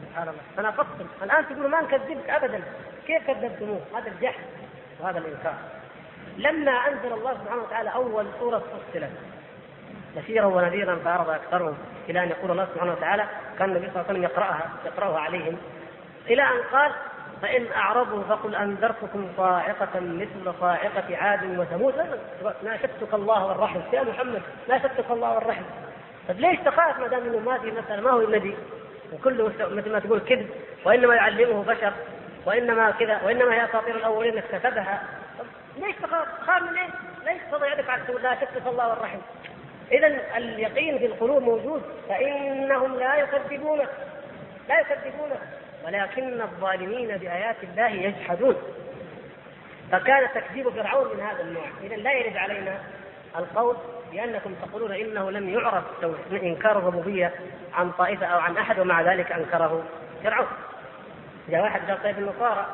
سبحان 0.09 0.29
الله. 0.29 0.41
فناقضتم 0.57 1.07
الآن 1.23 1.45
تقولوا 1.49 1.69
ما 1.69 1.81
نكذبك 1.81 2.31
أبدا. 2.31 2.61
كيف 3.07 3.27
كذبتموه؟ 3.27 3.81
هذا 3.95 4.09
الجحد. 4.09 4.45
وهذا 5.01 5.19
الإنكار. 5.19 5.55
لما 6.37 6.71
أنزل 6.71 7.13
الله 7.13 7.35
سبحانه 7.35 7.63
وتعالى 7.63 7.95
أول 7.95 8.27
سورة 8.41 8.59
فصلت. 8.93 9.11
بشيرا 10.17 10.47
ونذيرا 10.47 10.97
فاعرض 11.05 11.31
أكثرهم 11.31 11.77
إلى 12.09 12.23
أن 12.23 12.29
يقول 12.29 12.51
الله 12.51 12.69
سبحانه 12.75 12.93
وتعالى 12.93 13.25
كان 13.59 13.69
النبي 13.69 13.87
صلى 13.87 13.95
الله 13.95 14.05
عليه 14.09 14.11
وسلم 14.11 14.23
يقراها 14.23 14.71
يقرأها 14.87 15.19
عليهم. 15.21 15.57
إلى 16.27 16.43
أن 16.43 16.63
قال 16.73 16.93
فإن 17.43 17.73
أعرضوا 17.73 18.23
فقل 18.23 18.55
أنذرتكم 18.55 19.29
صاعقة 19.37 20.01
مثل 20.01 20.55
صاعقة 20.61 21.17
عاد 21.17 21.59
وثمود. 21.59 21.95
ناشدتك 22.65 23.15
الله 23.15 23.47
والرحم 23.47 23.81
يا 23.93 24.03
محمد 24.03 24.43
ناشدتك 24.69 25.11
الله 25.11 25.35
والرحم 25.35 25.63
طيب 26.29 26.41
ليش 26.41 26.61
تخاف 26.61 26.99
ما 26.99 27.07
دام 27.07 27.23
إنه 27.23 27.39
ما 27.39 27.59
في 27.59 27.71
مسألة؟ 27.71 28.03
ما 28.03 28.11
هو 28.11 28.21
النبي 28.21 28.57
وكله 29.13 29.53
مثل 29.61 29.93
ما 29.93 29.99
تقول 29.99 30.21
كذب 30.21 30.51
وإنما 30.85 31.15
يعلمه 31.15 31.63
بشر. 31.63 31.93
وإنما 32.47 32.91
كذا 32.91 33.21
وإنما 33.25 33.55
هي 33.55 33.65
أساطير 33.65 33.97
الأولين 33.97 34.39
اكتسبها 34.39 35.03
ليش 35.77 35.97
تخاف؟ 35.97 36.29
تخاف 36.41 36.63
من 36.63 36.79
إيش؟ 36.79 36.91
ليش 37.25 37.43
تضع 37.53 37.73
يدك 37.73 37.91
على 37.91 38.03
لا 38.23 38.35
في 38.35 38.69
الله 38.69 38.89
والرحم؟ 38.89 39.19
اذا 39.93 40.07
اليقين 40.37 40.99
في 40.99 41.07
القلوب 41.07 41.43
موجود 41.43 41.83
فإنهم 42.09 42.99
لا 42.99 43.17
يكذبونك 43.17 43.89
لا 44.69 44.81
يكذبونك 44.81 45.41
ولكن 45.85 46.41
الظالمين 46.41 47.17
بآيات 47.17 47.57
الله 47.63 47.89
يجحدون 47.89 48.57
فكان 49.93 50.29
تكذيب 50.35 50.69
فرعون 50.69 51.17
من 51.17 51.21
هذا 51.21 51.41
النوع 51.41 51.65
اذا 51.83 51.97
لا 51.97 52.13
يرد 52.13 52.37
علينا 52.37 52.79
القول 53.39 53.77
بأنكم 54.13 54.55
تقولون 54.55 54.93
إنه 54.93 55.31
لم 55.31 55.49
يعرف 55.49 55.85
انكار 56.33 56.79
الربوبيه 56.79 57.33
عن 57.75 57.93
طائفة 57.93 58.27
أو 58.27 58.39
عن 58.39 58.57
أحد 58.57 58.79
ومع 58.79 59.03
ذلك 59.03 59.33
أنكره 59.33 59.85
فرعون 60.25 60.47
جاء 61.49 61.63
واحد 61.63 61.91
قال 61.91 62.03
طيب 62.03 62.19
النصارى 62.19 62.67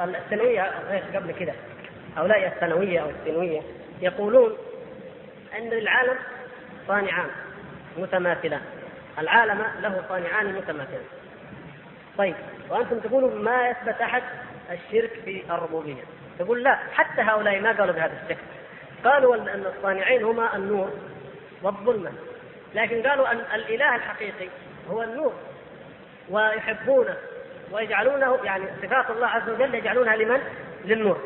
الثانوية 0.00 0.72
غير 0.88 1.02
قبل 1.14 1.32
كده 1.32 1.52
هؤلاء 2.16 2.46
الثانوية 2.46 3.00
أو 3.00 3.10
الثانوية 3.10 3.60
يقولون 4.00 4.56
أن 5.58 5.72
العالم 5.72 6.16
صانعان 6.88 7.30
متماثلان 7.98 8.60
العالم 9.18 9.64
له 9.80 10.04
صانعان 10.08 10.54
متماثلان. 10.54 11.04
طيب 12.18 12.34
وأنتم 12.70 13.00
تقولوا 13.00 13.34
ما 13.34 13.68
يثبت 13.68 14.00
أحد 14.00 14.22
الشرك 14.70 15.10
في 15.24 15.42
الربوبية؟ 15.50 16.02
تقول 16.38 16.62
لا 16.62 16.78
حتى 16.92 17.22
هؤلاء 17.22 17.60
ما 17.60 17.72
قالوا 17.72 17.94
بهذا 17.94 18.12
الشكل. 18.22 18.42
قالوا 19.04 19.36
أن 19.36 19.66
الصانعين 19.76 20.24
هما 20.24 20.56
النور 20.56 20.90
والظلمة. 21.62 22.12
لكن 22.74 23.02
قالوا 23.02 23.32
أن 23.32 23.38
الإله 23.54 23.96
الحقيقي 23.96 24.48
هو 24.90 25.02
النور 25.02 25.32
ويحبونه 26.30 27.16
ويجعلونه 27.72 28.38
يعني 28.44 28.64
صفات 28.82 29.10
الله 29.10 29.26
عز 29.26 29.50
وجل 29.50 29.74
يجعلونها 29.74 30.16
لمن؟ 30.16 30.40
للنور. 30.84 31.20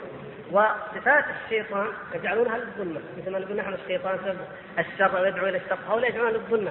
وصفات 0.53 1.25
الشيطان 1.45 1.87
يجعلونها 2.15 2.59
للظلمة. 2.59 3.01
مثل 3.19 3.31
ما 3.31 3.39
نقول 3.39 3.57
نحن 3.57 3.75
الشيطان 3.75 4.37
الشر 4.79 5.21
ويدعو 5.21 5.47
إلى 5.47 5.57
الشر 5.59 5.79
هؤلاء 5.89 6.11
يجعلونها 6.11 6.33
للظلمة. 6.33 6.71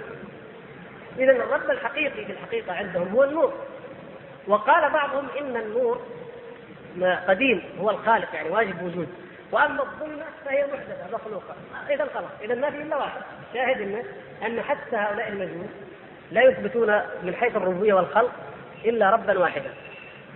اذا 1.17 1.31
الرب 1.31 1.71
الحقيقي 1.71 2.25
في 2.25 2.31
الحقيقة 2.31 2.73
عندهم 2.73 3.07
هو 3.07 3.23
النور. 3.23 3.53
وقال 4.47 4.89
بعضهم 4.89 5.27
إن 5.39 5.57
النور 5.57 6.01
قديم 7.27 7.63
هو 7.79 7.89
الخالق 7.89 8.35
يعني 8.35 8.49
واجب 8.49 8.81
وجود. 8.81 9.07
وأما 9.51 9.83
الظلمة 9.83 10.25
فهي 10.45 10.65
محدثة 10.73 11.13
مخلوقة. 11.13 11.55
اذا 11.89 12.07
خلاص 12.13 12.31
اذا 12.41 12.55
ما 12.55 12.69
في 12.69 12.81
إلا 12.81 12.97
واحد. 12.97 13.21
شاهد 13.53 13.81
ان 13.81 14.03
أن 14.45 14.61
حتى 14.61 14.95
هؤلاء 14.95 15.27
المجوس 15.27 15.69
لا 16.31 16.41
يثبتون 16.41 17.01
من 17.23 17.35
حيث 17.35 17.55
الربوبية 17.55 17.93
والخلق 17.93 18.31
إلا 18.85 19.09
ربا 19.09 19.39
واحدا. 19.39 19.69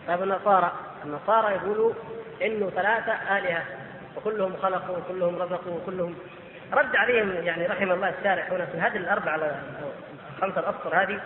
طيب 0.07 0.23
النصارى 0.23 0.71
النصارى 1.05 1.53
يقولوا 1.55 1.93
إنه 2.41 2.69
ثلاثة 2.69 3.37
آلهة 3.37 3.63
وكلهم 4.17 4.53
خلقوا 4.61 4.97
وكلهم 4.97 5.35
رزقوا 5.35 5.77
وكلهم 5.77 6.15
رد 6.73 6.95
عليهم 6.95 7.31
يعني 7.31 7.65
رحم 7.65 7.91
الله 7.91 8.09
الشارع 8.09 8.43
هنا 8.51 8.65
في 8.65 8.77
هذه 8.77 8.97
الأربعة 8.97 9.35
الخمسه 10.35 10.59
الأسطر 10.59 11.03
هذه 11.03 11.19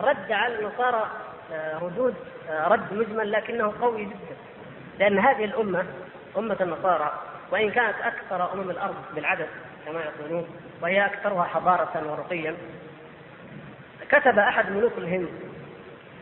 رد 0.00 0.32
على 0.32 0.58
النصارى 0.58 1.10
آه، 1.52 1.78
ردود 1.78 2.14
آه، 2.50 2.68
رد 2.68 2.92
مجمل 2.92 3.32
لكنه 3.32 3.72
قوي 3.80 4.04
جدا. 4.04 4.36
لأن 4.98 5.18
هذه 5.18 5.44
الأمة 5.44 5.84
أمة 6.38 6.56
النصارى 6.60 7.12
وإن 7.50 7.70
كانت 7.70 7.96
أكثر 8.02 8.52
أمم 8.52 8.70
الأرض 8.70 8.94
بالعدد 9.14 9.46
كما 9.86 10.00
يقولون 10.00 10.48
وهي 10.82 11.06
أكثرها 11.06 11.44
حضارة 11.44 12.10
ورقيا 12.10 12.56
كتب 14.10 14.38
أحد 14.38 14.70
ملوك 14.70 14.92
الهند 14.98 15.28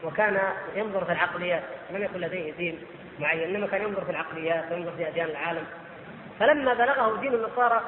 وكان 0.04 0.38
ينظر 0.76 1.04
في 1.04 1.12
العقليات 1.12 1.62
لم 1.90 2.02
يكن 2.02 2.20
لديه 2.20 2.52
دين 2.52 2.78
معين 3.20 3.54
إنما 3.54 3.66
كان 3.66 3.82
ينظر 3.82 4.04
في 4.04 4.10
العقليات 4.10 4.72
وينظر 4.72 4.92
في 4.96 5.08
أديان 5.08 5.28
العالم. 5.28 5.64
فلما 6.40 6.74
بلغه 6.74 7.20
دين 7.20 7.34
النصارى 7.34 7.80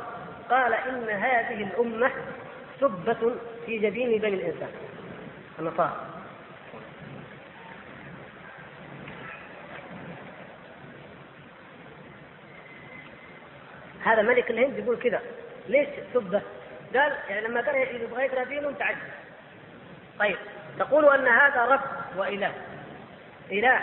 قال 0.51 0.75
إن 0.75 1.09
هذه 1.11 1.62
الأمة 1.62 2.11
سبة 2.81 3.35
في 3.67 3.79
جبين 3.79 4.21
بني 4.21 4.35
الإنسان 4.35 4.71
النصارى. 5.59 5.97
هذا 14.05 14.23
ملك 14.23 14.51
الهند 14.51 14.79
يقول 14.79 14.97
كذا 14.97 15.21
ليش 15.69 15.89
سبة؟ 16.15 16.43
قال 16.95 17.12
يعني 17.29 17.47
لما 17.47 17.61
قال 17.61 18.03
يبغى 18.03 18.25
يقرأ 18.25 18.45
دينهم 18.45 18.75
تعجب 18.75 18.99
طيب 20.19 20.37
تقول 20.79 21.14
أن 21.14 21.29
هذا 21.29 21.64
رب 21.64 21.81
وإله. 22.16 22.53
إله 23.53 23.81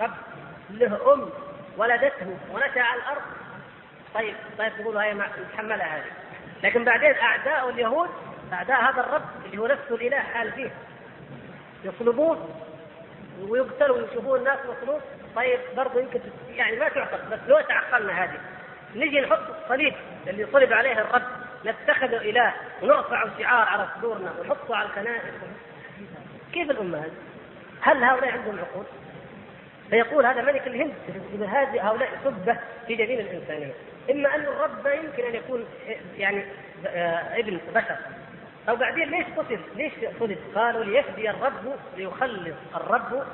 رب 0.00 0.14
له 0.70 1.12
أم 1.12 1.30
ولدته 1.76 2.38
ونشأ 2.52 2.82
على 2.82 3.00
الأرض. 3.00 3.22
طيب 4.14 4.34
طيب 4.58 4.72
تقولوا 4.78 5.02
هي 5.02 5.14
نتحملها 5.14 5.96
هذه. 5.96 6.10
لكن 6.62 6.84
بعدين 6.84 7.14
أعداء 7.14 7.68
اليهود 7.68 8.08
أعداء 8.52 8.80
هذا 8.80 9.00
الرب 9.00 9.22
اللي 9.46 9.58
هو 9.58 9.66
نفسه 9.66 9.94
الإله 9.94 10.18
حال 10.18 10.52
فيه. 10.52 10.70
يصلبون 11.84 12.62
ويقتلوا 13.40 13.96
ويشوفون 13.96 14.38
الناس 14.38 14.58
مصلوب 14.58 15.00
طيب 15.36 15.60
برضه 15.76 16.00
يمكن 16.00 16.20
يعني 16.48 16.76
ما 16.76 16.88
تعقل 16.88 17.18
بس 17.30 17.38
لو 17.48 17.60
تعقلنا 17.60 18.24
هذه. 18.24 18.40
نجي 18.94 19.20
نحط 19.20 19.40
الصليب 19.62 19.94
اللي 20.26 20.46
صلب 20.52 20.72
عليه 20.72 20.92
الرب. 20.92 21.22
نتخذه 21.66 22.16
إله 22.16 22.52
ونرفع 22.82 23.24
شعار 23.38 23.68
على 23.68 23.88
صدورنا 23.96 24.32
ونحطه 24.38 24.76
على 24.76 24.88
الكنائس. 24.88 25.34
كيف 26.52 26.70
الامه 26.70 26.98
هذه؟ 26.98 27.12
هل 27.80 28.04
هؤلاء 28.04 28.30
عندهم 28.30 28.58
عقول؟ 28.58 28.84
فيقول 29.90 30.26
هذا 30.26 30.42
ملك 30.42 30.66
الهند 30.66 30.94
هذه 31.40 31.88
هؤلاء 31.88 32.08
سبه 32.24 32.58
في 32.86 32.94
جبين 32.94 33.20
الانسانيه 33.20 33.72
إما 34.10 34.34
أن 34.34 34.40
الرب 34.40 34.86
يمكن 34.86 35.24
أن 35.24 35.34
يكون 35.34 35.64
يعني 36.16 36.44
آه، 36.86 37.38
ابن 37.38 37.60
بشر 37.74 37.96
أو 38.68 38.76
بعدين 38.76 39.10
ليش 39.10 39.26
قتل؟ 39.36 39.60
ليش 39.76 39.92
صلب؟ 40.20 40.38
قالوا 40.54 40.84
ليفدي 40.84 41.30
الرب 41.30 41.76
ليخلص 41.96 42.56
الرب 42.74 43.26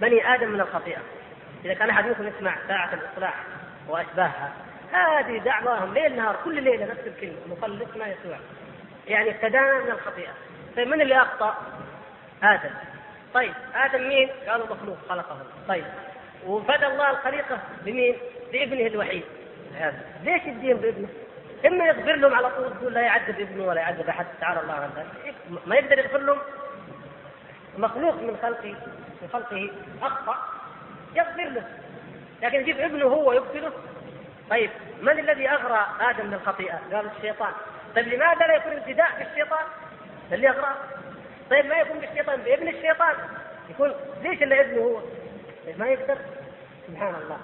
بني 0.00 0.34
آدم 0.34 0.48
من 0.48 0.60
الخطيئة. 0.60 1.00
إذا 1.64 1.74
كان 1.74 1.90
احد 1.90 2.06
منكم 2.06 2.26
يسمع 2.26 2.56
ساعة 2.68 2.94
الإصلاح 2.94 3.44
وأشباهها 3.88 4.52
هذه 4.92 5.38
دعواهم 5.38 5.94
ليل 5.94 6.16
نهار 6.16 6.36
كل 6.44 6.62
ليلة 6.62 6.86
نفس 6.86 7.06
الكلمة 7.06 7.36
مخلصنا 7.50 8.06
يسوع. 8.06 8.38
يعني 9.08 9.30
ابتدانا 9.30 9.84
من 9.84 9.90
الخطيئة. 9.90 10.32
طيب 10.76 10.88
من 10.88 11.00
اللي 11.00 11.22
أخطأ؟ 11.22 11.54
آدم. 12.42 12.70
طيب 13.34 13.54
آدم 13.74 14.08
مين؟ 14.08 14.30
قالوا 14.48 14.66
مخلوق 14.66 14.96
خلقه. 15.08 15.38
طيب 15.68 15.84
وفدى 16.46 16.86
الله 16.86 17.10
الخليقة 17.10 17.58
بمين؟ 17.84 18.16
بابنه 18.52 18.86
الوحيد. 18.86 19.24
ليش 20.24 20.42
الدين 20.42 20.76
بابنه؟ 20.76 21.08
اما 21.66 21.84
يغفر 21.84 22.16
لهم 22.16 22.34
على 22.34 22.50
طول 22.50 22.74
تقول 22.80 22.94
لا 22.94 23.00
يعذب 23.00 23.40
ابنه 23.40 23.64
ولا 23.64 23.80
يعذب 23.80 24.08
أحد 24.08 24.26
تعالى 24.40 24.60
الله 24.60 24.74
عن 24.74 24.90
ذلك 24.96 25.34
ما 25.66 25.76
يقدر 25.76 25.98
يغفر 25.98 26.18
لهم 26.18 26.38
مخلوق 27.78 28.14
من 28.14 28.36
خلقه 28.42 28.74
من 29.22 29.28
خلقه 29.32 29.70
أخطأ 30.02 30.36
يغفر 31.14 31.42
له 31.42 31.64
لكن 32.42 32.60
يجيب 32.60 32.80
ابنه 32.80 33.04
هو 33.04 33.32
يقتله 33.32 33.72
طيب 34.50 34.70
من 35.02 35.18
الذي 35.18 35.48
أغرى 35.48 35.86
آدم 36.00 36.30
بالخطيئة؟ 36.30 36.80
قال 36.92 37.10
الشيطان 37.16 37.52
طيب 37.96 38.08
لماذا 38.08 38.46
لا 38.46 38.54
يكون 38.54 38.72
ابتداء 38.72 39.10
بالشيطان؟ 39.18 39.64
اللي 40.32 40.48
اغراه 40.48 40.74
طيب 41.50 41.66
ما 41.66 41.78
يكون 41.78 41.98
بالشيطان 41.98 42.40
بابن 42.40 42.68
الشيطان. 42.68 43.14
يكون 43.70 43.94
ليش 44.22 44.42
الا 44.42 44.60
ابنه 44.60 44.82
هو؟ 44.82 45.00
طيب 45.66 45.78
ما 45.78 45.88
يقدر؟ 45.88 46.18
سبحان 46.88 47.14
الله. 47.14 47.38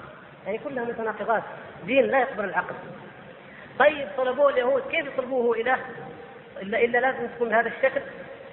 يعني 0.46 0.58
كلها 0.58 0.84
متناقضات. 0.84 1.42
دين 1.86 2.04
لا 2.04 2.20
يقبل 2.20 2.44
العقل. 2.44 2.74
طيب 3.78 4.08
طلبوه 4.16 4.50
اليهود. 4.50 4.82
كيف 4.90 5.06
يطلبوه 5.06 5.56
إله؟ 5.56 5.78
الا 6.62 6.84
إلا 6.84 6.98
لازم 6.98 7.26
تكون 7.26 7.48
بهذا 7.48 7.68
الشكل. 7.68 8.00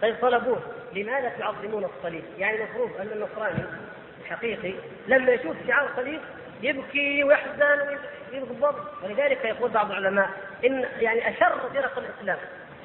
طيب 0.01 0.15
طلبوه. 0.21 0.59
لماذا 0.93 1.29
تعظمون 1.39 1.84
الصليب؟ 1.84 2.23
يعني 2.38 2.57
المفروض 2.57 3.01
أن 3.01 3.07
النصراني 3.07 3.63
الحقيقي 4.21 4.73
لما 5.07 5.31
يشوف 5.31 5.55
شعار 5.67 5.89
الصليب 5.89 6.21
يبكي 6.61 7.23
ويحزن 7.23 7.97
ويغضب 8.31 8.75
ولذلك 9.03 9.45
يقول 9.45 9.71
بعض 9.71 9.91
العلماء 9.91 10.29
إن 10.65 10.86
يعني 10.99 11.29
أشر 11.29 11.59
فرق 11.73 11.97
الإسلام. 11.97 12.38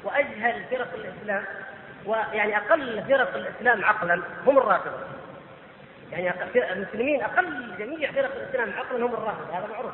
وأجهل 0.03 0.63
فرق 0.71 0.93
الإسلام 0.93 1.43
ويعني 2.05 2.57
أقل 2.57 3.03
فرق 3.07 3.35
الإسلام 3.35 3.85
عقلا 3.85 4.21
هم 4.45 4.57
الرافضة. 4.57 4.97
يعني 6.11 6.33
المسلمين 6.55 7.23
أقل 7.23 7.77
جميع 7.79 8.11
فرق 8.11 8.35
الإسلام 8.35 8.73
عقلا 8.77 9.05
هم 9.05 9.13
الرافضة 9.13 9.57
هذا 9.57 9.67
معروف. 9.67 9.91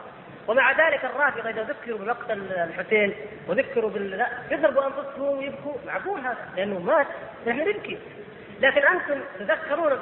ومع 0.48 0.72
ذلك 0.72 1.06
الرافضة 1.06 1.50
إذا 1.50 1.64
ذكروا 1.64 1.98
بمقتل 1.98 2.52
الحسين 2.52 3.16
وذكروا 3.48 3.90
بال 3.90 4.10
لا 4.10 4.28
يضربوا 4.52 4.86
أنفسهم 4.86 5.38
ويبكوا 5.38 5.74
معقول 5.86 6.20
هذا 6.20 6.50
لأنه 6.56 6.80
مات 6.80 7.08
نحن 7.48 7.60
نبكي 7.60 7.98
لكن 8.62 8.82
أنتم 8.82 9.22
تذكرون 9.40 9.96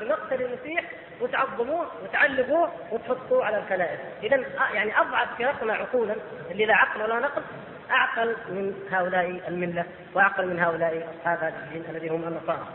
بمقتل 0.00 0.42
المسيح 0.42 0.84
وتعظموه 1.20 1.86
وتعلقوه 2.02 2.72
وتحطوه 2.90 3.44
على 3.44 3.58
الكنائس، 3.58 4.00
اذا 4.22 4.44
يعني 4.74 5.00
أضعف 5.00 5.28
فرقنا 5.38 5.74
عقولا 5.74 6.14
اللي 6.50 6.64
لا 6.64 6.76
عقل 6.76 7.02
ولا 7.02 7.18
نقل 7.20 7.42
أعقل 7.90 8.36
من 8.48 8.74
هؤلاء 8.90 9.42
الملة 9.48 9.84
وأعقل 10.14 10.46
من 10.46 10.60
هؤلاء 10.60 11.08
أصحاب 11.18 11.38
هذا 11.38 11.54
الدين 11.64 11.84
الذي 11.90 12.08
هم 12.08 12.22
النصارى. 12.24 12.66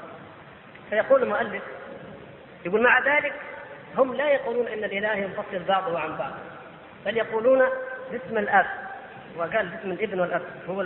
فيقول 0.90 1.24
المؤلف 1.24 1.64
يقول 2.66 2.84
مع 2.84 3.00
ذلك 3.00 3.34
هم 3.98 4.14
لا 4.14 4.30
يقولون 4.30 4.68
إن 4.68 4.84
الإله 4.84 5.14
ينفصل 5.14 5.60
بعضه 5.68 6.00
عن 6.00 6.18
بعض 6.18 6.32
بل 7.06 7.18
يقولون 7.18 7.64
باسم 8.12 8.38
الأب. 8.38 8.66
وقال 9.38 9.68
باسم 9.68 9.92
الابن 9.92 10.20
والأب 10.20 10.42
هو 10.70 10.82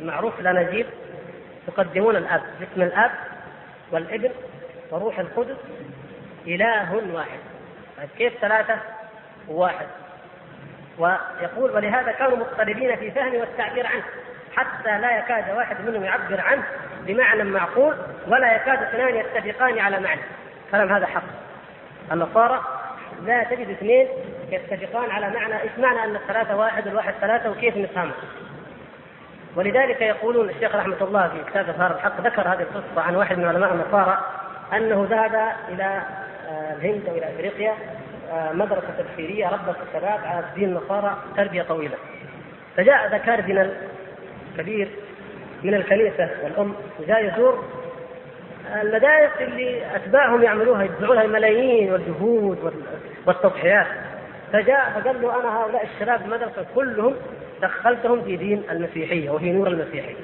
المعروف 0.00 0.40
الاناجيل 0.40 0.86
يقدمون 1.68 2.16
الأب 2.16 2.42
باسم 2.60 2.82
الأب 2.82 3.10
والابن 3.90 4.30
وروح 4.90 5.18
القدس 5.18 5.56
إله 6.46 6.94
واحد. 7.12 7.38
طيب 7.98 8.08
كيف 8.18 8.38
ثلاثة؟ 8.40 8.78
وواحد 9.48 9.86
ويقول 11.02 11.70
ولهذا 11.70 12.12
كانوا 12.12 12.36
مضطربين 12.36 12.96
في 12.96 13.10
فهم 13.10 13.34
والتعبير 13.34 13.86
عنه 13.86 14.02
حتى 14.56 14.98
لا 14.98 15.18
يكاد 15.18 15.56
واحد 15.56 15.76
منهم 15.86 16.04
يعبر 16.04 16.40
عنه 16.40 16.62
بمعنى 17.06 17.44
معقول 17.44 17.94
ولا 18.28 18.56
يكاد 18.56 18.82
اثنان 18.82 19.16
يتفقان 19.16 19.78
على 19.78 20.00
معنى. 20.00 20.20
كلام 20.70 20.92
هذا 20.92 21.06
حق. 21.06 21.22
النصارى 22.12 22.60
لا 23.24 23.44
تجد 23.44 23.70
اثنين 23.70 24.08
يتفقان 24.50 25.10
على 25.10 25.30
معنى 25.30 25.62
إيش 25.62 25.70
معنى 25.78 26.04
أن 26.04 26.16
الثلاثة 26.16 26.56
واحد 26.56 26.86
والواحد 26.86 27.14
ثلاثة 27.20 27.50
وكيف 27.50 27.76
نفهمه؟ 27.76 28.12
ولذلك 29.56 30.00
يقولون 30.00 30.50
الشيخ 30.50 30.74
رحمة 30.74 30.96
الله 31.00 31.28
في 31.28 31.50
كتاب 31.50 31.68
إظهار 31.68 31.94
الحق 31.94 32.20
ذكر 32.20 32.42
هذه 32.42 32.62
القصة 32.62 33.02
عن 33.06 33.16
واحد 33.16 33.38
من 33.38 33.44
علماء 33.44 33.72
النصارى 33.72 34.20
أنه 34.72 35.06
ذهب 35.10 35.52
إلى 35.68 36.02
آه، 36.48 36.74
الهند 36.74 37.08
أو 37.08 37.14
إلى 37.14 37.34
إفريقيا 37.34 37.74
مدرسة 38.32 38.88
تفسيريه 38.98 39.48
ربت 39.48 39.76
الشباب 39.88 40.20
على 40.24 40.44
دين 40.54 40.68
النصارى 40.68 41.16
تربية 41.36 41.62
طويلة. 41.62 41.96
فجاء 42.76 43.10
ذا 43.10 43.18
كاردينال 43.18 43.74
كبير 44.58 44.88
من 45.62 45.74
الكنيسة 45.74 46.30
والأم 46.42 46.74
جاء 47.06 47.24
يزور 47.24 47.64
المدارس 48.82 49.30
اللي 49.40 49.96
أتباعهم 49.96 50.42
يعملوها 50.42 50.82
يدفعوا 50.82 51.14
لها 51.14 51.24
الملايين 51.24 51.92
والجهود 51.92 52.72
والتضحيات. 53.26 53.86
فجاء 54.52 54.92
فقال 54.94 55.22
له 55.22 55.40
أنا 55.40 55.60
هؤلاء 55.60 55.84
الشباب 55.84 56.20
المدرسة 56.24 56.66
كلهم 56.74 57.14
دخلتهم 57.62 58.22
في 58.22 58.36
دين 58.36 58.62
المسيحية 58.70 59.30
وفي 59.30 59.52
نور 59.52 59.68
المسيحية. 59.68 60.14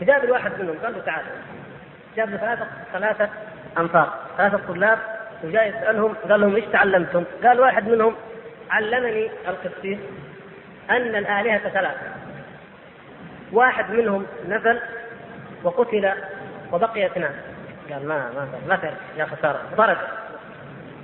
فجاب 0.00 0.24
الواحد 0.24 0.52
منهم 0.60 0.76
قال 0.84 0.92
له 0.92 1.00
تعال. 1.06 1.24
جاب 2.16 2.30
له 2.30 2.36
ثلاثة 2.36 2.66
ثلاثة 2.92 3.28
أنفار 3.78 4.12
ثلاثة 4.36 4.60
طلاب 4.68 4.98
وجاء 5.44 5.68
يسألهم 5.68 6.14
قال 6.30 6.40
لهم 6.40 6.56
إيش 6.56 6.64
تعلمتم؟ 6.64 7.24
قال 7.44 7.60
واحد 7.60 7.88
منهم 7.88 8.14
علمني 8.70 9.30
القسيس 9.48 9.98
أن 10.90 11.16
الآلهة 11.16 11.68
ثلاثة. 11.68 12.06
واحد 13.52 13.90
منهم 13.90 14.26
نزل 14.48 14.80
وقتل 15.64 16.12
وبقي 16.72 17.06
اثنان. 17.06 17.34
قال 17.90 18.08
ما 18.08 18.30
ما 18.34 18.48
ما 18.68 18.92
يا 19.16 19.24
خساره 19.24 19.62
ضرب. 19.76 19.96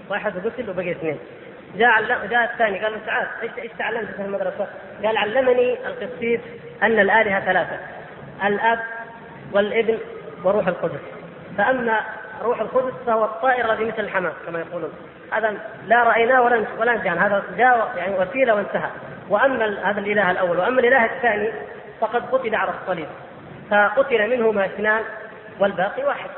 واحد 0.08 0.32
قتل 0.46 0.70
وبقي 0.70 0.90
اثنين. 0.90 1.18
جاء 1.76 2.02
جاء 2.26 2.44
الثاني 2.52 2.78
قال 2.78 2.92
له 2.92 2.98
تعال 3.06 3.26
إيش 3.42 3.52
إيش 3.58 3.72
تعلمت 3.78 4.10
في 4.10 4.22
المدرسة؟ 4.22 4.66
قال 5.04 5.16
علمني 5.16 5.86
القسيس 5.86 6.40
أن 6.82 6.98
الآلهة 6.98 7.40
ثلاثة 7.40 7.78
الأب 8.44 8.78
والابن 9.52 9.98
وروح 10.44 10.66
القدس. 10.66 11.00
فأما 11.58 12.00
روح 12.42 12.60
القدس 12.60 12.92
فهو 13.06 13.24
الطائر 13.24 13.72
الذي 13.72 13.84
مثل 13.84 14.00
الحمام 14.00 14.32
كما 14.46 14.58
يقولون. 14.60 14.92
هذا 15.32 15.56
لا 15.86 16.02
رأيناه 16.02 16.42
ولا 16.42 16.64
ولا 16.78 16.94
نسيان 16.94 17.18
هذا 17.18 17.42
جاء 17.56 17.92
يعني 17.96 18.18
وسيلة 18.18 18.54
وانتهى. 18.54 18.90
وأما 19.28 19.90
هذا 19.90 20.00
الإله 20.00 20.30
الأول. 20.30 20.58
وأما 20.58 20.80
الإله 20.80 21.04
الثاني 21.04 21.52
فقد 22.00 22.22
قتل 22.32 22.54
على 22.54 22.70
الصليب. 22.70 23.08
فقتل 23.70 24.30
منهما 24.30 24.64
اثنان 24.64 25.02
والباقي 25.60 26.04
واحد. 26.04 26.30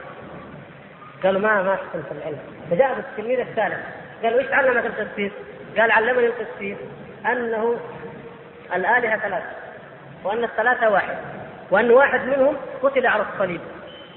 قالوا 1.23 1.41
ما 1.41 1.63
ما 1.63 1.75
تحسن 1.75 2.03
في 2.03 2.13
العلم. 2.19 2.39
فجاء 2.71 2.99
التلميذ 2.99 3.41
الثالث. 3.41 3.81
قالوا 4.23 4.41
إيش 4.41 4.53
علمك 4.53 4.87
القسيس؟ 4.87 5.33
قال 5.79 5.91
علمني 5.91 6.27
القسيس 6.27 6.79
أنه 7.27 7.77
الآلهة 8.75 9.19
ثلاثة 9.19 9.51
وأن 10.25 10.45
الثلاثة 10.45 10.91
واحد 10.91 11.17
وأن 11.71 11.91
واحد 11.91 12.21
منهم 12.27 12.57
قتل 12.83 13.07
على 13.07 13.25
الصليب. 13.33 13.61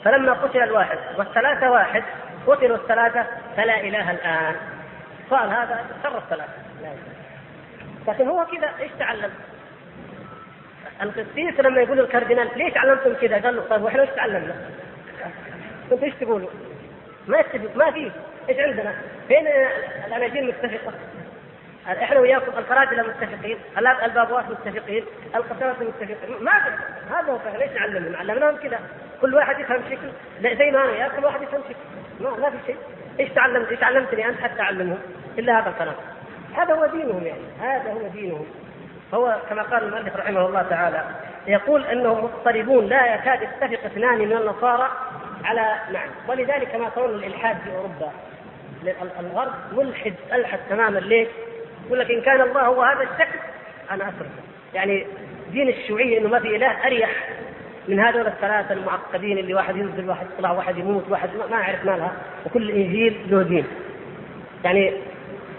فلما 0.08 0.34
قتل 0.34 0.64
الواحد 0.64 0.97
والثلاثة 1.18 1.72
واحد 1.72 2.03
قتلوا 2.47 2.78
الثلاثة 2.78 3.26
فلا 3.58 3.80
إله 3.80 4.12
الآن 4.12 4.55
قال 5.32 5.49
هذا 5.49 5.86
شر 6.03 6.18
الثلاثة 6.18 6.53
لا 6.82 6.88
إله. 6.88 6.97
لكن 8.08 8.28
هو 8.28 8.45
كذا 8.45 8.70
إيش 8.80 8.91
تعلم؟ 8.99 9.32
القسيس 11.01 11.60
لما 11.60 11.82
يقول 11.82 11.99
الكاردينال 11.99 12.49
ليش 12.55 12.78
علمتم 12.78 13.14
كذا؟ 13.14 13.41
قال 13.41 13.55
له 13.55 13.64
طيب 13.70 13.82
وإحنا 13.82 14.01
إيش 14.01 14.10
تعلمنا؟ 14.10 14.55
كنتوا 15.89 16.05
إيش 16.05 16.14
تقولوا؟ 16.14 16.49
ما 17.28 17.38
يتفق 17.38 17.76
ما 17.76 17.91
في 17.91 18.12
إيش 18.49 18.60
عندنا؟ 18.60 18.93
فين 19.28 19.47
الأناجيل 20.08 20.47
متفقة؟ 20.47 20.93
إحنا 21.88 22.20
وياكم 22.20 22.58
الفراجله 22.58 23.03
متفقين، 23.03 23.58
البابوات 23.78 24.45
متفقين، 24.49 25.05
القساوسه 25.36 25.84
متفقين، 25.84 26.43
ما 26.43 26.51
هذا 27.12 27.32
هو 27.32 27.39
ليش 27.60 27.72
نعلمهم؟ 27.72 28.16
علمناهم 28.16 28.55
كذا، 28.55 28.80
كل 29.22 29.36
واحد 29.36 29.59
يفهم 29.59 29.82
شكل 29.89 30.09
زي 30.57 30.72
ما 30.72 30.84
أنا 30.84 30.91
وياك 30.91 31.11
كل 31.11 31.26
واحد 31.26 31.41
يفهم 31.41 31.61
شكل، 31.70 32.24
ما, 32.24 32.30
ما 32.30 32.49
في 32.49 32.57
شيء، 32.65 32.78
إيش 33.20 33.30
تعلمت؟ 33.30 33.72
إيش 33.72 33.84
علمتني 33.84 34.30
أنت 34.30 34.39
حتى 34.39 34.61
أعلمهم؟ 34.61 34.99
إلا 35.39 35.59
هذا 35.59 35.70
الكلام. 35.70 35.95
هذا 36.57 36.74
هو 36.74 36.86
دينهم 36.86 37.24
يعني، 37.24 37.41
هذا 37.61 37.91
هو 37.91 38.07
دينهم. 38.07 38.45
هو 39.13 39.38
كما 39.49 39.61
قال 39.61 39.84
المؤلف 39.84 40.15
رحمه 40.15 40.45
الله 40.45 40.61
تعالى 40.61 41.03
يقول 41.47 41.86
إنهم 41.86 42.24
مضطربون 42.24 42.86
لا 42.86 43.15
يكاد 43.15 43.41
يتفق 43.41 43.86
اثنان 43.86 44.18
من 44.18 44.38
النصارى 44.38 44.89
على 45.43 45.76
معنى 45.91 46.11
ولذلك 46.28 46.76
ما 46.76 46.89
ترون 46.89 47.09
الإلحاد 47.09 47.57
في 47.57 47.72
أوروبا 47.76 48.11
الغرب 49.20 49.53
ملحد 49.72 50.13
ألحد 50.34 50.59
تماما 50.70 50.99
ليش؟ 50.99 51.28
يقول 51.86 51.99
لك 51.99 52.11
إن 52.11 52.22
كان 52.22 52.41
الله 52.41 52.61
هو 52.61 52.82
هذا 52.82 53.03
الشكل 53.03 53.39
أنا 53.91 54.03
أتركه 54.03 54.32
يعني 54.74 55.07
دين 55.51 55.70
الشيوعية 55.70 56.20
إنه 56.20 56.30
ما 56.30 56.39
في 56.39 56.55
إله 56.55 56.86
أريح 56.88 57.09
من 57.88 57.99
هذول 57.99 58.27
الثلاثة 58.27 58.73
المعقدين 58.73 59.38
اللي 59.38 59.53
واحد 59.53 59.77
ينزل 59.77 60.09
واحد 60.09 60.27
يطلع 60.33 60.51
واحد 60.51 60.77
يموت 60.77 61.03
واحد 61.09 61.29
ما 61.49 61.55
أعرف 61.55 61.85
مالها 61.85 62.11
وكل 62.45 62.71
إنجيل 62.71 63.17
له 63.27 63.43
دين. 63.43 63.65
يعني 64.63 64.93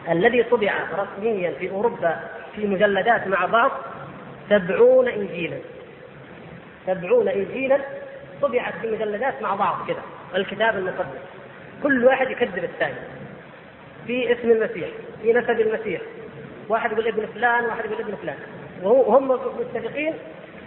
الذي 0.08 0.42
طبع 0.42 0.72
رسميا 0.98 1.50
في 1.50 1.70
أوروبا 1.70 2.20
في 2.56 2.66
مجلدات 2.66 3.26
مع 3.26 3.46
بعض 3.46 3.70
سبعون 4.50 5.08
انجيلا. 5.08 5.56
سبعون 6.86 7.28
انجيلا 7.28 7.78
طبعت 8.42 8.74
في 8.82 8.90
مجلدات 8.90 9.42
مع 9.42 9.54
بعض 9.54 9.76
كذا 9.88 10.02
الكتاب 10.34 10.76
المقدس. 10.76 11.20
كل 11.82 12.04
واحد 12.04 12.30
يكذب 12.30 12.64
الثاني. 12.64 12.98
في 14.06 14.32
اسم 14.32 14.50
المسيح 14.50 14.88
في 15.22 15.32
نسب 15.32 15.60
المسيح. 15.60 16.00
واحد 16.68 16.92
يقول 16.92 17.06
ابن 17.06 17.26
فلان 17.34 17.64
واحد 17.64 17.84
يقول 17.84 18.00
ابن 18.00 18.14
فلان. 18.22 18.36
وهم 18.82 19.28
متفقين 19.30 20.14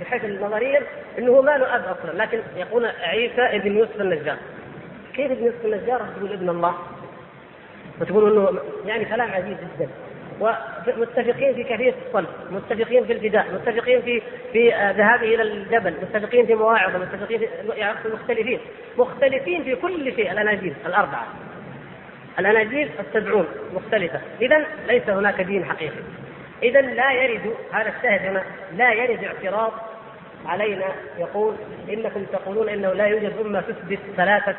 في 0.01 0.09
حيث 0.09 0.25
النظريا 0.25 0.81
إنه 1.17 1.41
ما 1.41 1.57
له 1.57 1.75
أب 1.75 1.81
أصلا. 1.81 2.23
لكن 2.23 2.39
يقول 2.55 2.85
عيسى 2.85 3.41
ابن 3.41 3.77
يوسف 3.77 4.01
النجار. 4.01 4.37
كيف 5.13 5.31
ابن 5.31 5.45
يوسف 5.45 5.65
النجار؟ 5.65 6.01
تقول 6.17 6.33
ابن 6.33 6.49
الله. 6.49 6.75
وتقول 8.01 8.31
إنه 8.31 8.61
يعني 8.85 9.05
كلام 9.05 9.31
عجيب 9.31 9.57
جدا. 9.57 9.89
ومتفقين 10.39 11.53
في 11.53 11.63
كيفيه 11.63 11.93
الصلب، 12.07 12.27
متفقين 12.51 13.05
في 13.05 13.13
الفداء، 13.13 13.45
متفقين 13.53 14.01
في 14.01 14.21
في 14.53 14.69
ذهابه 14.69 15.35
إلى 15.35 15.41
الجبل، 15.41 15.93
متفقين 16.01 16.45
في 16.45 16.55
مواعظة، 16.55 16.97
متفقين 16.97 17.39
في 17.39 17.47
يعني 17.75 17.97
مختلفين، 18.13 18.59
مختلفين 18.97 19.63
في 19.63 19.75
كل 19.75 20.15
شيء. 20.15 20.31
الأناجيل 20.31 20.73
الأربعة. 20.85 21.27
الأناجيل 22.39 22.89
السبعون. 22.99 23.47
مختلفة، 23.73 24.21
اذا 24.41 24.65
ليس 24.87 25.09
هناك 25.09 25.41
دين 25.41 25.65
حقيقي. 25.65 26.01
اذا 26.63 26.81
لا 26.81 27.11
يرد 27.11 27.53
هذا 27.71 27.93
الشاهد 27.97 28.25
هنا 28.25 28.43
لا 28.77 28.93
يرد 28.93 29.23
اعتراض 29.23 29.71
علينا 30.45 30.85
يقول 31.17 31.55
إنكم 31.89 32.23
تقولون 32.23 32.69
إنه 32.69 32.93
لا 32.93 33.05
يوجد 33.05 33.33
أمة 33.45 33.61
تثبت 33.61 33.99
ثلاثة 34.17 34.55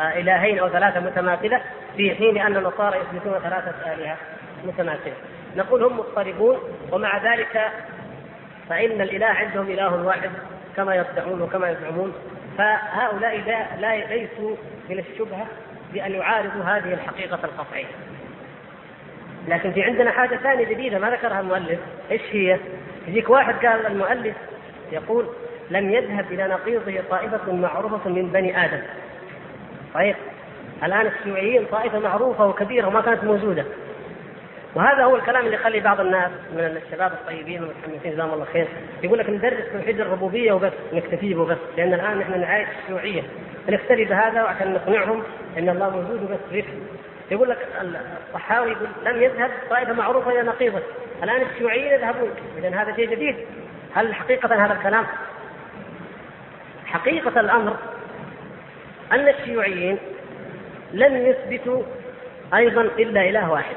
إلهين 0.00 0.58
أو 0.58 0.68
ثلاثة 0.68 1.00
متماثلة 1.00 1.60
في 1.96 2.14
حين 2.14 2.38
أن 2.38 2.56
النصارى 2.56 2.98
يثبتون 2.98 3.32
ثلاثة 3.32 3.92
آلهة 3.94 4.16
متماثلة. 4.64 5.14
نقول 5.56 5.84
هم 5.84 5.98
مضطربون 5.98 6.58
ومع 6.92 7.34
ذلك 7.34 7.70
فإن 8.68 9.00
الإله 9.00 9.26
عندهم 9.26 9.70
إله 9.70 10.06
واحد 10.06 10.30
كما 10.76 10.94
يدعون 10.94 11.42
وكما 11.42 11.70
يزعمون 11.70 12.12
فهؤلاء 12.58 13.40
لا, 13.46 13.80
لا 13.80 14.06
ليسوا 14.06 14.56
من 14.90 14.98
الشبهة 14.98 15.46
بأن 15.92 16.12
يعارضوا 16.12 16.62
هذه 16.62 16.94
الحقيقة 16.94 17.38
القطعية. 17.44 17.86
لكن 19.48 19.72
في 19.72 19.82
عندنا 19.82 20.10
حاجة 20.10 20.36
ثانية 20.36 20.64
جديدة 20.64 20.98
ما 20.98 21.10
ذكرها 21.10 21.40
المؤلف، 21.40 21.78
إيش 22.10 22.22
هي؟ 22.30 22.58
يجيك 23.08 23.30
واحد 23.30 23.66
قال 23.66 23.86
المؤلف 23.86 24.36
يقول 24.92 25.26
لم 25.70 25.90
يذهب 25.90 26.32
إلى 26.32 26.48
نقيضه 26.48 27.02
طائفة 27.10 27.52
معروفة 27.52 28.10
من 28.10 28.30
بني 28.32 28.64
آدم. 28.64 28.82
طيب 29.94 30.16
الآن 30.84 31.06
الشيوعيين 31.06 31.64
طائفة 31.64 31.98
معروفة 31.98 32.46
وكبيرة 32.46 32.86
وما 32.86 33.00
كانت 33.00 33.24
موجودة. 33.24 33.64
وهذا 34.74 35.04
هو 35.04 35.16
الكلام 35.16 35.44
اللي 35.44 35.56
يخلي 35.56 35.80
بعض 35.80 36.00
الناس 36.00 36.30
من 36.52 36.80
الشباب 36.86 37.12
الطيبين 37.12 37.62
والمتحمسين 37.62 38.12
جزاهم 38.12 38.34
الله 38.34 38.44
خير 38.44 38.68
يقول 39.02 39.18
لك 39.18 39.30
ندرس 39.30 39.72
توحيد 39.72 40.00
الربوبية 40.00 40.52
وبس 40.52 40.72
نكتفي 40.92 41.34
به 41.34 41.40
وبس 41.40 41.56
لأن 41.76 41.94
الآن 41.94 42.18
نحن 42.18 42.40
نعايش 42.40 42.68
الشيوعيه 42.82 43.22
فنكتفي 43.66 44.04
بهذا 44.04 44.42
وعشان 44.42 44.72
نقنعهم 44.72 45.22
إن 45.58 45.68
الله 45.68 45.90
موجود 45.90 46.22
وبس 46.22 46.40
رفق 46.52 46.74
يقول 47.30 47.50
لك 47.50 47.58
الصحاوي 48.28 48.70
يقول 48.70 48.88
لم 49.04 49.22
يذهب 49.22 49.50
طائفة 49.70 49.92
معروفة 49.92 50.30
إلى 50.30 50.42
نقيضه. 50.42 50.80
الآن 51.22 51.42
الشيوعيين 51.42 51.92
يذهبون. 51.92 52.30
اذا 52.58 52.68
هذا 52.68 52.96
شيء 52.96 53.10
جديد. 53.10 53.36
هل 53.96 54.14
حقيقة 54.14 54.64
هذا 54.64 54.72
الكلام؟ 54.72 55.06
حقيقة 56.86 57.40
الأمر 57.40 57.76
أن 59.12 59.28
الشيوعيين 59.28 59.98
لم 60.92 61.16
يثبتوا 61.16 61.82
أيضا 62.54 62.82
إلا 62.82 63.20
إله 63.28 63.52
واحد. 63.52 63.76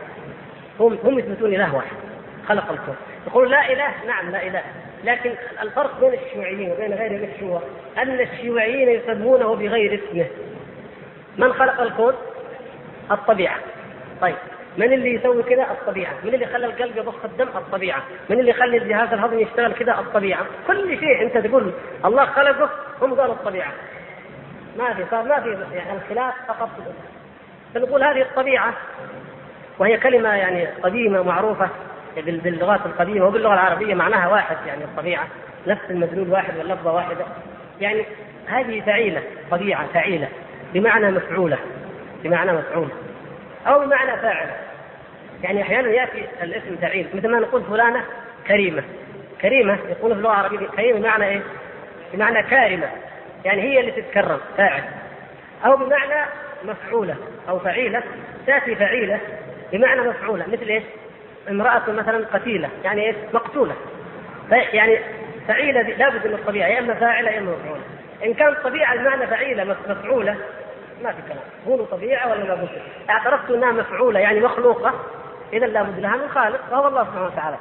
هم 0.80 0.97
هم 1.03 1.20
يثبتون 1.20 1.53
إله 1.53 1.76
واحد. 1.76 1.97
خلق 2.47 2.72
الكون. 2.72 2.95
يقول 3.28 3.51
لا 3.51 3.72
إله 3.74 4.05
نعم 4.07 4.32
لا 4.32 4.47
إله. 4.47 4.63
لكن 5.03 5.34
الفرق 5.61 5.99
بين 5.99 6.13
الشيوعيين 6.13 6.72
وبين 6.72 6.93
غيرهم 6.93 7.30
الشيوع 7.34 7.61
أن 7.97 8.20
الشيوعيين 8.20 8.89
يسمونه 8.89 9.55
بغير 9.55 9.99
اسمه. 10.03 10.26
من 11.38 11.53
خلق 11.53 11.82
الكون؟ 11.82 12.13
الطبيعة. 13.11 13.57
طيب. 14.22 14.36
من 14.78 14.93
اللي 14.93 15.13
يسوي 15.13 15.43
كذا؟ 15.43 15.63
الطبيعة، 15.63 16.13
من 16.24 16.34
اللي 16.34 16.45
خلى 16.45 16.65
القلب 16.65 16.97
يضخ 16.97 17.26
الدم؟ 17.26 17.47
الطبيعة، 17.47 18.03
من 18.30 18.39
اللي 18.39 18.51
يخلي 18.51 18.78
الجهاز 18.78 19.13
الهضمي 19.13 19.41
يشتغل 19.41 19.74
كذا؟ 19.74 19.91
الطبيعة، 19.91 20.45
كل 20.67 20.99
شيء 20.99 21.22
انت 21.22 21.47
تقول 21.47 21.72
الله 22.05 22.26
خلقه 22.26 22.70
هم 23.01 23.13
قالوا 23.13 23.34
الطبيعة. 23.34 23.72
ما 24.78 24.93
في 24.93 25.05
صار 25.11 25.24
ما 25.24 25.41
في 25.41 25.49
يعني 25.76 25.97
الخلاف 25.97 26.34
فقط 26.47 26.70
فنقول 27.74 28.03
هذه 28.03 28.22
الطبيعة 28.22 28.74
وهي 29.80 29.97
كلمة 29.97 30.30
يعني 30.30 30.65
قديمة 30.65 31.22
معروفة 31.22 31.70
باللغات 32.17 32.80
القديمة 32.86 33.26
وباللغة 33.26 33.53
العربية 33.53 33.93
معناها 33.93 34.28
واحد 34.28 34.57
يعني 34.67 34.84
الطبيعة 34.84 35.28
نفس 35.67 35.82
المدلول 35.89 36.30
واحد 36.30 36.57
واللفظة 36.57 36.93
واحدة 36.93 37.26
يعني 37.82 38.05
هذه 38.47 38.82
فعيلة 38.82 39.22
طبيعة 39.51 39.88
فعيلة 39.93 40.28
بمعنى 40.74 41.11
مفعولة 41.11 41.57
بمعنى 42.24 42.51
مفعولة 42.51 42.91
أو 43.68 43.80
بمعنى 43.80 44.18
فاعلة 44.18 44.55
يعني 45.43 45.62
أحيانا 45.62 45.89
يأتي 45.89 46.26
الاسم 46.43 46.76
فعيل 46.82 47.07
مثل 47.14 47.28
ما 47.28 47.39
نقول 47.39 47.64
فلانة 47.64 48.03
كريمة 48.47 48.84
كريمة 49.41 49.78
يقول 49.89 50.12
في 50.12 50.18
اللغة 50.18 50.32
العربية 50.32 50.68
كريمة 50.68 50.99
بمعنى 50.99 51.26
إيه؟ 51.28 51.41
بمعنى 52.14 52.43
كارمة 52.43 52.89
يعني 53.45 53.62
هي 53.62 53.80
اللي 53.80 53.91
تتكرم 53.91 54.39
فاعل 54.57 54.84
أو 55.66 55.76
بمعنى 55.78 56.30
مفعولة 56.64 57.16
أو 57.49 57.60
فعيلة 57.60 58.03
تأتي 58.47 58.76
فعيلة 58.76 59.20
بمعنى 59.72 60.01
مفعولة 60.01 60.45
مثل 60.47 60.66
إيش؟ 60.70 60.84
امرأة 61.49 61.84
مثلا 61.88 62.26
قتيلة 62.34 62.70
يعني 62.84 63.07
إيش؟ 63.07 63.16
مقتولة 63.34 63.76
يعني 64.51 64.99
فعيلة 65.47 65.82
لابد 65.82 66.28
من 66.28 66.34
الطبيعة 66.34 66.68
يا 66.68 66.80
إما 66.80 66.93
فاعلة 66.93 67.32
يا 67.32 67.39
إما 67.39 67.51
مفعولة 67.51 67.82
إن 68.26 68.34
كانت 68.34 68.57
طبيعة 68.64 68.95
بمعنى 68.95 69.28
فعيلة 69.28 69.78
مفعولة 69.88 70.36
ما 71.04 71.12
في 71.12 71.22
كلام. 71.22 71.43
قولوا 71.68 71.86
طبيعة 71.86 72.32
ولا 72.32 72.43
لابد 72.43 72.70
اعترفتوا 73.10 73.56
أنها 73.56 73.72
مفعولة 73.72 74.20
يعني 74.20 74.39
مخلوقة. 74.39 74.93
إذا 75.54 75.66
لابد 75.66 76.00
لها 76.00 76.16
من 76.16 76.30
خالق 76.30 76.60
وهو 76.72 76.88
الله 76.88 77.04
سبحانه 77.04 77.26
وتعالى. 77.26 77.58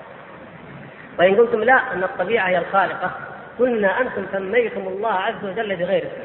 وإن 1.19 1.35
قلتم 1.35 1.65
لا 1.65 1.93
أن 1.93 2.05
الطبيعة 2.05 2.49
هي 2.49 2.59
الخالقة. 2.59 3.11
قلنا 3.59 4.01
أنتم 4.01 4.27
سميتم 4.33 4.81
الله 4.81 5.13
عز 5.13 5.45
وجل 5.45 5.77
بغير 5.77 6.03
اسمه 6.03 6.25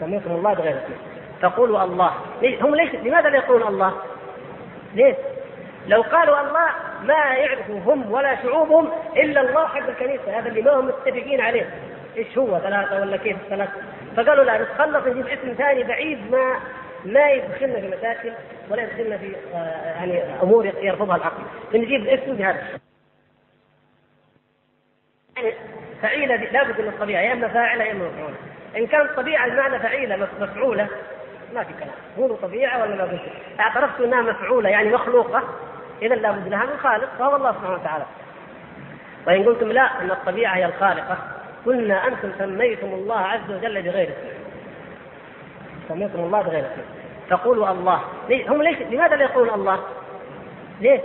سميتم 0.00 0.30
الله 0.30 0.54
بغير 0.54 0.76
اسمه 0.76 0.96
تقولوا 1.42 1.84
الله. 1.84 2.10
هم 2.60 2.74
ليش 2.74 2.94
لماذا 2.94 3.28
لا 3.28 3.36
يقولون 3.36 3.68
الله؟ 3.68 3.94
ليش؟ 4.94 5.16
لو 5.86 6.02
قالوا 6.02 6.40
الله 6.40 6.68
ما 7.04 7.14
يعرفوا 7.14 7.80
هم 7.86 8.12
ولا 8.12 8.42
شعوبهم 8.42 8.90
إلا 9.16 9.40
الله 9.40 9.66
حق 9.66 9.88
الكنيسة. 9.88 10.38
هذا 10.38 10.48
اللي 10.48 10.62
ما 10.62 10.72
هم 10.72 10.86
متفقين 10.86 11.40
عليه. 11.40 11.70
إيش 12.16 12.38
هو؟ 12.38 12.58
ثلاثة 12.58 13.00
ولا 13.00 13.16
كيف؟ 13.16 13.36
ثلاثة. 13.50 13.72
فقالوا 14.16 14.44
لا 14.44 14.62
نتخلص 14.62 15.06
نجيب 15.06 15.26
اسم 15.26 15.54
ثاني 15.58 15.82
بعيد 15.82 16.30
ما 16.30 16.60
ما 17.04 17.30
يدخلنا 17.30 17.80
في 17.80 17.88
مشاكل 17.88 18.32
ولا 18.70 18.82
يدخلنا 18.82 19.18
في 19.18 19.36
آه، 19.54 19.84
يعني 19.84 20.42
أمور 20.42 20.66
يرفضها 20.66 21.16
العقل. 21.16 21.42
فنجيب 21.72 22.06
اسم 22.06 22.36
بهذا 22.36 22.62
يعني 25.36 25.54
فعيلة 26.02 26.36
لابد 26.36 26.80
من 26.80 26.88
الطبيعة 26.88 27.20
يا 27.20 27.32
إما 27.32 27.48
فاعلة 27.48 27.84
يا 27.84 27.92
إما 27.92 28.08
مفعولة. 28.08 28.36
إن 28.76 28.86
كانت 28.86 29.10
طبيعة 29.10 29.46
المعنى 29.46 29.78
فعيلة 29.78 30.28
مفعولة 30.40 30.88
ما 31.54 31.64
في 31.64 31.72
كلام. 31.72 31.94
قولوا 32.16 32.36
طبيعة 32.42 32.82
ولا 32.82 32.94
لابد 32.94 33.20
اعترفت 33.60 34.00
أنها 34.00 34.22
مفعولة 34.22 34.68
يعني 34.68 34.88
مخلوقة. 34.90 35.42
إذا 36.02 36.14
لابد 36.14 36.48
لها 36.48 36.64
من 36.64 36.76
خالق 36.78 37.08
فهو 37.18 37.36
الله 37.36 37.52
سبحانه 37.52 37.74
وتعالى. 37.74 38.04
وإن 39.26 39.44
قلتم 39.44 39.72
لا 39.72 40.00
أن 40.00 40.10
الطبيعة 40.10 40.56
هي 40.56 40.64
الخالقة 40.64 41.18
قلنا 41.66 42.06
أنتم 42.08 42.32
سميتم 42.38 42.86
الله 42.86 43.18
عز 43.18 43.50
وجل 43.50 43.82
بغير 43.82 44.08
اسمه 44.08 44.30
سميتم 45.88 46.18
الله 46.18 46.42
بغير 46.42 46.60
اسمه 46.60 46.84
تقولوا 47.30 47.70
الله. 47.70 48.00
هم 48.48 48.62
ليش 48.62 48.76
لماذا 48.90 49.16
لا 49.16 49.24
يقولون 49.24 49.54
الله؟ 49.54 49.80
ليش؟ 50.80 51.00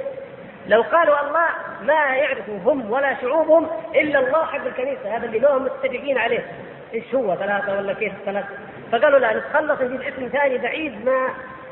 لو 0.68 0.82
قالوا 0.82 1.28
الله 1.28 1.48
ما 1.82 1.94
يعرفوا 1.94 2.58
هم 2.66 2.92
ولا 2.92 3.22
شعوبهم 3.22 3.68
إلا 3.96 4.20
الله 4.20 4.46
حق 4.46 4.66
الكنيسة. 4.66 5.18
هذا 5.18 5.26
اللي 5.26 5.40
ما 5.40 5.58
هم 5.58 5.64
متفقين 5.64 6.18
عليه. 6.18 6.46
إيش 6.94 7.16
هو؟ 7.16 7.36
ثلاثة 7.36 7.78
ولا 7.78 7.94
كيف؟ 7.94 8.14
ثلاثة. 8.26 8.48
فقالوا 8.92 9.20
لا 9.20 9.38
نتخلص 9.38 9.82
نجيب 9.82 10.02
اسم 10.02 10.28
ثاني 10.28 10.58
بعيد 10.58 11.06
ما 11.06 11.28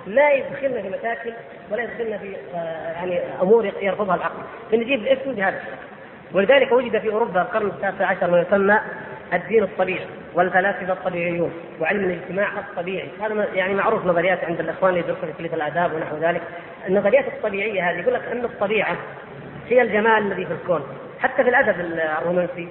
لا 0.08 0.32
يدخلنا 0.32 0.82
في 0.82 0.90
مشاكل 0.90 1.34
ولا 1.72 1.84
يدخلنا 1.84 2.18
في 2.18 2.36
آه، 2.56 2.92
يعني 2.92 3.22
أمور 3.42 3.72
يرفضها 3.82 4.16
العقل. 4.16 4.44
فنجيب 4.72 5.00
الاسم 5.00 5.34
بهذا 5.34 5.58
الشكل. 5.58 5.97
ولذلك 6.34 6.72
وجد 6.72 6.98
في 7.00 7.10
أوروبا 7.10 7.42
القرن 7.42 7.68
التاسع 7.68 8.06
عشر 8.06 8.32
ما 8.32 8.42
يسمى 8.42 8.80
الدين 9.34 9.64
الطبيعي 9.64 10.08
والفلاسفة 10.34 10.94
الطبيعيون 10.94 11.52
وعلم 11.80 12.04
الاجتماع 12.04 12.48
الطبيعي. 12.60 13.10
هذا 13.22 13.48
يعني 13.54 13.74
معروف 13.74 14.06
نظريات 14.06 14.44
عند 14.44 14.60
الإخوان 14.60 14.90
اللي 14.90 15.04
يدرسون 15.04 15.32
في 15.32 15.38
كلية 15.38 15.54
الآداب 15.54 15.94
ونحو 15.94 16.18
ذلك. 16.18 16.42
النظريات 16.88 17.28
الطبيعية 17.28 17.92
هذه 17.92 18.00
يقول 18.00 18.14
لك 18.14 18.22
أن 18.32 18.46
الطبيعة 18.46 18.98
هي 19.70 19.82
الجمال 19.82 20.32
الذي 20.32 20.46
في 20.46 20.54
الكون. 20.54 20.84
حتى 21.20 21.44
في 21.44 21.50
الأدب 21.50 21.76
الرومانسي 21.80 22.68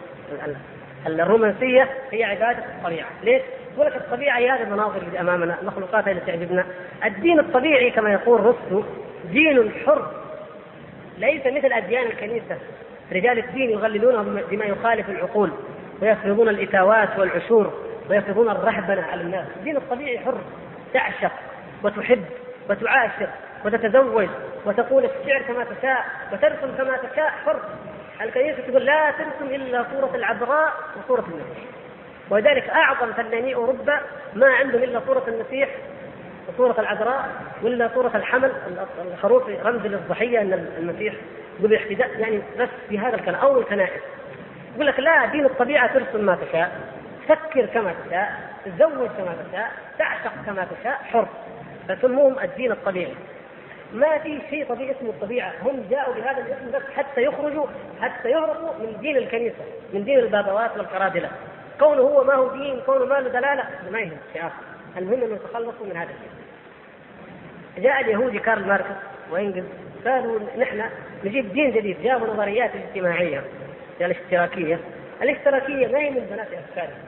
الرومانسية 1.06 1.88
هي 2.12 2.24
عبادة 2.24 2.58
الطبيعة. 2.58 3.08
ليش؟ 3.22 3.42
يقول 3.74 3.86
لك 3.86 3.96
الطبيعة 3.96 4.38
هي 4.38 4.50
هذه 4.50 4.62
المناظر 4.62 5.02
اللي 5.02 5.20
أمامنا 5.20 5.56
المخلوقات 5.60 6.08
التي 6.08 6.26
تعجبنا 6.26 6.66
الدين 7.04 7.38
الطبيعي 7.38 7.90
كما 7.90 8.12
يقول 8.12 8.40
رستو 8.40 8.82
دين 9.32 9.72
حر 9.86 10.10
ليس 11.18 11.46
مثل 11.46 11.72
أديان 11.72 12.06
الكنيسة. 12.06 12.58
رجال 13.12 13.38
الدين 13.38 13.70
يغللونه 13.70 14.42
بما 14.50 14.64
يخالف 14.64 15.10
العقول 15.10 15.50
ويفرضون 16.02 16.48
الإتاوات 16.48 17.18
والعشور 17.18 17.72
ويفرضون 18.10 18.50
الرهبنة 18.50 19.02
على 19.02 19.20
الناس. 19.20 19.46
الدين 19.56 19.76
الطبيعي 19.76 20.18
حر 20.18 20.38
تعشق 20.94 21.32
وتحب 21.82 22.24
وتعاشر 22.70 23.28
وتتزوج 23.64 24.28
وتقول 24.64 25.04
الشعر 25.04 25.42
كما 25.42 25.64
تشاء 25.64 26.04
وترسم 26.32 26.76
كما 26.78 26.96
تشاء 26.96 27.30
حر. 27.46 27.60
الكنيسة 28.22 28.62
تقول 28.68 28.84
لا 28.84 29.10
ترسم 29.10 29.54
إلا 29.54 29.84
صورة 29.92 30.10
العذراء 30.14 30.72
وصورة 30.96 31.20
المسيح 31.20 31.64
ولذلك 32.30 32.68
أعظم 32.68 33.12
فناني 33.12 33.54
أوروبا 33.54 34.00
ما 34.34 34.46
عندهم 34.46 34.82
إلا 34.82 35.00
صورة 35.06 35.22
المسيح 35.28 35.68
وصورة 36.48 36.80
العذراء 36.80 37.28
ولا 37.62 37.90
صورة 37.94 38.10
الحمل 38.14 38.52
الخروف 39.12 39.48
رمز 39.48 39.86
للضحية 39.86 40.40
أن 40.40 40.68
المسيح 40.78 41.14
ذبح 41.62 41.80
احتداء 41.80 42.20
يعني 42.20 42.40
بس 42.58 42.68
في 42.88 42.98
هذا 42.98 43.14
الكلام 43.14 43.40
أو 43.40 43.60
الكنائس. 43.60 44.02
يقول 44.74 44.86
لك 44.86 45.00
لا 45.00 45.26
دين 45.26 45.44
الطبيعة 45.44 45.94
ترسم 45.94 46.24
ما 46.24 46.38
تشاء 46.48 46.80
فكر 47.28 47.66
كما 47.66 47.94
تشاء 48.06 48.50
تزوج 48.64 49.08
كما 49.18 49.36
تشاء 49.48 49.72
تعشق 49.98 50.32
كما 50.46 50.66
تشاء 50.80 50.94
حر. 50.94 51.28
فسموهم 51.88 52.38
الدين 52.38 52.72
الطبيعي. 52.72 53.14
ما 53.92 54.18
في 54.18 54.40
شيء 54.50 54.66
طبيعي 54.68 54.90
اسمه 54.90 55.10
الطبيعة. 55.10 55.52
هم 55.62 55.84
جاءوا 55.90 56.14
بهذا 56.14 56.40
الاسم 56.40 56.70
بس 56.70 56.82
حتى 56.96 57.22
يخرجوا 57.22 57.66
حتى 58.00 58.30
يهربوا 58.30 58.72
من 58.80 58.96
دين 59.00 59.16
الكنيسة 59.16 59.64
من 59.92 60.04
دين 60.04 60.18
البابوات 60.18 60.76
والقرادلة. 60.76 61.30
كونه 61.80 62.02
هو 62.02 62.24
ما 62.24 62.34
هو 62.34 62.48
دين 62.48 62.80
كونه 62.86 63.04
ما 63.04 63.14
له 63.14 63.28
دلالة 63.28 63.64
ما 63.92 64.00
يهم 64.00 64.16
شيء 64.32 64.42
آخر. 64.42 64.62
المهم 64.96 65.22
أن 65.22 65.32
يتخلصوا 65.34 65.86
من 65.86 65.96
هذا 65.96 66.10
الشيء. 66.10 66.30
جاء 67.78 68.00
اليهودي 68.00 68.38
كارل 68.38 68.66
ماركس 68.66 68.88
وإنجلز. 69.30 69.85
قالوا 70.04 70.38
نحن 70.58 70.82
نجيب 71.24 71.52
دين 71.52 71.70
جديد 71.70 71.96
جابوا 72.02 72.26
نظريات 72.26 72.70
اجتماعية 72.74 73.42
الاشتراكية. 74.00 74.78
الاشتراكية 75.22 75.86
ما 75.86 75.98
هي 75.98 76.10
من 76.10 76.26
بنات 76.30 76.48
أفكارهم. 76.52 76.98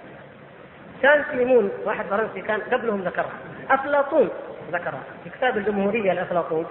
كان 1.03 1.25
سيمون 1.31 1.71
واحد 1.85 2.05
فرنسي 2.05 2.41
كان 2.41 2.61
قبلهم 2.61 3.01
ذكرها. 3.03 3.33
أفلاطون 3.71 4.29
ذكرها. 4.73 5.03
في 5.25 5.31
كتاب 5.31 5.57
الجمهورية 5.57 6.13
لأفلاطون 6.13 6.67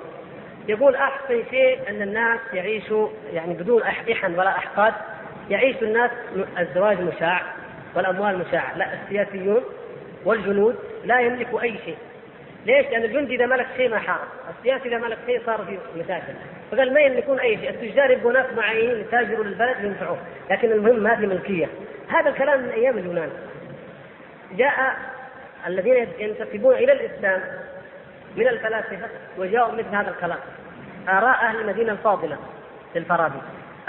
يقول 0.68 0.96
أحسن 0.96 1.44
شيء 1.50 1.80
أن 1.90 2.02
الناس 2.02 2.40
يعيشوا 2.54 3.10
يعني 3.34 3.54
بدون 3.54 3.82
إحن 3.84 4.40
ولا 4.40 4.50
أحقاد. 4.50 4.94
يعيش 5.50 5.76
الناس 5.82 6.12
الزواج 6.60 7.02
مشاع 7.02 7.42
والأموال 7.96 8.40
مشاعة 8.48 8.78
لا 8.78 8.94
السياسيون 8.94 9.64
والجنود 10.26 10.76
لا 11.04 11.20
يملكوا 11.20 11.62
أي 11.62 11.78
شيء. 11.86 11.98
ليش؟ 12.66 12.86
لأن 12.86 13.04
الجندي 13.04 13.36
إذا 13.36 13.46
ملك 13.46 13.68
شيء 13.78 13.90
ما 13.90 14.00
حارب، 14.00 14.28
السياسي 14.58 14.88
إذا 14.88 14.98
ملك 14.98 15.18
شيء 15.26 15.42
صار 15.46 15.66
في 15.66 16.00
مشاكل، 16.00 16.34
فقال 16.72 16.94
ما 16.94 17.00
يملكون 17.00 17.40
أي 17.40 17.58
شيء، 17.58 17.70
التجار 17.70 18.12
يبقوا 18.12 18.32
ناس 18.32 18.46
معينين 18.58 19.00
يتاجروا 19.00 19.44
للبلد 19.44 19.84
ينفعوه، 19.84 20.18
لكن 20.52 20.72
المهم 20.72 21.00
ما 21.00 21.16
في 21.16 21.28
ملكية. 21.28 21.68
هذا 22.08 22.30
الكلام 22.30 22.60
من 22.62 22.70
أيام 22.70 22.98
اليونان. 22.98 23.30
جاء 24.52 24.96
الذين 25.68 26.08
ينتسبون 26.20 26.76
إلى 26.76 26.92
الإسلام 26.92 27.42
من 28.36 28.48
الفلاسفة 28.48 29.08
وجاءوا 29.38 29.74
مثل 29.74 29.96
هذا 29.96 30.10
الكلام. 30.10 30.40
آراء 31.10 31.46
أهل 31.46 31.60
المدينة 31.60 31.92
الفاضلة 31.92 32.38
للفارابي. 32.96 33.40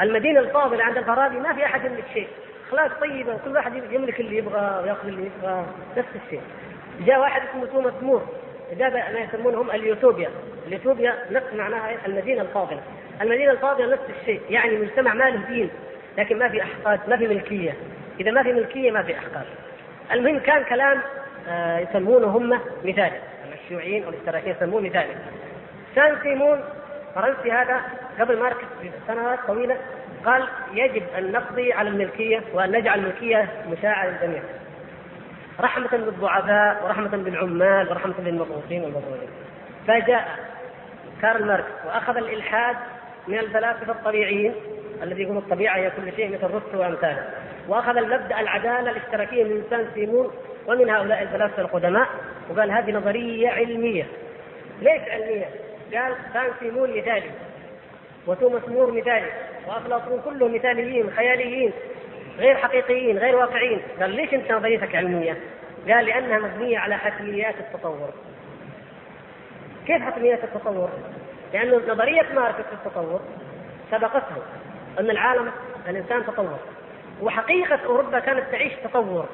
المدينة 0.00 0.40
الفاضلة 0.40 0.84
عند 0.84 0.96
الفارابي 0.96 1.38
ما 1.38 1.52
في 1.52 1.64
أحد 1.64 1.84
يملك 1.84 2.04
شيء، 2.14 2.28
أخلاق 2.68 3.00
طيبة 3.00 3.34
وكل 3.34 3.56
واحد 3.56 3.74
يملك 3.90 4.20
اللي 4.20 4.36
يبغى 4.36 4.80
ويأخذ 4.82 5.08
اللي 5.08 5.26
يبغى، 5.26 5.66
نفس 5.96 6.08
الشيء. 6.24 6.42
جاء 7.00 7.20
واحد 7.20 7.42
اسمه 7.50 7.66
توماس 7.66 7.94
مور 8.02 8.26
جاب 8.78 8.92
ما 8.92 9.20
يسمونهم 9.20 9.70
اليوتوبيا. 9.70 10.30
اليوتوبيا 10.66 11.14
نفس 11.30 11.46
معناها 11.56 12.06
المدينة 12.06 12.42
الفاضلة. 12.42 12.80
المدينة 13.20 13.52
الفاضلة 13.52 13.92
نفس 13.92 14.02
الشيء 14.20 14.40
يعني 14.50 14.78
مجتمع 14.78 15.14
ما 15.14 15.24
له 15.24 15.46
دين 15.48 15.70
لكن 16.18 16.38
ما 16.38 16.48
في 16.48 16.62
أحقاد 16.62 17.00
ما 17.08 17.16
في 17.16 17.28
ملكية. 17.28 17.74
إذا 18.20 18.30
ما 18.30 18.42
في 18.42 18.52
ملكية 18.52 18.90
ما 18.90 19.02
في 19.02 19.18
أحقاد. 19.18 19.46
المهم 20.12 20.38
كان 20.38 20.64
كلام 20.64 21.00
آه 21.48 21.78
يسمونه 21.78 22.26
هم 22.26 22.60
مثالي 22.84 23.20
الشيوعيين 23.54 24.04
أو 24.04 24.10
الاشتراكيين 24.10 24.56
يسموه 24.56 24.80
مثالي 24.80 25.14
سان 25.94 26.16
سيمون 26.22 26.60
فرنسي 27.14 27.52
هذا 27.52 27.80
قبل 28.20 28.38
ماركس 28.38 28.64
بسنوات 29.04 29.38
طويلة 29.46 29.76
قال 30.24 30.48
يجب 30.74 31.02
أن 31.18 31.32
نقضي 31.32 31.72
على 31.72 31.88
الملكية 31.88 32.42
وأن 32.52 32.72
نجعل 32.72 32.98
الملكية 32.98 33.48
مشاعه 33.70 34.06
للجميع. 34.06 34.42
رحمة 35.60 35.88
بالضعفاء 35.90 36.84
ورحمة 36.84 37.08
بالعمال 37.08 37.88
ورحمة 37.88 38.14
بالمضغوطين 38.18 38.82
والمضغوطين 38.82 39.28
فجاء 39.86 40.38
كارل 41.22 41.44
ماركس 41.46 41.70
وأخذ 41.86 42.16
الإلحاد 42.16 42.76
من 43.28 43.38
الفلاسفة 43.38 43.92
الطبيعيين 43.92 44.54
الذي 45.02 45.22
يقول 45.22 45.36
الطبيعة 45.36 45.76
هي 45.76 45.90
كل 45.90 46.12
شيء 46.16 46.28
مثل 46.28 46.54
أرسطو 46.54 46.80
وأمثاله. 46.80 47.24
وأخذ 47.68 47.96
المبدأ 47.96 48.40
العدالة 48.40 48.90
الاشتراكية 48.90 49.44
من 49.44 49.62
سان 49.70 49.86
سيمون 49.94 50.30
ومن 50.66 50.90
هؤلاء 50.90 51.22
الفلاسفة 51.22 51.62
القدماء 51.62 52.08
وقال 52.50 52.70
هذه 52.70 52.90
نظرية 52.92 53.48
علمية. 53.48 54.06
ليش 54.82 55.02
علمية؟ 55.08 55.46
قال 55.94 56.12
سان 56.32 56.50
سيمون 56.60 56.96
مثالي 56.98 57.30
وتوماس 58.26 58.68
مور 58.68 58.92
مثالي 58.92 59.30
وأفلاطون 59.66 60.20
كلهم 60.24 60.54
مثاليين 60.54 61.10
خياليين. 61.10 61.72
غير 62.38 62.56
حقيقيين 62.56 63.18
غير 63.18 63.36
واقعيين. 63.36 63.80
قال 64.00 64.10
ليش 64.10 64.34
أنت 64.34 64.52
نظريتك 64.52 64.94
علمية؟ 64.94 65.36
قال 65.88 66.04
لأنها 66.04 66.38
مبنية 66.38 66.78
على 66.78 66.96
حتميات 66.96 67.54
التطور. 67.58 68.10
كيف 69.86 70.02
حتميات 70.02 70.44
التطور؟ 70.44 70.88
لأن 71.52 71.82
نظرية 71.88 72.26
ماركس 72.34 72.56
في 72.56 72.86
التطور 72.86 73.20
سبقته 73.90 74.36
أن 75.00 75.10
العالم 75.10 75.50
الإنسان 75.88 76.26
تطور. 76.26 76.58
وحقيقة 77.22 77.78
أوروبا 77.86 78.18
كانت 78.18 78.44
تعيش 78.52 78.72
تطور 78.84 79.26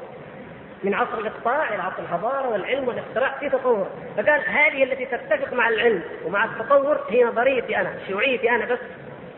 من 0.85 0.95
عصر 0.95 1.19
الإقطاع 1.19 1.75
إلى 1.75 1.83
عصر 1.83 2.03
الحضارة 2.03 2.49
والعلم 2.49 2.89
والاختراع 2.89 3.39
في 3.39 3.49
تطور. 3.49 3.87
فقال 4.17 4.41
هذه 4.47 4.85
التي 4.85 5.07
تتفق 5.07 5.53
مع 5.53 5.69
العلم 5.69 6.03
ومع 6.25 6.45
التطور 6.45 7.01
هي 7.11 7.25
نظريتي 7.25 7.77
أنا 7.77 7.95
شيوعيتي 8.07 8.51
أنا 8.51 8.65
بس. 8.65 8.79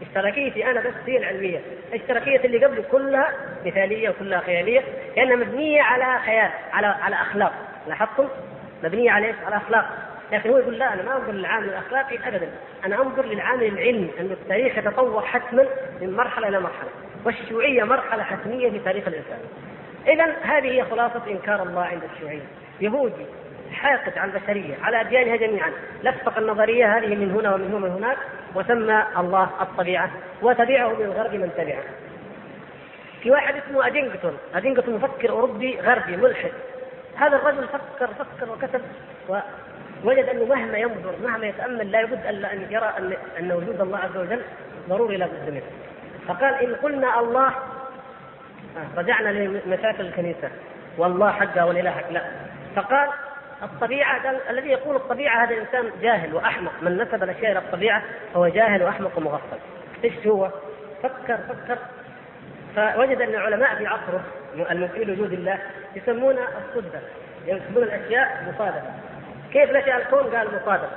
اشتراكيتي 0.02 0.70
أنا 0.70 0.80
بس 0.80 0.94
هي 1.06 1.16
العلمية، 1.18 1.60
الاشتراكية 1.92 2.44
اللي 2.44 2.64
قبل 2.64 2.84
كلها 2.92 3.32
مثالية 3.66 4.10
وكلها 4.10 4.40
خيالية 4.40 4.82
لأنها 5.16 5.36
مبنية 5.36 5.82
على 5.82 6.20
خيال 6.24 6.50
على 6.72 6.86
على 6.86 7.16
أخلاق، 7.16 7.52
لاحظتم؟ 7.88 8.28
مبنية 8.84 9.10
على 9.10 9.26
إيش؟ 9.26 9.36
على 9.46 9.56
أخلاق، 9.56 9.86
لكن 10.32 10.50
هو 10.50 10.58
يقول 10.58 10.78
لا 10.78 10.94
أنا 10.94 11.02
ما 11.02 11.16
أنظر 11.16 11.32
للعامل 11.32 11.68
الأخلاقي 11.68 12.18
ابدا، 12.28 12.50
أنا 12.84 13.02
أنظر 13.02 13.26
للعامل 13.26 13.62
العلمي 13.62 14.10
أن 14.20 14.30
التاريخ 14.30 14.78
يتطور 14.78 15.22
حتما 15.22 15.66
من 16.00 16.16
مرحلة 16.16 16.48
إلى 16.48 16.60
مرحلة، 16.60 16.90
والشيوعية 17.24 17.84
مرحلة 17.84 18.22
حتمية 18.22 18.70
في 18.70 18.78
تاريخ 18.78 19.08
الإنسان. 19.08 19.38
إذا 20.06 20.36
هذه 20.42 20.66
هي 20.66 20.84
خلاصة 20.84 21.22
إنكار 21.30 21.62
الله 21.62 21.82
عند 21.82 22.02
الشيوعية 22.14 22.46
يهودي 22.80 23.26
حاقد 23.72 24.18
على 24.18 24.32
البشرية 24.32 24.74
على 24.82 25.00
أديانها 25.00 25.36
جميعا. 25.36 25.72
لفق 26.02 26.38
النظرية 26.38 26.98
هذه 26.98 27.14
من 27.14 27.30
هنا 27.30 27.54
ومن 27.54 27.66
هنا 27.66 27.76
ومن 27.76 27.90
هناك. 27.90 28.18
وسمى 28.56 29.04
الله 29.16 29.50
الطبيعة 29.60 30.10
وتبعه 30.42 30.88
من 30.88 31.04
الغرب 31.04 31.34
من 31.34 31.50
تبعه. 31.56 31.82
في 33.22 33.30
واحد 33.30 33.54
اسمه 33.56 33.86
أدينغتون. 33.86 34.38
أدينغتون 34.54 34.94
مفكر 34.94 35.30
أوروبي 35.30 35.80
غربي 35.80 36.16
ملحد. 36.16 36.52
هذا 37.16 37.36
الرجل 37.36 37.68
فكر 37.68 38.06
فكر 38.06 38.52
وكتب 38.52 38.80
ووجد 39.28 40.28
أنه 40.28 40.44
مهما 40.44 40.78
ينظر 40.78 41.14
مهما 41.22 41.46
يتأمل 41.46 41.92
لا 41.92 42.00
يبد 42.00 42.26
ألا 42.26 42.52
أن 42.52 42.66
يرى 42.70 42.92
أن 42.98 43.16
أن 43.38 43.52
وجود 43.52 43.80
الله 43.80 43.98
عز 43.98 44.16
وجل 44.16 44.42
ضروري 44.88 45.16
لا 45.16 45.26
بد 45.26 45.50
منه. 45.50 45.62
فقال 46.28 46.54
إن 46.54 46.74
قلنا 46.74 47.20
الله 47.20 47.46
آه، 48.76 48.98
رجعنا 48.98 49.28
لمشاكل 49.28 50.06
الكنيسة. 50.06 50.50
والله 50.98 51.30
حقها 51.30 51.64
والإله 51.64 51.90
حق. 51.90 52.10
لا. 52.10 52.22
فقال 52.76 53.08
الطبيعة 53.62 54.22
قال 54.26 54.40
الذي 54.50 54.68
يقول 54.68 54.96
الطبيعة 54.96 55.44
هذا 55.44 55.56
إنسان 55.56 55.90
جاهل 56.02 56.34
وأحمق. 56.34 56.72
من 56.82 56.96
نسب 56.96 57.22
الأشياء 57.22 57.52
إلى 57.52 57.58
الطبيعة 57.58 58.02
هو 58.36 58.48
جاهل 58.48 58.82
وأحمق 58.82 59.18
ومغفل. 59.18 59.58
إيش 60.04 60.26
هو؟ 60.26 60.50
فكر 61.02 61.36
فكر. 61.36 61.78
فوجد 62.76 63.20
أن 63.20 63.28
العلماء 63.28 63.74
في 63.74 63.86
عصره 63.86 64.24
المنكرين 64.70 65.08
لوجود 65.08 65.32
الله 65.32 65.58
يسمون 65.96 66.38
الصدفة 66.38 67.00
يسمون 67.46 67.82
الأشياء 67.82 68.54
مصادفة. 68.54 68.90
كيف 69.52 69.70
نشأ 69.70 69.96
الكون؟ 69.96 70.36
قال 70.36 70.46
مصادفة. 70.46 70.96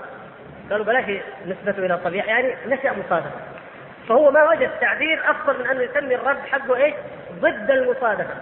قالوا 0.71 0.85
بلاش 0.85 1.21
نسبته 1.47 1.85
إلى 1.85 1.93
الطبيعة 1.93 2.25
يعني 2.25 2.55
نشأ 2.65 2.95
مصادفة. 3.05 3.39
فهو 4.09 4.31
ما 4.31 4.49
وجد 4.49 4.69
تعبير 4.81 5.31
أفضل 5.31 5.59
من 5.59 5.67
أن 5.67 5.81
يسمي 5.81 6.15
الرب 6.15 6.37
حقه 6.51 6.75
إيش؟ 6.75 6.93
ضد 7.39 7.71
المصادفة. 7.71 8.35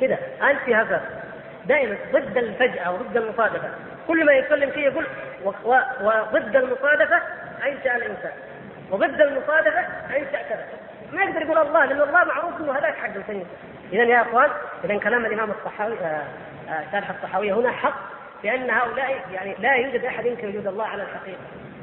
كده 0.00 0.18
أنت 0.42 0.68
هذا 0.68 1.19
دائما 1.66 1.96
ضد 2.12 2.36
الفجأة 2.36 2.92
وضد 2.92 3.16
المصادفة. 3.16 3.68
كل 4.08 4.24
ما 4.24 4.32
يتكلم 4.32 4.70
فيه 4.70 4.84
يقول 4.84 5.06
وضد 5.44 6.56
المصادفة 6.56 7.22
أنشأ 7.66 7.96
الإنسان. 7.96 8.32
وضد 8.90 9.20
المصادفة 9.20 9.80
أنشأ 10.16 10.42
كذا. 10.48 10.66
ما 11.12 11.22
يقدر 11.22 11.42
يقول 11.42 11.58
الله 11.58 11.84
لأن 11.84 12.00
الله 12.00 12.24
معروف 12.24 12.60
أنه 12.60 12.72
هذاك 12.72 12.94
حق 12.94 13.14
الكنيسة 13.16 13.50
إذا 13.92 14.02
يا 14.02 14.22
إخوان 14.22 14.50
إذا 14.84 14.98
كلام 14.98 15.26
الإمام 15.26 15.50
الصحاوي 15.50 15.94
آه، 15.94 16.22
آه، 16.68 16.84
شارح 16.92 17.10
الصحاوية 17.10 17.52
هنا 17.52 17.70
حق 17.70 17.94
لأن 18.44 18.70
هؤلاء 18.70 19.20
يعني 19.32 19.54
لا 19.58 19.74
يوجد 19.74 20.04
أحد 20.04 20.26
ينكر 20.26 20.46
وجود 20.46 20.66
الله 20.66 20.84
على 20.84 21.02
الحقيقة. 21.02 21.38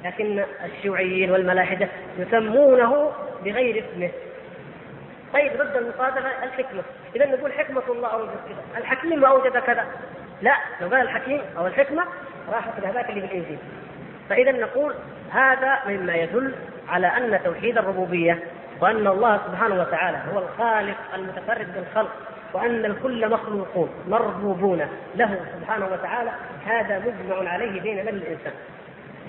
لكن 0.05 0.43
الشيوعيين 0.65 1.31
والملاحدة 1.31 1.87
يسمونه 2.17 3.11
بغير 3.43 3.83
اسمه. 3.83 4.09
طيب 5.33 5.51
ضد 5.53 5.75
المصادفة 5.75 6.43
الحكمة. 6.43 6.81
إذا 7.15 7.25
نقول 7.25 7.53
حكمة 7.53 7.83
الله 7.89 8.07
أوجد 8.07 8.29
كذا. 8.29 8.79
الحكيم 8.79 9.25
أوجد 9.25 9.57
كذا. 9.57 9.85
لا 10.41 10.55
لو 10.81 10.87
قال 10.87 11.01
الحكيم 11.01 11.41
أو 11.57 11.67
الحكمة 11.67 12.03
راحت 12.49 12.79
لهذاك 12.79 13.09
اللي 13.09 13.21
بالإنجيل 13.21 13.57
فإذا 14.29 14.51
نقول 14.51 14.93
هذا 15.31 15.79
مما 15.87 16.15
يدل 16.15 16.55
على 16.89 17.07
أن 17.07 17.39
توحيد 17.43 17.77
الربوبية 17.77 18.39
وأن 18.81 19.07
الله 19.07 19.41
سبحانه 19.47 19.81
وتعالى 19.81 20.17
هو 20.33 20.39
الخالق 20.39 20.97
المتفرد 21.13 21.67
بالخلق 21.75 22.11
وأن 22.53 22.85
الكل 22.85 23.29
مخلوقون 23.29 23.89
مربوبون 24.07 24.87
له 25.15 25.39
سبحانه 25.59 25.85
وتعالى 25.85 26.31
هذا 26.65 26.99
مجمع 26.99 27.49
عليه 27.49 27.81
بين 27.81 28.05
من 28.05 28.09
الإنسان. 28.09 28.53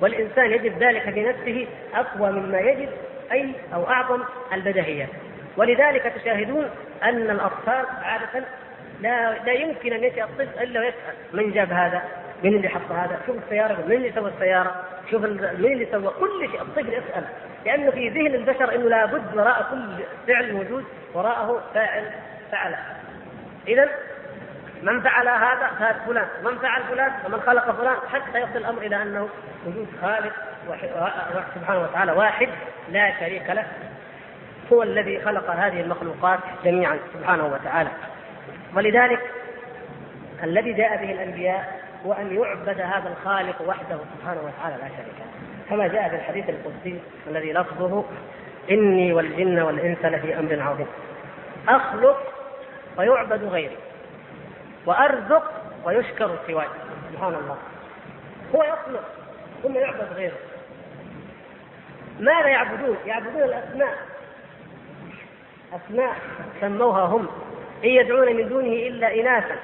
والإنسان 0.00 0.50
يجد 0.50 0.82
ذلك 0.82 1.08
بنفسه 1.08 1.66
أقوى 1.94 2.30
مما 2.30 2.60
يجد 2.60 2.88
أي 3.32 3.52
أو 3.74 3.88
أعظم 3.88 4.22
البدهيات 4.52 5.08
ولذلك 5.58 6.02
تشاهدون 6.02 6.70
أن 7.02 7.30
الأطفال 7.30 7.84
عادة 8.02 8.44
لا 9.00 9.34
لا 9.44 9.52
يمكن 9.52 9.92
أن 9.92 10.04
يأتي 10.04 10.24
الطفل 10.24 10.62
إلا 10.62 10.80
ويسأل 10.80 11.14
من 11.32 11.52
جاب 11.52 11.72
هذا؟ 11.72 12.02
من 12.42 12.54
اللي 12.54 12.68
حط 12.68 12.92
هذا؟ 12.92 13.18
شوف 13.26 13.36
السيارة 13.44 13.84
من 13.86 13.92
اللي 13.92 14.12
سوى 14.12 14.30
السيارة؟ 14.30 14.84
شوف 15.10 15.22
من 15.22 15.44
اللي 15.44 15.88
سوى 15.92 16.12
كل 16.20 16.48
شيء 16.50 16.62
الطفل 16.62 16.88
يسأل 16.88 17.24
لأنه 17.66 17.90
في 17.90 18.08
ذهن 18.08 18.34
البشر 18.34 18.74
إنه 18.74 18.88
لابد 18.88 19.36
وراء 19.36 19.66
كل 19.70 20.04
فعل 20.26 20.52
موجود 20.52 20.84
وراءه 21.14 21.62
فاعل 21.74 22.04
فعله. 22.52 22.78
إذا 23.68 23.88
من 24.82 25.00
فعل 25.00 25.28
هذا 25.28 25.70
فهذا 25.78 26.00
فلان، 26.06 26.26
من 26.44 26.58
فعل 26.58 26.82
فلان 26.82 27.12
ومن 27.26 27.40
خلق 27.40 27.70
فلان 27.70 27.96
حتى 28.12 28.38
يصل 28.38 28.56
الأمر 28.56 28.82
إلى 28.82 29.02
أنه 29.02 29.28
وجود 29.66 29.88
خالق 30.02 30.32
سبحانه 31.54 31.82
وتعالى 31.82 32.12
واحد 32.12 32.48
لا 32.92 33.20
شريك 33.20 33.50
له 33.50 33.64
هو 34.72 34.82
الذي 34.82 35.20
خلق 35.20 35.50
هذه 35.50 35.80
المخلوقات 35.80 36.38
جميعا 36.64 36.98
سبحانه 37.14 37.46
وتعالى. 37.46 37.90
ولذلك 38.76 39.20
الذي 40.42 40.72
جاء 40.72 40.96
به 40.96 41.12
الأنبياء 41.12 41.80
هو 42.06 42.12
أن 42.12 42.36
يعبد 42.36 42.80
هذا 42.80 43.08
الخالق 43.08 43.62
وحده 43.68 43.98
سبحانه 44.18 44.40
وتعالى 44.40 44.76
لا 44.82 44.88
شريك 44.88 45.18
له. 45.18 45.26
كما 45.70 45.88
جاء 45.88 46.08
في 46.08 46.16
الحديث 46.16 46.50
القدسي 46.50 47.00
الذي 47.26 47.52
لفظه 47.52 48.04
إني 48.70 49.12
والجن 49.12 49.60
والإنس 49.60 50.04
لفي 50.04 50.38
أمر 50.38 50.62
عظيم. 50.62 50.86
أخلق 51.68 52.22
ويعبد 52.96 53.44
غيري 53.44 53.76
وأرزق 54.86 55.52
ويشكر 55.84 56.30
سواي. 56.46 56.66
سبحان 57.12 57.34
الله. 57.34 57.56
هو 58.54 58.62
يخلق 58.62 59.04
ثم 59.62 59.74
يعبد 59.74 60.12
غيره. 60.16 60.36
ماذا 62.20 62.48
يعبدون؟ 62.48 62.96
يعبدون 63.06 63.42
الأسماء. 63.42 64.07
أسماء 65.72 66.16
سموها 66.60 67.04
هم. 67.04 67.28
إن 67.84 67.88
يدعون 67.88 68.36
من 68.36 68.48
دونه 68.48 68.72
إلا 68.72 69.20
إناثا 69.20 69.56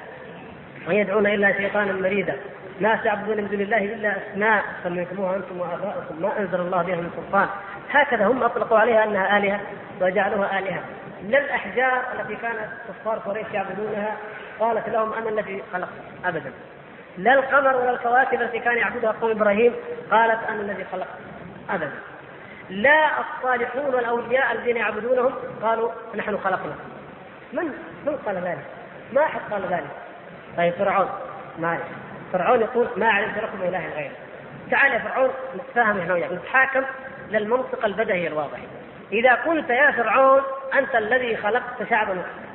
وإن 0.87 0.95
يدعون 0.95 1.27
إلا 1.27 1.57
شيطانا 1.57 1.93
مريدا. 1.93 2.35
لا 2.79 2.95
تعبدون 2.95 3.37
من 3.37 3.47
دون 3.47 3.61
الله 3.61 3.77
إلا 3.77 4.13
أسماء. 4.17 4.63
سميتموها 4.83 5.35
أنتم 5.35 5.59
وآباؤكم. 5.59 6.21
ما 6.21 6.39
أنزل 6.39 6.59
الله 6.59 6.83
بها 6.83 6.95
من 6.95 7.09
سلطان. 7.15 7.47
هكذا 7.91 8.27
هم 8.27 8.43
أطلقوا 8.43 8.79
عليها 8.79 9.03
أنها 9.03 9.37
آلهة 9.37 9.59
وجعلوها 10.01 10.59
آلهة. 10.59 10.83
لا 11.29 11.39
الأحجار 11.39 12.01
التي 12.19 12.35
كانت 12.35 12.69
كفار 12.89 13.17
قريش 13.17 13.47
يعبدونها 13.53 14.17
قالت 14.59 14.89
لهم 14.89 15.13
أنا 15.13 15.29
الذي 15.29 15.63
خلقت. 15.73 15.89
أبدا. 16.25 16.51
لا 17.17 17.33
القمر 17.33 17.75
ولا 17.75 17.91
الكواكب 17.91 18.41
التي 18.41 18.59
كان 18.59 18.77
يعبدها 18.77 19.11
قوم 19.21 19.31
إبراهيم 19.31 19.73
قالت 20.11 20.39
أنا 20.49 20.61
الذي 20.61 20.85
خلقت. 20.91 21.17
أبدا. 21.69 21.91
لا 22.69 23.09
الصالحون 23.19 23.95
والأولياء 23.95 24.51
الذين 24.51 24.77
يعبدونهم 24.77 25.33
قالوا 25.61 25.91
نحن 26.15 26.37
خلقنا. 26.37 26.75
من؟ 27.53 27.65
من 28.05 28.17
قال 28.25 28.35
ذلك؟ 28.35 28.65
ما 29.13 29.25
أحد 29.25 29.39
قال 29.51 29.61
ذلك. 29.61 29.91
طيب 30.57 30.73
فرعون 30.73 31.09
ما 31.59 31.79
فرعون 32.33 32.61
يقول 32.61 32.87
ما 32.97 33.09
علمت 33.09 33.37
لكم 33.37 33.61
إله 33.61 33.89
غيره. 33.95 34.15
تعال 34.71 34.91
يا 34.91 34.99
فرعون 34.99 35.29
نتفاهم 35.55 35.99
إحنا 35.99 36.13
وياك. 36.13 36.31
نتحاكم 36.31 36.83
للمنطق 37.31 37.85
البدهي 37.85 38.27
الواضح. 38.27 38.59
إذا 39.11 39.33
قلت 39.33 39.69
يا 39.69 39.91
فرعون 39.91 40.41
أنت 40.73 40.95
الذي 40.95 41.37
خلقت 41.37 41.89
شعب 41.89 42.09
مصر 42.09 42.45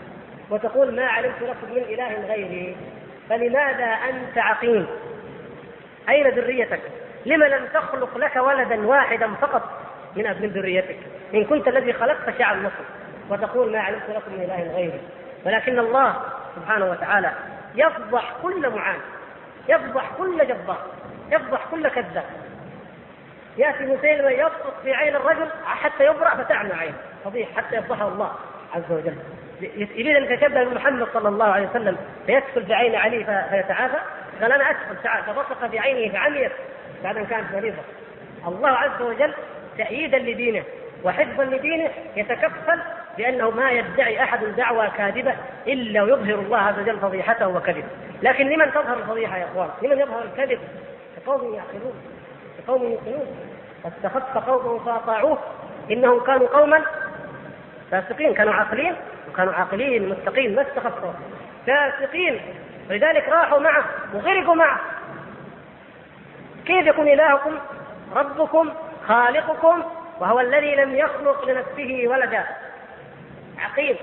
وتقول 0.50 0.96
ما 0.96 1.06
علمت 1.06 1.42
لكم 1.42 1.74
من 1.74 1.82
إله 1.82 2.26
غيري 2.28 2.76
فلماذا 3.28 3.84
أنت 3.84 4.38
عقيم؟ 4.38 4.86
أين 6.08 6.28
ذريتك؟ 6.28 6.80
لم 7.26 7.42
لم 7.42 7.66
تخلق 7.74 8.18
لك 8.18 8.36
ولدا 8.36 8.86
واحدا 8.86 9.34
فقط؟ 9.34 9.62
من 10.16 10.24
من 10.24 10.48
ذريتك. 10.48 10.98
إن 11.34 11.44
كنت 11.44 11.68
الذي 11.68 11.92
خلقت 11.92 12.38
شعب 12.38 12.56
مصر 12.56 12.84
وتقول 13.30 13.72
ما 13.72 13.80
علمت 13.80 14.10
لكم 14.10 14.32
من 14.32 14.42
إله 14.42 14.76
غيري. 14.76 15.00
ولكن 15.46 15.78
الله 15.78 16.16
سبحانه 16.56 16.90
وتعالى 16.90 17.32
يفضح 17.74 18.32
كل 18.42 18.70
معاند 18.70 19.00
يفضح 19.68 20.10
كل 20.18 20.38
جبار 20.38 20.78
يفضح 21.30 21.66
كل 21.70 21.88
كذاب. 21.88 22.24
يأتي 23.56 23.86
مسيلمه 23.86 24.30
يسقط 24.30 24.74
في 24.82 24.94
عين 24.94 25.16
الرجل 25.16 25.48
حتى 25.64 26.06
يبرأ 26.06 26.34
فتعمى 26.34 26.72
عينه. 26.72 26.96
فضيح 27.24 27.48
حتى 27.56 27.76
يفضحه 27.76 28.08
الله 28.08 28.32
عز 28.74 28.92
وجل. 28.92 29.16
يريد 29.76 30.16
أن 30.16 30.24
يتشبه 30.24 30.64
بمحمد 30.64 31.08
صلى 31.14 31.28
الله 31.28 31.44
عليه 31.44 31.68
وسلم 31.68 31.96
فيدخل 32.26 32.66
في 32.66 32.74
عين 32.74 32.94
علي 32.94 33.24
فيتعافى. 33.24 33.98
قال 34.42 34.52
أنا 34.52 34.70
أدخل 34.70 34.96
فبصق 35.26 35.66
في 35.66 35.78
عينه 35.78 36.12
فعميت. 36.12 36.52
بعد 37.04 37.16
ان 37.16 37.26
كانت 37.26 37.52
مريضة. 37.52 37.82
الله 38.46 38.68
عز 38.68 39.02
وجل 39.02 39.34
تأييدا 39.78 40.18
لدينه 40.18 40.62
وحفظا 41.04 41.44
لدينه 41.44 41.90
يتكفل 42.16 42.80
بأنه 43.18 43.50
ما 43.50 43.70
يدعي 43.70 44.22
أحد 44.22 44.44
دعوى 44.44 44.88
كاذبة 44.98 45.34
إلا 45.66 46.02
ويظهر 46.02 46.34
الله 46.34 46.58
عز 46.58 46.78
وجل 46.78 46.98
فضيحته 46.98 47.48
وكذبه. 47.48 47.88
لكن 48.22 48.48
لمن 48.48 48.72
تظهر 48.72 48.98
الفضيحة 48.98 49.36
يا 49.36 49.44
إخوان؟ 49.44 49.68
لمن 49.82 49.98
يظهر 49.98 50.22
الكذب؟ 50.22 50.60
لقوم 51.16 51.54
يعقلون 51.54 51.94
لقوم 52.58 52.82
يوقنون. 52.82 53.26
فاستخف 53.82 54.38
قومه 54.38 54.78
فأطاعوه. 54.78 55.38
إنهم 55.90 56.20
كانوا 56.20 56.48
قوما 56.48 56.82
فاسقين 57.90 58.34
كانوا 58.34 58.52
عاقلين 58.52 58.94
وكانوا 59.30 59.52
عاقلين 59.52 60.08
مستقيم 60.08 60.54
ما 60.54 60.62
استخفوا. 60.62 61.12
فاسقين 61.66 62.40
ولذلك 62.90 63.28
راحوا 63.28 63.58
معه 63.58 63.84
وغرقوا 64.14 64.54
معه. 64.54 64.80
كيف 66.66 66.86
يكون 66.86 67.08
إلهكم؟ 67.08 67.58
ربكم 68.16 68.70
خالقكم 69.10 69.82
وهو 70.20 70.40
الذي 70.40 70.74
لم 70.74 70.96
يخلق 70.96 71.48
لنفسه 71.48 72.08
ولدا. 72.08 72.44
عقيم. 73.58 73.96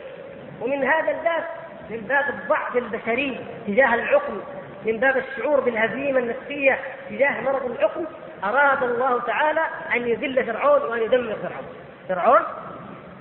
ومن 0.61 0.83
هذا 0.83 1.11
الباب 1.11 1.43
من 1.89 1.97
باب 1.97 2.25
الضعف 2.29 2.77
البشري 2.77 3.39
تجاه 3.67 3.93
العقل 3.93 4.41
من 4.85 4.97
باب 4.97 5.17
الشعور 5.17 5.59
بالهزيمة 5.59 6.19
النفسية 6.19 6.79
تجاه 7.09 7.41
مرض 7.41 7.71
العقل 7.71 8.05
أراد 8.43 8.83
الله 8.83 9.21
تعالى 9.21 9.61
أن 9.95 10.07
يذل 10.07 10.43
فرعون 10.45 10.81
وأن 10.81 11.01
يدمر 11.01 11.35
فرعون. 11.35 11.67
فرعون 12.09 12.41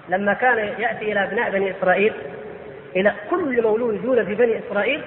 لما 0.08 0.34
كان 0.34 0.58
يأتي 0.58 1.12
إلى 1.12 1.24
أبناء 1.24 1.50
بني 1.50 1.70
إسرائيل 1.70 2.12
إلى 2.96 3.12
كل 3.30 3.62
مولود 3.62 4.04
يولد 4.04 4.26
في 4.26 4.34
بني 4.34 4.58
إسرائيل 4.58 5.04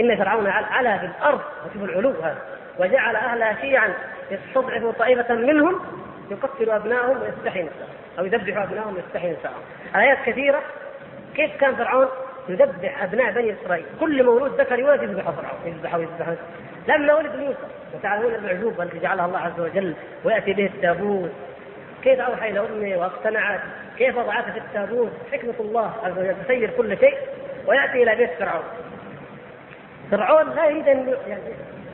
إن 0.00 0.16
فرعون 0.16 0.46
علا 0.46 0.98
في 0.98 1.06
الأرض. 1.06 1.40
وشوف 1.66 1.84
العلو 1.90 2.10
هذا. 2.10 2.38
وجعل 2.78 3.16
اهلها 3.16 3.56
شيعا 3.60 3.94
يستضعف 4.30 4.98
طائفة 4.98 5.34
منهم 5.34 5.80
يقتل 6.30 6.70
أبنائهم 6.70 7.22
ويستحي 7.22 7.62
نساءهم 7.62 7.94
أو 8.18 8.24
يذبح 8.24 8.62
أبنائهم 8.62 8.94
ويستحي 8.94 9.30
نساءهم. 9.30 9.62
آيات 9.96 10.18
كثيرة 10.26 10.62
كيف 11.34 11.56
كان 11.60 11.74
فرعون 11.74 12.08
يذبح 12.48 13.02
أبناء 13.02 13.32
بني 13.32 13.54
إسرائيل؟ 13.62 13.84
كل 14.00 14.24
مولود 14.24 14.60
ذكر 14.60 14.78
يولد 14.78 15.02
يذبحه 15.02 15.32
فرعون 15.32 15.58
يذبحه 15.64 15.98
يذبحه. 15.98 16.34
لما 16.88 17.14
ولد 17.14 17.36
موسى. 17.36 17.58
وتعلمون 17.94 18.34
المعجوبه 18.34 18.82
التي 18.82 18.98
جعلها 18.98 19.26
الله 19.26 19.38
عز 19.38 19.60
وجل 19.60 19.94
ويأتي 20.24 20.52
به 20.52 20.66
التابوت. 20.66 21.30
كيف 22.02 22.20
اوحى 22.20 22.50
إلى 22.50 22.60
امه 22.60 22.96
واقتنعت؟ 22.96 23.60
كيف 23.98 24.16
وضعته 24.16 24.52
في 24.52 24.58
التابوت 24.58 25.12
حكمة 25.32 25.54
الله 25.60 25.92
عز 26.04 26.18
وجل؟ 26.18 26.34
تسير 26.44 26.70
كل 26.70 26.98
شيء 26.98 27.18
ويأتي 27.66 28.02
إلى 28.02 28.14
بيت 28.14 28.30
فرعون. 28.38 28.64
فرعون 30.10 30.54
لا 30.54 30.66
يريد 30.66 30.88
أن 30.88 31.14
يعني 31.28 31.42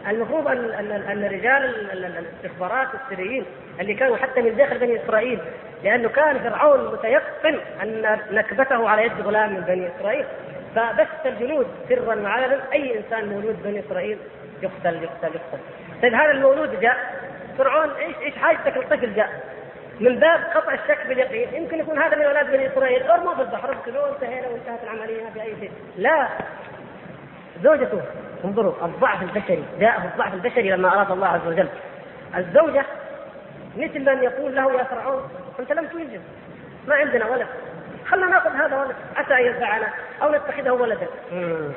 المفروض 0.08 0.48
ان 0.48 0.90
ان 1.10 1.24
رجال 1.24 1.90
الاستخبارات 1.92 2.88
السريين 2.94 3.44
اللي 3.80 3.94
كانوا 3.94 4.16
حتى 4.16 4.42
من 4.42 4.56
داخل 4.56 4.78
بني 4.78 5.04
إسرائيل 5.04 5.38
لأنه 5.84 6.08
كان 6.08 6.38
فرعون 6.38 6.92
متيقن 6.92 7.60
أن 7.82 8.18
نكبته 8.30 8.88
على 8.88 9.04
يد 9.04 9.20
غلام 9.20 9.52
من 9.52 9.60
بني 9.60 9.88
إسرائيل. 9.96 10.24
فبث 10.76 11.26
الجنود 11.26 11.66
سرا 11.88 12.14
وعلنا 12.14 12.60
أي 12.72 12.98
إنسان 12.98 13.28
مولود 13.28 13.62
بني 13.62 13.80
إسرائيل 13.80 14.18
يقتل 14.62 15.02
يقتل 15.02 15.34
يقتل. 15.34 15.58
طيب 16.02 16.14
هذا 16.14 16.30
المولود 16.30 16.80
جاء. 16.80 16.96
فرعون 17.58 17.90
إيش 17.90 18.16
إيش 18.22 18.34
حاجتك؟ 18.34 18.76
الطفل 18.76 19.14
جاء. 19.14 19.30
من 20.00 20.18
باب 20.18 20.40
قطع 20.54 20.74
الشك 20.74 21.06
باليقين. 21.08 21.54
يمكن 21.54 21.78
يكون 21.78 21.98
هذا 21.98 22.16
من 22.16 22.22
أولاد 22.22 22.52
بني 22.52 22.66
إسرائيل 22.66 23.02
ارموا 23.02 23.34
في 23.34 23.40
البحر 23.40 23.72
اقتلوه 23.72 24.10
انتهينا 24.14 24.48
وانتهت 24.48 24.82
العملية 24.82 25.22
بأي 25.34 25.54
شيء. 25.60 25.70
لا. 25.96 26.28
زوجته. 27.62 28.02
انظروا 28.44 28.72
الضعف 28.82 29.22
البشري 29.22 29.64
جاءه 29.80 30.04
الضعف 30.04 30.34
البشري 30.34 30.70
لما 30.70 30.94
أراد 30.94 31.10
الله 31.10 31.26
عز 31.26 31.46
وجل. 31.46 31.68
الزوجة 32.36 32.84
مثل 33.76 34.00
من 34.00 34.22
يقول 34.22 34.54
له 34.54 34.72
يا 34.72 34.84
فرعون 34.84 35.22
أنت 35.60 35.72
لم 35.72 35.86
تنجز 35.86 36.20
ما 36.88 36.94
عندنا 36.94 37.26
ولد. 37.26 37.46
خلنا 38.06 38.26
نأخذ 38.26 38.50
هذا 38.50 38.80
ولد. 38.80 38.94
عسى 39.16 39.34
أن 39.34 39.46
ينفعنا 39.46 39.88
أو 40.22 40.34
نتخذه 40.34 40.70
ولدا. 40.70 41.06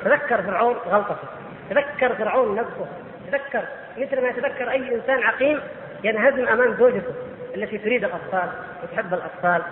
تذكر 0.04 0.42
فرعون 0.42 0.76
غلطته. 0.86 1.28
تذكر 1.70 2.14
فرعون 2.14 2.54
نفسه 2.54 2.86
تذكر 3.32 3.62
مثل 3.98 4.22
ما 4.22 4.28
يتذكر 4.28 4.70
أي 4.70 4.94
إنسان 4.94 5.22
عقيم 5.22 5.60
ينهزم 6.04 6.48
أمام 6.48 6.74
زوجته 6.74 7.12
التي 7.54 7.78
تريد 7.78 8.04
الأطفال 8.04 8.48
وتحب 8.82 9.14
الأطفال. 9.14 9.62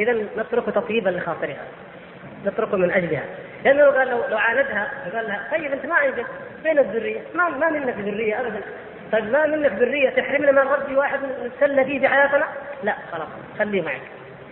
اذا 0.00 0.12
نترك 0.36 0.64
تطيبا 0.66 1.10
لخاطرها. 1.10 1.64
نتركه 2.46 2.76
من 2.76 2.90
أجلها. 2.90 3.24
لأنه 3.64 3.84
قال 3.84 4.08
لو 4.08 4.18
لو 4.28 4.36
عاندها 4.38 4.90
قال 5.14 5.26
لها 5.26 5.48
طيب 5.52 5.72
أنت 5.72 5.86
ما 5.86 5.94
عندك 5.94 6.26
فين 6.62 6.78
الذرية؟ 6.78 7.20
ما 7.34 7.48
ما 7.48 7.70
منك 7.70 7.94
ذرية 7.98 8.40
ابدا. 8.40 8.60
طيب 9.12 9.30
ما 9.32 9.46
منك 9.46 9.72
ذرية 9.72 10.10
تحرمنا 10.10 10.52
من 10.52 10.58
ربي 10.58 10.96
واحد 10.96 11.20
نتسلى 11.44 11.84
فيه 11.84 12.00
بحياتنا؟ 12.00 12.44
لا 12.82 12.94
خلاص 13.12 13.28
خليه 13.58 13.82
معك 13.82 14.00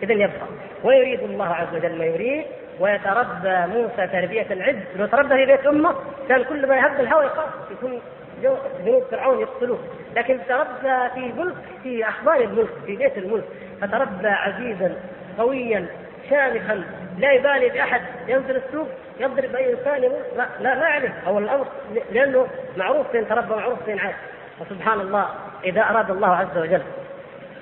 اذا 0.02 0.12
يبقى. 0.12 0.46
ويريد 0.84 1.22
الله 1.22 1.54
عز 1.54 1.74
وجل 1.74 1.98
ما 1.98 2.04
يريد 2.04 2.44
ويتربى 2.80 3.66
موسى 3.66 4.06
تربية 4.06 4.46
العز. 4.50 4.76
لو 4.96 5.06
تربى 5.06 5.34
في 5.36 5.46
بيت 5.46 5.66
أمه 5.66 5.94
كان 6.28 6.44
كل 6.44 6.66
ما 6.66 6.76
يهب 6.76 7.00
الهوى 7.00 7.24
يخاف 7.24 7.48
يكون 7.70 8.00
جنود 8.42 9.02
فرعون 9.10 9.40
يقتلوه. 9.40 9.78
لكن 10.16 10.38
تربى 10.48 11.10
في 11.14 11.32
ملك 11.38 11.54
في 11.82 12.04
أحضان 12.04 12.42
الملك 12.42 12.70
في 12.86 12.96
بيت 12.96 13.18
الملك 13.18 13.44
فتربى 13.82 14.28
عزيزا 14.28 14.94
قويا 15.38 15.86
شامخا 16.30 16.84
لا 17.18 17.32
يبالي 17.32 17.68
بأحد 17.68 18.00
ينزل 18.28 18.56
السوق 18.56 18.88
يضرب 19.20 19.56
اي 19.56 19.72
إنسان 19.72 20.00
لا 20.36 20.48
لا 20.60 20.74
ما 20.74 20.88
يعرف 20.88 21.12
أو 21.26 21.38
الأمر 21.38 21.66
لأنه 22.12 22.46
معروف 22.76 23.10
فين 23.10 23.28
تربى 23.28 23.54
معروف 23.54 23.82
فين 23.84 23.98
عاش. 23.98 24.14
وسبحان 24.60 25.00
الله 25.00 25.28
إذا 25.64 25.82
أراد 25.82 26.10
الله 26.10 26.36
عز 26.36 26.58
وجل. 26.58 26.82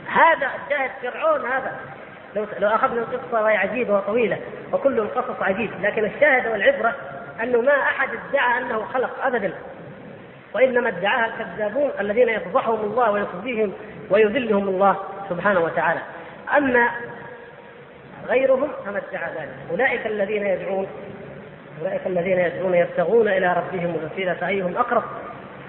هذا 0.09 0.51
الشاهد 0.65 0.90
فرعون 1.03 1.40
هذا. 1.47 1.73
لو 2.36 2.47
لو 2.59 2.69
أخذنا 2.69 3.01
القصة 3.01 3.43
وهي 3.43 3.57
عجيبة 3.57 3.95
وطويلة 3.95 4.39
وكل 4.73 4.99
القصص 4.99 5.43
عجيب 5.43 5.70
لكن 5.82 6.05
الشاهد 6.05 6.47
والعبرة 6.47 6.95
أنه 7.43 7.61
ما 7.61 7.73
أحد 7.73 8.09
ادعى 8.31 8.59
أنه 8.59 8.85
خلق 8.85 9.24
ابدا. 9.24 9.53
وإنما 10.55 10.89
ادعاها 10.89 11.27
الكذابون 11.27 11.90
الذين 12.01 12.28
يفضحهم 12.28 12.81
الله 12.81 13.11
ويخزيهم 13.11 13.73
ويذلهم 14.11 14.69
الله 14.69 14.97
سبحانه 15.31 15.61
وتعالى. 15.61 16.01
أما 16.57 16.89
غيرهم 18.29 18.69
فما 18.87 18.99
ادعى 19.11 19.31
ذلك. 19.39 19.55
أولئك 19.71 20.07
الذين 20.07 20.47
يدعون 20.47 20.87
أولئك 21.83 22.07
الذين 22.07 22.39
يدعون 22.39 22.75
يبتغون 22.75 23.29
إلى 23.29 23.53
ربهم 23.53 23.95
الوسيلة 23.95 24.49
أيهم 24.49 24.77
أقرب 24.77 25.03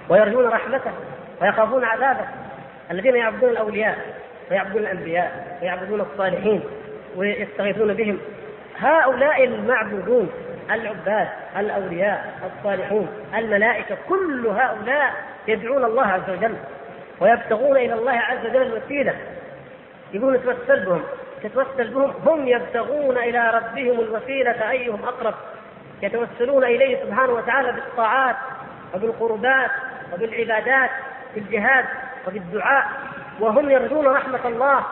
ويرجون 0.09 0.45
رحمته 0.45 0.91
ويخافون 1.41 1.83
عذابه. 1.83 2.25
الذين 2.91 3.15
يعبدون 3.15 3.49
الأولياء 3.49 3.97
ويعبدون 4.51 4.81
الأنبياء 4.81 5.57
ويعبدون 5.61 6.01
الصالحين 6.01 6.63
ويستغيثون 7.15 7.93
بهم. 7.93 8.19
هؤلاء 8.79 9.43
المعبودون 9.43 10.31
العباد 10.71 11.27
الأولياء 11.57 12.33
الصالحون 12.57 13.07
الملائكة 13.37 13.97
كل 14.09 14.47
هؤلاء 14.47 15.13
يدعون 15.47 15.83
الله 15.83 16.05
عز 16.05 16.29
وجل 16.29 16.55
ويبتغون 17.19 17.77
إلى 17.77 17.93
الله 17.93 18.11
عز 18.11 18.45
وجل 18.45 18.61
الوسيلة. 18.61 19.13
يقولون 20.13 20.35
نتوسل 20.35 20.85
بهم 20.85 21.03
تتوسل 21.43 21.93
بهم 21.93 22.13
هم 22.25 22.47
يبتغون 22.47 23.17
إلى 23.17 23.49
ربهم 23.49 23.99
الوسيلة 23.99 24.71
أيهم 24.71 25.03
أقرب. 25.03 25.33
يتوسلون 26.01 26.63
إليه 26.63 27.03
سبحانه 27.03 27.33
وتعالى 27.33 27.71
بالطاعات 27.71 28.35
وبالقربات 28.95 29.71
وبالعبادات 30.13 30.89
بالجهاد 31.35 31.85
وبالدعاء. 32.27 32.85
وهم 33.39 33.69
يرجون 33.69 34.07
رحمة 34.07 34.47
الله 34.47 34.85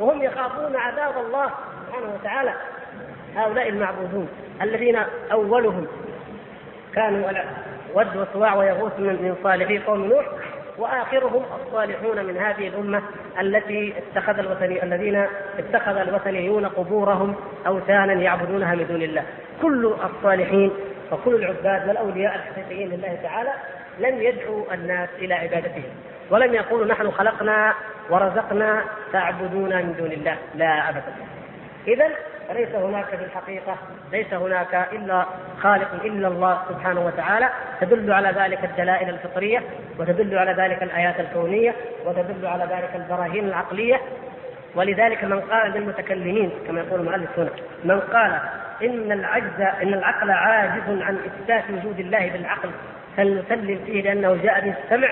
وهم 0.00 0.22
يخافون 0.22 0.76
عذاب 0.76 1.14
الله 1.26 1.50
سبحانه 1.86 2.14
وتعالى. 2.14 2.52
هؤلاء 3.36 3.68
المعبودون 3.68 4.28
الذين 4.62 4.98
أولهم 5.32 5.86
كانوا 6.94 7.30
ود 7.94 8.16
وسواع 8.16 8.54
ويغوث 8.54 8.98
من 8.98 9.36
صالحي 9.42 9.78
قوم 9.78 10.04
نوح. 10.04 10.24
وآخرهم 10.78 11.42
الصالحون 11.60 12.24
من 12.24 12.36
هذه 12.36 12.68
الأمة 12.68 13.02
التي 13.40 13.94
اتخذ 13.98 14.38
الوثني 14.38 14.82
الذين 14.82 15.26
اتخذ 15.58 15.96
الوثنيون 15.96 16.66
قبورهم 16.66 17.34
أوثانا 17.66 18.12
يعبدونها 18.12 18.74
من 18.74 18.86
دون 18.86 19.02
الله. 19.02 19.22
كل 19.62 19.94
الصالحين 20.04 20.70
وكل 21.12 21.34
العباد 21.34 21.88
والأولياء 21.88 22.34
الحقيقيين 22.34 22.90
لله 22.90 23.18
تعالى 23.22 23.50
لم 23.98 24.22
يدعوا 24.22 24.74
الناس 24.74 25.08
إلى 25.18 25.34
عبادتهم 25.34 25.90
ولم 26.30 26.54
يقولوا 26.54 26.86
نحن 26.86 27.10
خلقنا 27.10 27.74
ورزقنا 28.10 28.84
فاعبدونا 29.12 29.82
من 29.82 29.94
دون 29.98 30.12
الله 30.12 30.36
لا 30.54 30.88
ابدا. 30.88 31.14
اذا 31.88 32.08
فليس 32.48 32.68
هناك 32.68 33.04
في 33.04 33.24
الحقيقة 33.24 33.76
ليس 34.12 34.34
هناك 34.34 34.88
إلا 34.92 35.26
خالق 35.60 36.04
إلا 36.04 36.28
الله 36.28 36.62
سبحانه 36.68 37.00
وتعالى 37.06 37.48
تدل 37.80 38.12
على 38.12 38.28
ذلك 38.28 38.64
الدلائل 38.64 39.08
الفطرية 39.08 39.62
وتدل 39.98 40.38
على 40.38 40.52
ذلك 40.52 40.82
الآيات 40.82 41.20
الكونية 41.20 41.74
وتدل 42.04 42.46
على 42.46 42.64
ذلك 42.64 42.90
البراهين 42.94 43.44
العقلية. 43.44 44.00
ولذلك 44.74 45.24
من 45.24 45.40
قال 45.40 45.72
للمتكلمين 45.72 46.50
كما 46.66 46.80
يقول 46.80 47.00
المؤلف 47.00 47.38
هنا 47.38 47.50
من 47.84 48.00
قال 48.00 48.38
إن 48.82 49.12
العجز 49.12 49.60
إن 49.82 49.94
العقل 49.94 50.30
عاجز 50.30 51.02
عن 51.02 51.18
إثبات 51.26 51.64
وجود 51.70 52.00
الله 52.00 52.30
بالعقل 52.30 52.70
فلنسلم 53.16 53.80
فيه 53.86 54.02
لأنه 54.02 54.38
جاء 54.42 54.60
به 54.60 54.74
السمع 54.84 55.08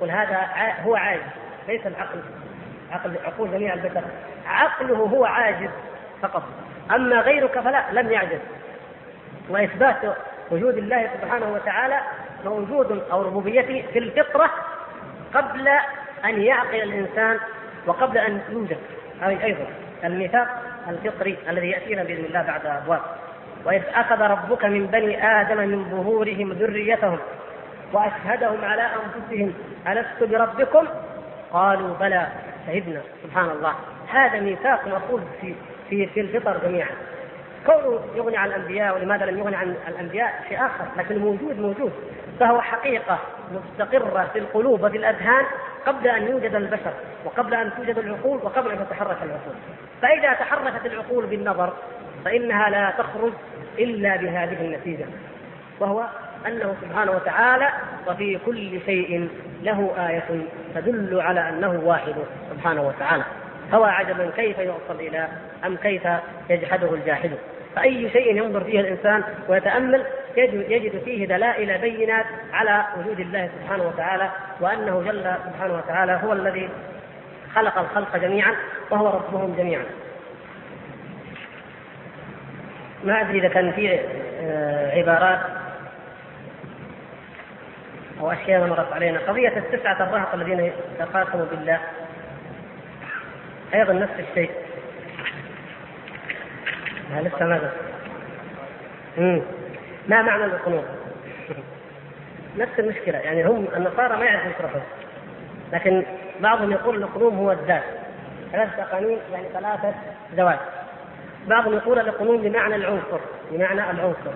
قل 0.00 0.10
هذا 0.10 0.38
هو 0.84 0.96
عاجز 0.96 1.22
ليس 1.68 1.86
العقل. 1.86 2.20
عقل 2.92 3.12
عقول 3.24 3.50
جميع 3.50 3.74
البشر. 3.74 4.02
عقله 4.46 4.96
هو 4.96 5.24
عاجز. 5.24 5.70
فقط 6.22 6.42
أما 6.94 7.20
غيرك 7.20 7.60
فلا 7.60 7.84
لم 7.92 8.12
يعجز. 8.12 8.40
وإثبات 9.48 10.16
وجود 10.50 10.76
الله 10.78 11.10
سبحانه 11.20 11.52
وتعالى 11.52 12.00
موجود 12.44 13.02
أو 13.12 13.22
ربوبيته 13.22 13.84
في 13.92 13.98
الفطرة 13.98 14.50
قبل 15.34 15.68
أن 16.24 16.42
يعقل 16.42 16.82
الإنسان 16.82 17.38
وقبل 17.86 18.18
أن 18.18 18.40
يوجد. 18.50 18.78
هذه 19.20 19.44
أيضا 19.44 19.66
الميثاق 20.04 20.48
الفطري 20.88 21.38
الذي 21.48 21.70
يأتينا 21.70 22.02
بإذن 22.02 22.24
الله 22.24 22.42
بعد 22.42 22.66
أبواب. 22.66 23.00
وإذ 23.64 23.82
أخذ 23.94 24.20
ربك 24.22 24.64
من 24.64 24.86
بني 24.86 25.26
آدم 25.40 25.58
من 25.58 25.90
ظهورهم 25.90 26.52
ذريتهم 26.52 27.18
وأشهدهم 27.92 28.64
على 28.64 28.82
أنفسهم 28.82 29.54
ألست 29.88 30.24
بربكم؟ 30.24 30.86
قالوا 31.52 31.94
بلى 32.00 32.26
شهدنا. 32.66 33.00
سبحان 33.22 33.50
الله. 33.50 33.74
هذا 34.12 34.40
ميثاق 34.40 34.88
مأخوذ 34.88 35.20
في 35.40 35.54
في 35.90 36.06
في 36.06 36.20
الفطر 36.20 36.58
جميعا. 36.68 36.90
كونه 37.66 38.00
يغني 38.16 38.36
عن 38.36 38.48
الأنبياء 38.48 38.94
ولماذا 38.94 39.26
لم 39.26 39.38
يغني 39.38 39.56
عن 39.56 39.74
الأنبياء؟ 39.88 40.44
شيء 40.48 40.58
آخر 40.58 40.84
لكن 40.96 41.18
موجود 41.18 41.58
موجود. 41.58 41.92
فهو 42.40 42.60
حقيقة 42.60 43.18
مستقرة 43.52 44.30
في 44.32 44.38
القلوب 44.38 44.84
وفي 44.84 44.96
الأذهان 44.96 45.44
قبل 45.86 46.08
أن 46.08 46.22
يوجد 46.22 46.54
البشر 46.54 46.92
وقبل 47.24 47.54
أن 47.54 47.70
توجد 47.76 47.98
العقول 47.98 48.38
وقبل 48.42 48.70
أن 48.70 48.86
تتحرك 48.86 49.16
العقول. 49.22 49.54
فإذا 50.02 50.32
تحركت 50.32 50.86
العقول 50.86 51.26
بالنظر 51.26 51.72
فإنها 52.24 52.70
لا 52.70 52.92
تخرج 52.98 53.32
إلا 53.78 54.16
بهذه 54.16 54.60
النتيجة 54.60 55.06
وهو 55.80 56.04
أنه 56.46 56.76
سبحانه 56.82 57.12
وتعالى 57.12 57.68
وفي 58.08 58.38
كل 58.46 58.80
شيء 58.86 59.28
له 59.62 59.90
آية 60.08 60.42
تدل 60.74 61.20
على 61.20 61.48
أنه 61.48 61.80
واحد 61.84 62.14
سبحانه 62.50 62.82
وتعالى. 62.82 63.24
هو 63.74 63.84
عجبا 63.84 64.30
كيف 64.36 64.58
يوصل 64.58 65.00
إلى 65.00 65.28
أم 65.66 65.76
كيف 65.76 66.02
يجحده 66.50 66.94
الجاحد؟ 66.94 67.30
فأي 67.76 68.10
شيء 68.10 68.36
ينظر 68.36 68.64
فيه 68.64 68.80
الإنسان 68.80 69.24
ويتأمل 69.48 70.04
يجد 70.36 71.02
فيه 71.04 71.26
دلائل 71.26 71.78
بينات 71.78 72.26
على 72.52 72.84
وجود 72.98 73.20
الله 73.20 73.50
سبحانه 73.58 73.88
وتعالى 73.88 74.30
وأنه 74.60 75.02
جل 75.02 75.34
سبحانه 75.44 75.74
وتعالى 75.74 76.20
هو 76.24 76.32
الذي 76.32 76.68
خلق 77.54 77.78
الخلق 77.78 78.16
جميعا 78.16 78.54
وهو 78.90 79.10
ربهم 79.10 79.54
جميعا. 79.58 79.84
ما 83.04 83.20
أدري 83.20 83.38
إذا 83.38 83.48
كان 83.48 83.72
في 83.72 84.00
آه، 84.42 84.98
عبارات 84.98 85.40
أو 88.20 88.32
أشياء 88.32 88.66
مرت 88.66 88.92
علينا. 88.92 89.18
قضية 89.18 89.58
التسعة 89.58 90.02
الرهط 90.02 90.34
الذين 90.34 90.72
تقاسموا 90.98 91.46
بالله. 91.50 91.80
أيضا 93.74 93.92
نفس 93.92 94.12
الشيء. 94.30 94.50
لسه 97.18 97.46
ماذا؟ 97.46 97.72
ما 100.08 100.22
معنى 100.22 100.44
القنوط؟ 100.44 100.84
نفس 102.58 102.78
المشكلة. 102.78 103.18
يعني 103.18 103.44
هم 103.44 103.68
النصارى 103.76 104.16
ما 104.16 104.24
يعرفوا 104.24 104.50
يشرحوا 104.50 104.80
لكن 105.72 106.02
بعضهم 106.40 106.72
يقول 106.72 107.02
القنوم 107.02 107.38
هو 107.38 107.52
الذات. 107.52 107.82
ثلاثة 108.52 108.82
أقانيم 108.82 109.18
يعني 109.32 109.46
ثلاثة 109.52 109.94
ذوات 110.34 110.58
بعضهم 111.46 111.74
يقول 111.74 111.98
القنوم 111.98 112.36
بمعنى 112.36 112.74
العنصر 112.74 113.20
بمعنى 113.50 113.90
العنصر. 113.90 114.32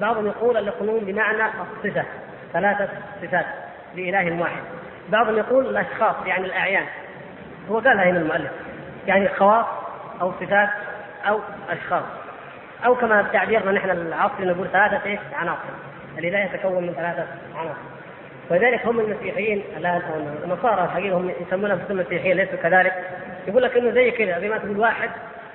بعضهم 0.00 0.26
يقول 0.26 0.56
القنوم 0.56 0.98
بمعنى 0.98 1.42
الصفة 1.44 2.04
ثلاثة 2.52 2.88
صفات 3.22 3.46
لإله 3.94 4.40
واحد. 4.40 4.62
بعضهم 5.08 5.38
يقول 5.38 5.66
الأشخاص 5.66 6.14
يعني 6.26 6.46
الأعيان. 6.46 6.84
هو 7.70 7.78
قالها 7.78 8.10
هنا 8.10 8.18
المؤلف. 8.18 8.50
يعني 9.06 9.28
خواص 9.28 9.66
أو 10.20 10.32
صفات 10.40 10.68
أو 11.28 11.40
أشخاص. 11.70 12.04
أو 12.84 12.94
كما 12.94 13.22
تعبيرنا 13.32 13.72
نحن 13.72 13.90
العصر 13.90 14.44
نقول 14.44 14.68
ثلاثة 14.68 15.06
إيش؟ 15.06 15.20
عناصر. 15.32 15.60
الإله 16.18 16.38
يتكون 16.38 16.82
من 16.82 16.92
ثلاثة 16.92 17.26
عناصر. 17.54 17.78
ولذلك 18.50 18.86
هم 18.86 19.00
المسيحيين 19.00 19.64
الآن 19.76 20.02
النصارى 20.44 20.84
الحقيقة 20.84 21.16
هم 21.16 21.32
يسمون 21.46 21.70
أنفسهم 21.70 21.96
مسيحيين 21.96 22.36
ليسوا 22.36 22.58
كذلك. 22.58 22.92
يقول 23.46 23.62
لك 23.62 23.76
إنه 23.76 23.90
زي 23.90 24.10
كذا 24.10 24.40
زي 24.40 24.48
ما 24.48 24.58
تقول 24.58 24.78
واحد 24.78 25.10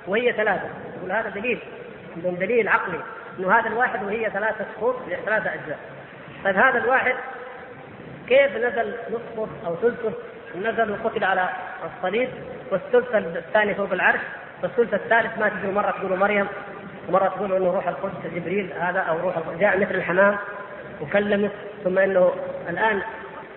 وهي 0.06 0.32
ثلاثة. 0.32 0.68
يقول 0.96 1.12
هذا 1.12 1.28
دليل 1.28 1.58
عندهم 2.16 2.34
دليل 2.34 2.68
عقلي 2.68 3.00
إنه 3.38 3.52
هذا 3.52 3.68
الواحد 3.68 4.02
وهي 4.02 4.30
ثلاثة 4.30 4.64
شهور 4.76 4.96
ثلاثة 5.26 5.54
أجزاء. 5.54 5.78
طيب 6.44 6.56
هذا 6.56 6.78
الواحد 6.78 7.14
كيف 8.28 8.56
نزل 8.56 8.94
نصفه 9.10 9.48
أو 9.66 9.76
ثلثه 9.76 10.12
نزل 10.60 10.90
وقتل 10.90 11.24
على 11.24 11.48
الصليب 11.84 12.28
والثلث 12.70 13.14
الثاني 13.14 13.74
فوق 13.74 13.92
العرش؟ 13.92 14.20
والثلث 14.62 14.94
الثالث 14.94 15.38
ما 15.38 15.48
تقول 15.48 15.74
مرة 15.74 15.90
تقولوا 15.90 16.16
مريم 16.16 16.46
ومرة 17.08 17.28
تقولوا 17.28 17.58
إنه 17.58 17.72
روح 17.72 17.88
القدس 17.88 18.34
جبريل 18.34 18.72
هذا 18.80 19.00
أو 19.00 19.18
روح 19.18 19.34
جاء 19.60 19.80
مثل 19.80 19.94
الحمام 19.94 20.36
وكلمه 21.00 21.50
ثم 21.84 21.98
إنه 21.98 22.32
الآن 22.68 23.02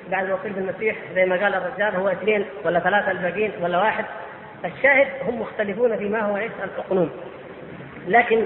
بعد 0.10 0.30
ما 0.30 0.38
صلب 0.44 0.57
المسيح 0.57 0.95
زي 1.15 1.26
ما 1.26 1.36
قال 1.36 1.56
الرجال 1.56 1.95
هو 1.95 2.10
اثنين 2.10 2.45
ولا 2.64 2.80
ثلاثة 2.80 3.11
الباقيين 3.11 3.52
ولا 3.61 3.77
واحد. 3.77 4.06
الشاهد 4.65 5.07
هم 5.27 5.41
مختلفون 5.41 5.98
فيما 5.98 6.22
هو 6.22 6.38
إيش 6.38 6.52
الأقنوم. 6.64 7.10
لكن 8.07 8.44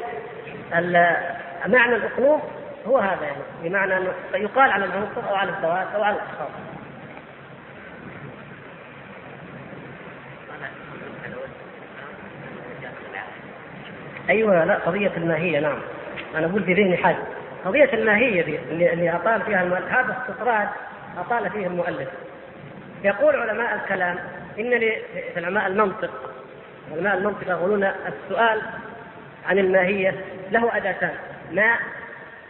معنى 1.67 1.95
الأقنوم 1.95 2.41
هو 2.87 2.97
هذا 2.97 3.23
يعني 3.23 3.41
بمعنى 3.63 3.97
أنه 3.97 4.13
يقال 4.33 4.71
على 4.71 4.85
العنصر 4.85 5.29
أو 5.29 5.35
على 5.35 5.49
الذوات 5.49 5.87
أو 5.95 6.03
على 6.03 6.15
الأشخاص. 6.15 6.68
أيوه 14.29 14.65
لا 14.65 14.75
قضية 14.75 15.11
الماهية 15.17 15.59
نعم. 15.59 15.79
أنا 16.35 16.45
أقول 16.45 16.63
في 16.63 16.73
ذهني 16.73 16.97
حاجة 16.97 17.17
قضية 17.65 17.89
الماهية 17.93 18.41
اللي, 18.41 19.15
أطال 19.15 19.41
فيها 19.41 19.63
المؤلف 19.63 19.85
هذا 19.91 20.17
استطراد 20.21 20.67
أطال 21.17 21.49
فيه 21.49 21.67
المؤلف. 21.67 22.09
يقول 23.03 23.35
علماء 23.35 23.75
الكلام 23.75 24.17
إن 24.59 24.79
في 24.79 24.95
علماء 25.37 25.67
المنطق 25.67 26.11
علماء 26.91 27.17
المنطق 27.17 27.47
يقولون 27.47 27.83
السؤال 27.83 28.61
عن 29.47 29.59
الماهية 29.59 30.15
له 30.51 30.77
أداتان 30.77 31.13
ما 31.51 31.75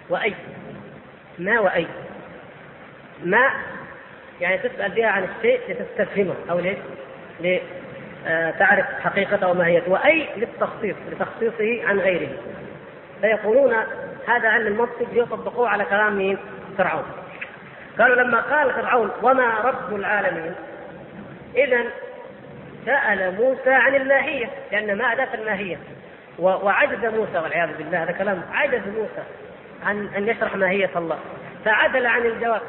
وأي 0.09 0.33
ما 1.39 1.59
وأي. 1.59 1.87
ما 3.23 3.49
يعني 4.41 4.57
تسأل 4.57 4.91
فيها 4.91 5.07
عن 5.07 5.23
الشيء 5.23 5.59
لتستفهمه 5.69 6.35
أو 6.49 6.59
ليش؟ 6.59 7.61
لتعرف 8.25 8.85
حقيقته 9.03 9.47
وماهيته 9.47 9.91
وأي 9.91 10.27
للتخصيص 10.37 10.95
لتخصيصه 11.11 11.87
عن 11.87 11.99
غيره. 11.99 12.29
فيقولون 13.21 13.73
هذا 14.27 14.49
علم 14.49 14.67
المنطق 14.67 15.07
يطبقوه 15.13 15.69
على 15.69 15.85
كلام 15.85 16.17
مين؟ 16.17 16.37
فرعون. 16.77 17.05
قالوا 17.99 18.23
لما 18.23 18.41
قال 18.41 18.73
فرعون 18.73 19.11
وما 19.23 19.59
رب 19.59 19.95
العالمين 19.95 20.55
إذا 21.55 21.83
سأل 22.85 23.35
موسى 23.35 23.69
عن 23.69 23.95
الماهية 23.95 24.49
لأن 24.71 24.97
ما 24.97 25.13
أداة 25.13 25.33
الماهية 25.33 25.77
وعجز 26.39 27.05
موسى 27.05 27.37
والعياذ 27.37 27.77
بالله 27.77 28.03
هذا 28.03 28.11
كلام 28.11 28.41
عجز 28.51 28.81
موسى 28.87 29.23
عن 29.85 30.09
أن 30.17 30.27
يشرح 30.27 30.55
ماهيه 30.55 30.89
الله. 30.95 31.17
فعدل 31.65 32.05
عن 32.05 32.25
الجواب. 32.25 32.61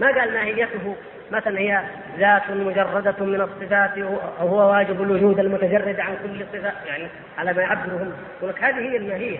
ما 0.00 0.06
قال 0.06 0.32
ماهيته 0.32 0.96
مثلا 1.30 1.58
هي 1.58 1.82
ذات 2.18 2.50
مجردة 2.50 3.24
من 3.24 3.40
الصفات 3.40 3.98
أو 4.40 4.46
هو 4.48 4.70
واجب 4.70 5.02
الوجود 5.02 5.38
المتجرد 5.38 6.00
عن 6.00 6.16
كل 6.22 6.46
صفة 6.52 6.72
يعني 6.86 7.08
على 7.38 7.52
ما 7.52 7.62
يعبرهم. 7.62 8.12
يقول 8.38 8.50
لك 8.50 8.64
هذه 8.64 8.78
هي 8.78 8.96
الماهية. 8.96 9.38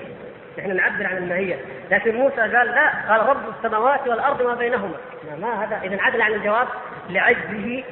نحن 0.59 0.77
نعبر 0.77 1.07
عن 1.07 1.17
الماهية. 1.17 1.57
لكن 1.91 2.15
موسى 2.15 2.41
قال 2.41 2.67
لا 2.67 2.91
قال 3.09 3.29
رب 3.29 3.55
السماوات 3.59 4.09
والأرض 4.09 4.43
ما 4.43 4.55
بينهما. 4.55 4.95
ما 5.41 5.65
هذا؟ 5.65 5.81
إذا 5.83 6.03
عدل 6.03 6.23
عن 6.23 6.33
الجواب 6.33 6.69
لعجزه 7.11 7.85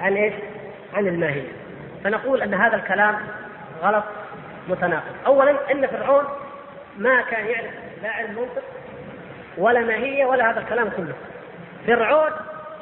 عن 0.00 0.14
إيش؟ 0.16 0.34
عن 0.94 1.06
الماهية. 1.06 1.48
فنقول 2.04 2.42
أن 2.42 2.54
هذا 2.54 2.76
الكلام 2.76 3.16
غلط 3.82 4.04
متناقض. 4.68 5.14
أولا 5.26 5.72
أن 5.72 5.86
فرعون 5.86 6.24
ما 6.98 7.22
كان 7.22 7.46
يعرف 7.46 7.70
لا 8.02 8.10
علم 8.10 8.30
منطق 8.30 8.62
ولا 9.58 9.80
ماهية 9.80 10.24
ولا 10.24 10.50
هذا 10.50 10.60
الكلام 10.60 10.90
كله. 10.96 11.14
فرعون 11.86 12.30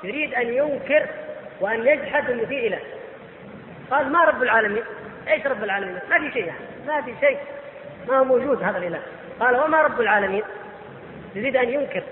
يريد 0.05 0.35
أن 0.35 0.55
ينكر 0.55 1.07
وأن 1.61 1.87
يجحد 1.87 2.25
في 2.25 2.67
إله 2.67 2.79
قال 3.91 4.13
ما 4.13 4.25
رب 4.25 4.43
العالمين؟ 4.43 4.83
إيش 5.29 5.47
رب 5.47 5.65
العالمين؟ 5.65 5.99
ما 6.11 6.19
في 6.19 6.33
شيء 6.33 6.47
يعني. 6.47 6.61
ما 6.87 7.03
في 7.03 7.15
شيء. 7.21 7.39
ما 8.09 8.19
هو 8.19 8.25
موجود 8.25 8.63
هذا 8.63 8.79
الإله. 8.79 9.01
قال 9.41 9.57
وما 9.57 9.83
رب 9.83 10.01
العالمين؟ 10.01 10.43
يريد 11.35 11.57
أن 11.57 11.69
ينكر. 11.69 12.03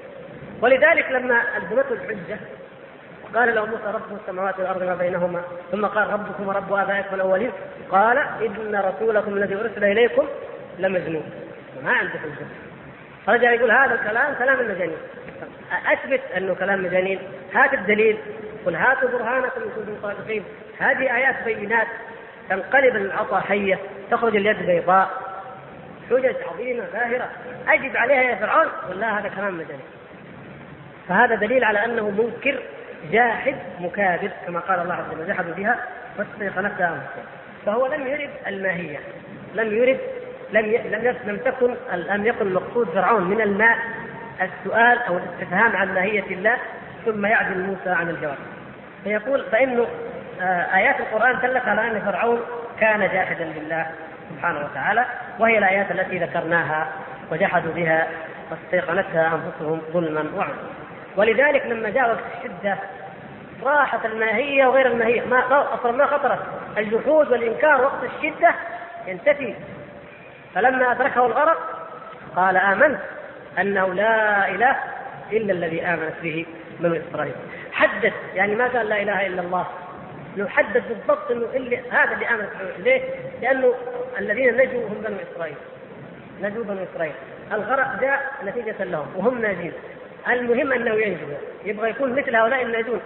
ولذلك 0.63 1.11
لما 1.11 1.43
ألزمته 1.57 1.93
الحجة 1.93 2.39
قال 3.35 3.55
له 3.55 3.67
موسى 3.67 3.83
رب 3.87 4.19
السماوات 4.21 4.59
والأرض 4.59 4.83
ما 4.83 4.95
بينهما. 4.95 5.43
ثم 5.73 5.87
قال 5.87 6.13
ربكم 6.13 6.49
ورب 6.49 6.73
آبائكم 6.73 7.15
الأولين. 7.15 7.51
قال 7.91 8.19
إن 8.19 8.83
رسولكم 8.85 9.37
الذي 9.37 9.55
أرسل 9.55 9.85
إليكم 9.85 10.27
لمجنون. 10.79 11.31
ما 11.85 11.93
عنده 11.93 12.19
حجة. 12.19 12.47
رجع 13.28 13.53
يقول 13.53 13.70
هذا 13.70 13.94
الكلام 13.94 14.35
كلام 14.35 14.61
المجانين. 14.61 14.98
أثبت 15.93 16.20
أنه 16.36 16.55
كلام 16.55 16.85
مجانين 16.85 17.19
هات 17.55 17.74
الدليل. 17.74 18.19
قل 18.66 18.77
هاتوا 18.77 19.09
برهانكم 19.09 19.62
إن 19.62 19.70
كنتم 19.77 20.03
صادقين. 20.03 20.44
هذه 20.78 21.16
آيات 21.16 21.44
بينات 21.44 21.86
تنقلب 22.48 22.97
العصا 22.97 23.40
حية 23.40 23.78
تخرج 24.11 24.36
اليد 24.36 24.66
بيضاء. 24.66 25.11
حجج 26.11 26.36
عظيمة 26.53 26.85
باهرة. 26.93 27.31
أجب 27.69 27.97
عليها 27.97 28.23
يا 28.23 28.35
فرعون. 28.35 28.66
ولا 28.90 29.19
هذا 29.19 29.28
كلام 29.28 29.55
مجانين 29.55 29.86
فهذا 31.09 31.35
دليل 31.35 31.65
على 31.65 31.85
أنه 31.85 32.11
منكر 32.11 32.62
جاحد 33.12 33.55
مكابر 33.81 34.31
كما 34.47 34.61
قال 34.61 34.81
الله 34.81 34.94
عز 34.94 35.15
وجل 35.15 35.27
جحدوا 35.27 35.55
بها 35.55 35.85
واستيقنتها 36.19 37.03
فهو 37.66 37.86
لم 37.86 38.07
يرد 38.07 38.31
الماهية. 38.47 38.98
لم 39.55 39.74
يرد 39.74 40.01
لم 40.52 40.66
لم 40.66 41.16
لم 41.24 41.36
تكن 41.36 41.74
لم 41.93 42.27
يكن 42.27 42.55
مقصود 42.55 42.89
فرعون 42.89 43.24
من 43.24 43.40
الماء 43.40 43.78
السؤال 44.40 44.98
أو 44.98 45.16
الاستفهام 45.16 45.77
عن 45.77 45.94
ماهية 45.94 46.24
الله 46.31 46.56
ثم 47.05 47.27
يعدل 47.27 47.60
موسى 47.60 47.90
عن 47.90 48.09
الجواب. 48.10 48.39
فيقول 49.05 49.44
فإنه 49.52 49.86
آه، 50.40 50.77
آيات 50.77 51.01
القرآن 51.01 51.39
دلت 51.43 51.68
على 51.68 51.90
أن 51.90 52.01
فرعون 52.01 52.40
كان 52.81 53.01
جاحدا 53.01 53.44
لله 53.44 53.86
سبحانه 54.31 54.59
وتعالى 54.59 55.05
وهي 55.39 55.59
الآيات 55.59 55.90
التي 55.90 56.18
ذكرناها 56.18 56.89
وجحدوا 57.32 57.73
بها 57.73 58.09
واستيقنتها 58.51 59.35
أنفسهم 59.35 59.81
ظلما 59.93 60.24
وعلوا. 60.36 60.55
ولذلك 61.16 61.66
لما 61.66 61.90
جاء 61.90 62.09
وقت 62.09 62.24
الشدة 62.39 62.78
راحت 63.62 64.06
الماهية 64.06 64.66
وغير 64.66 64.86
الماهية 64.86 65.24
ما 65.24 65.74
أصلا 65.74 65.93
ما 65.93 66.06
خطرت. 66.06 66.39
الجحود 66.78 67.31
والإنكار 67.31 67.81
وقت 67.82 68.05
الشدة 68.05 68.55
ينتفي. 69.06 69.55
فلما 70.57 70.93
أدركه 70.93 71.27
الغرق 71.27 71.89
قال 72.37 72.57
آمنت 72.57 72.99
أنه 73.59 73.95
لا 73.95 74.49
إله 74.49 74.77
إلا 75.33 75.53
الذي 75.53 75.83
آمنت 75.83 76.15
به 76.23 76.47
بنو 76.81 77.01
إسرائيل. 77.11 77.35
حدد 77.73 78.12
يعني 78.35 78.55
ما 78.55 78.69
قال 78.69 78.89
لا 78.89 79.03
إله 79.03 79.27
إلا 79.27 79.43
الله. 79.43 79.66
لو 80.37 80.49
حدد 80.49 80.83
بالضبط 80.89 81.31
إنه 81.31 81.47
اللي 81.55 81.78
هذا 81.91 82.15
اللي 82.15 82.28
امن 82.28 82.49
ليه؟ 82.78 83.01
لأنه 83.43 83.74
الذين 84.19 84.57
نجوا 84.57 84.89
هم 84.89 85.03
بنو 85.07 85.16
إسرائيل. 85.33 85.57
نجوا 86.43 86.65
بنو 86.65 86.85
إسرائيل. 86.95 87.15
الغرق 87.53 88.01
جاء 88.01 88.33
نتيجة 88.45 88.85
لهم 88.85 89.07
وهم 89.16 89.41
ناجين. 89.43 89.73
المهم 90.28 90.73
أنه 90.73 90.95
ينجو 90.95 91.27
يبغى 91.65 91.91
يكون 91.91 92.12
مثل 92.12 92.37
هؤلاء 92.37 92.62
الناجون. 92.62 93.01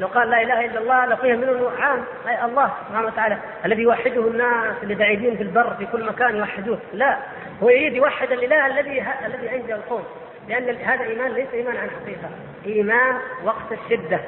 لو 0.00 0.06
قال 0.06 0.30
لا 0.30 0.42
إله 0.42 0.64
إلا 0.64 0.80
الله 0.80 1.06
لفهم 1.06 1.38
منه 1.38 1.70
عام 1.78 2.04
الله 2.44 2.70
سبحانه 2.88 3.06
وتعالى 3.06 3.38
الذي 3.64 3.82
يوحده 3.82 4.20
الناس 4.28 4.76
اللي 4.82 4.94
بعيدين 4.94 5.36
في 5.36 5.42
البر 5.42 5.74
في 5.78 5.86
كل 5.86 6.04
مكان 6.04 6.36
يوحدوه. 6.36 6.78
لا 6.92 7.18
هو 7.62 7.68
يريد 7.68 7.94
يوحد 7.94 8.32
الإله 8.32 8.66
الذي 8.66 9.04
الذي 9.26 9.56
انجى 9.56 9.74
القوم. 9.74 10.04
لأن 10.48 10.76
هذا 10.76 11.04
إيمان 11.04 11.32
ليس 11.32 11.48
إيمان 11.54 11.76
عن 11.76 11.90
حقيقة. 11.90 12.28
إيمان 12.66 13.14
وقت 13.44 13.72
الشدة. 13.72 14.20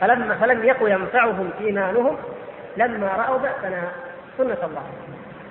فلما 0.00 0.34
فلم 0.34 0.64
يكن 0.64 0.90
ينفعهم 0.90 1.50
إيمانهم 1.60 2.16
لما 2.76 3.06
رأوا 3.06 3.38
بأسنا 3.38 3.82
سنة 4.38 4.58
الله. 4.64 4.82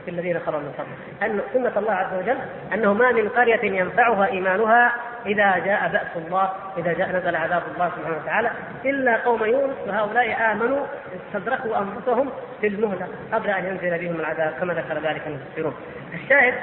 الذين 0.10 0.40
خلوا 0.40 0.60
من 0.60 0.74
قبل. 0.78 1.32
أن 1.32 1.42
سنة 1.54 1.74
الله 1.78 1.94
عز 1.94 2.14
وجل 2.14 2.38
أنه 2.74 2.94
ما 2.94 3.12
من 3.12 3.30
قرية 3.30 3.64
ينفعها 3.64 4.26
إيمانها 4.26 4.96
إذا 5.26 5.58
جاء 5.58 5.90
بأس 5.90 6.26
الله 6.26 6.50
إذا 6.78 6.94
جاء 6.94 7.10
نزل 7.10 7.36
عذاب 7.36 7.64
الله 7.74 7.92
سبحانه 7.98 8.18
وتعالى 8.18 8.52
إلا 8.86 9.18
قوم 9.18 9.44
يونس 9.44 9.76
وهؤلاء 9.88 10.52
آمنوا 10.52 10.86
استدركوا 11.16 11.78
أنفسهم 11.78 12.30
في 12.62 12.68
المهلة 12.68 13.08
قبل 13.34 13.50
أن 13.50 13.66
ينزل 13.66 13.98
بهم 13.98 14.20
العذاب 14.20 14.54
كما 14.60 14.74
ذكر 14.74 14.94
ذلك 14.94 15.22
المفسرون. 15.28 15.76
الشاهد 16.14 16.54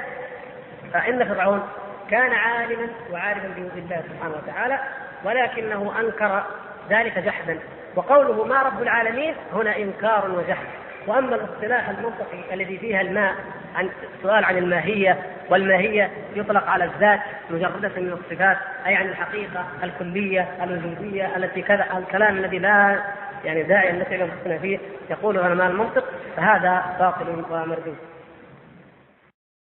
فإن 0.93 1.25
فرعون 1.25 1.61
كان 2.09 2.33
عالما 2.33 2.87
وعارفا 3.11 3.47
بوجود 3.47 3.77
الله 3.77 4.03
سبحانه 4.09 4.35
وتعالى 4.43 4.79
ولكنه 5.23 5.93
أنكر 5.99 6.43
ذلك 6.89 7.19
جحدا. 7.19 7.59
وقوله 7.95 8.43
ما 8.43 8.61
رب 8.61 8.81
العالمين 8.81 9.35
هنا 9.53 9.77
إنكار 9.77 10.31
وجحد. 10.31 10.65
وأما 11.07 11.35
الاصطلاح 11.35 11.89
المنطقي 11.89 12.53
الذي 12.53 12.77
فيها 12.77 13.01
الماء 13.01 13.35
عن 13.75 13.89
السؤال 14.15 14.43
عن 14.43 14.57
الماهية 14.57 15.17
والماهية 15.49 16.11
يطلق 16.35 16.67
على 16.67 16.83
الذات 16.83 17.19
مجردة 17.49 17.91
من 17.97 18.13
الصفات 18.13 18.57
أي 18.85 18.95
عن 18.95 19.05
الحقيقة 19.05 19.65
الكلية 19.83 20.47
الوجودية 20.63 21.37
التي 21.37 21.61
كذا 21.61 21.85
الكلام 21.97 22.37
الذي 22.37 22.59
لا 22.59 22.99
يعني 23.45 23.63
داعي 23.63 23.89
أن 23.89 23.99
نتعب 23.99 24.59
فيه 24.61 24.79
يقول 25.09 25.37
علماء 25.37 25.67
المنطق 25.71 26.03
فهذا 26.37 26.83
باطل 26.99 27.43
ومردود. 27.51 27.97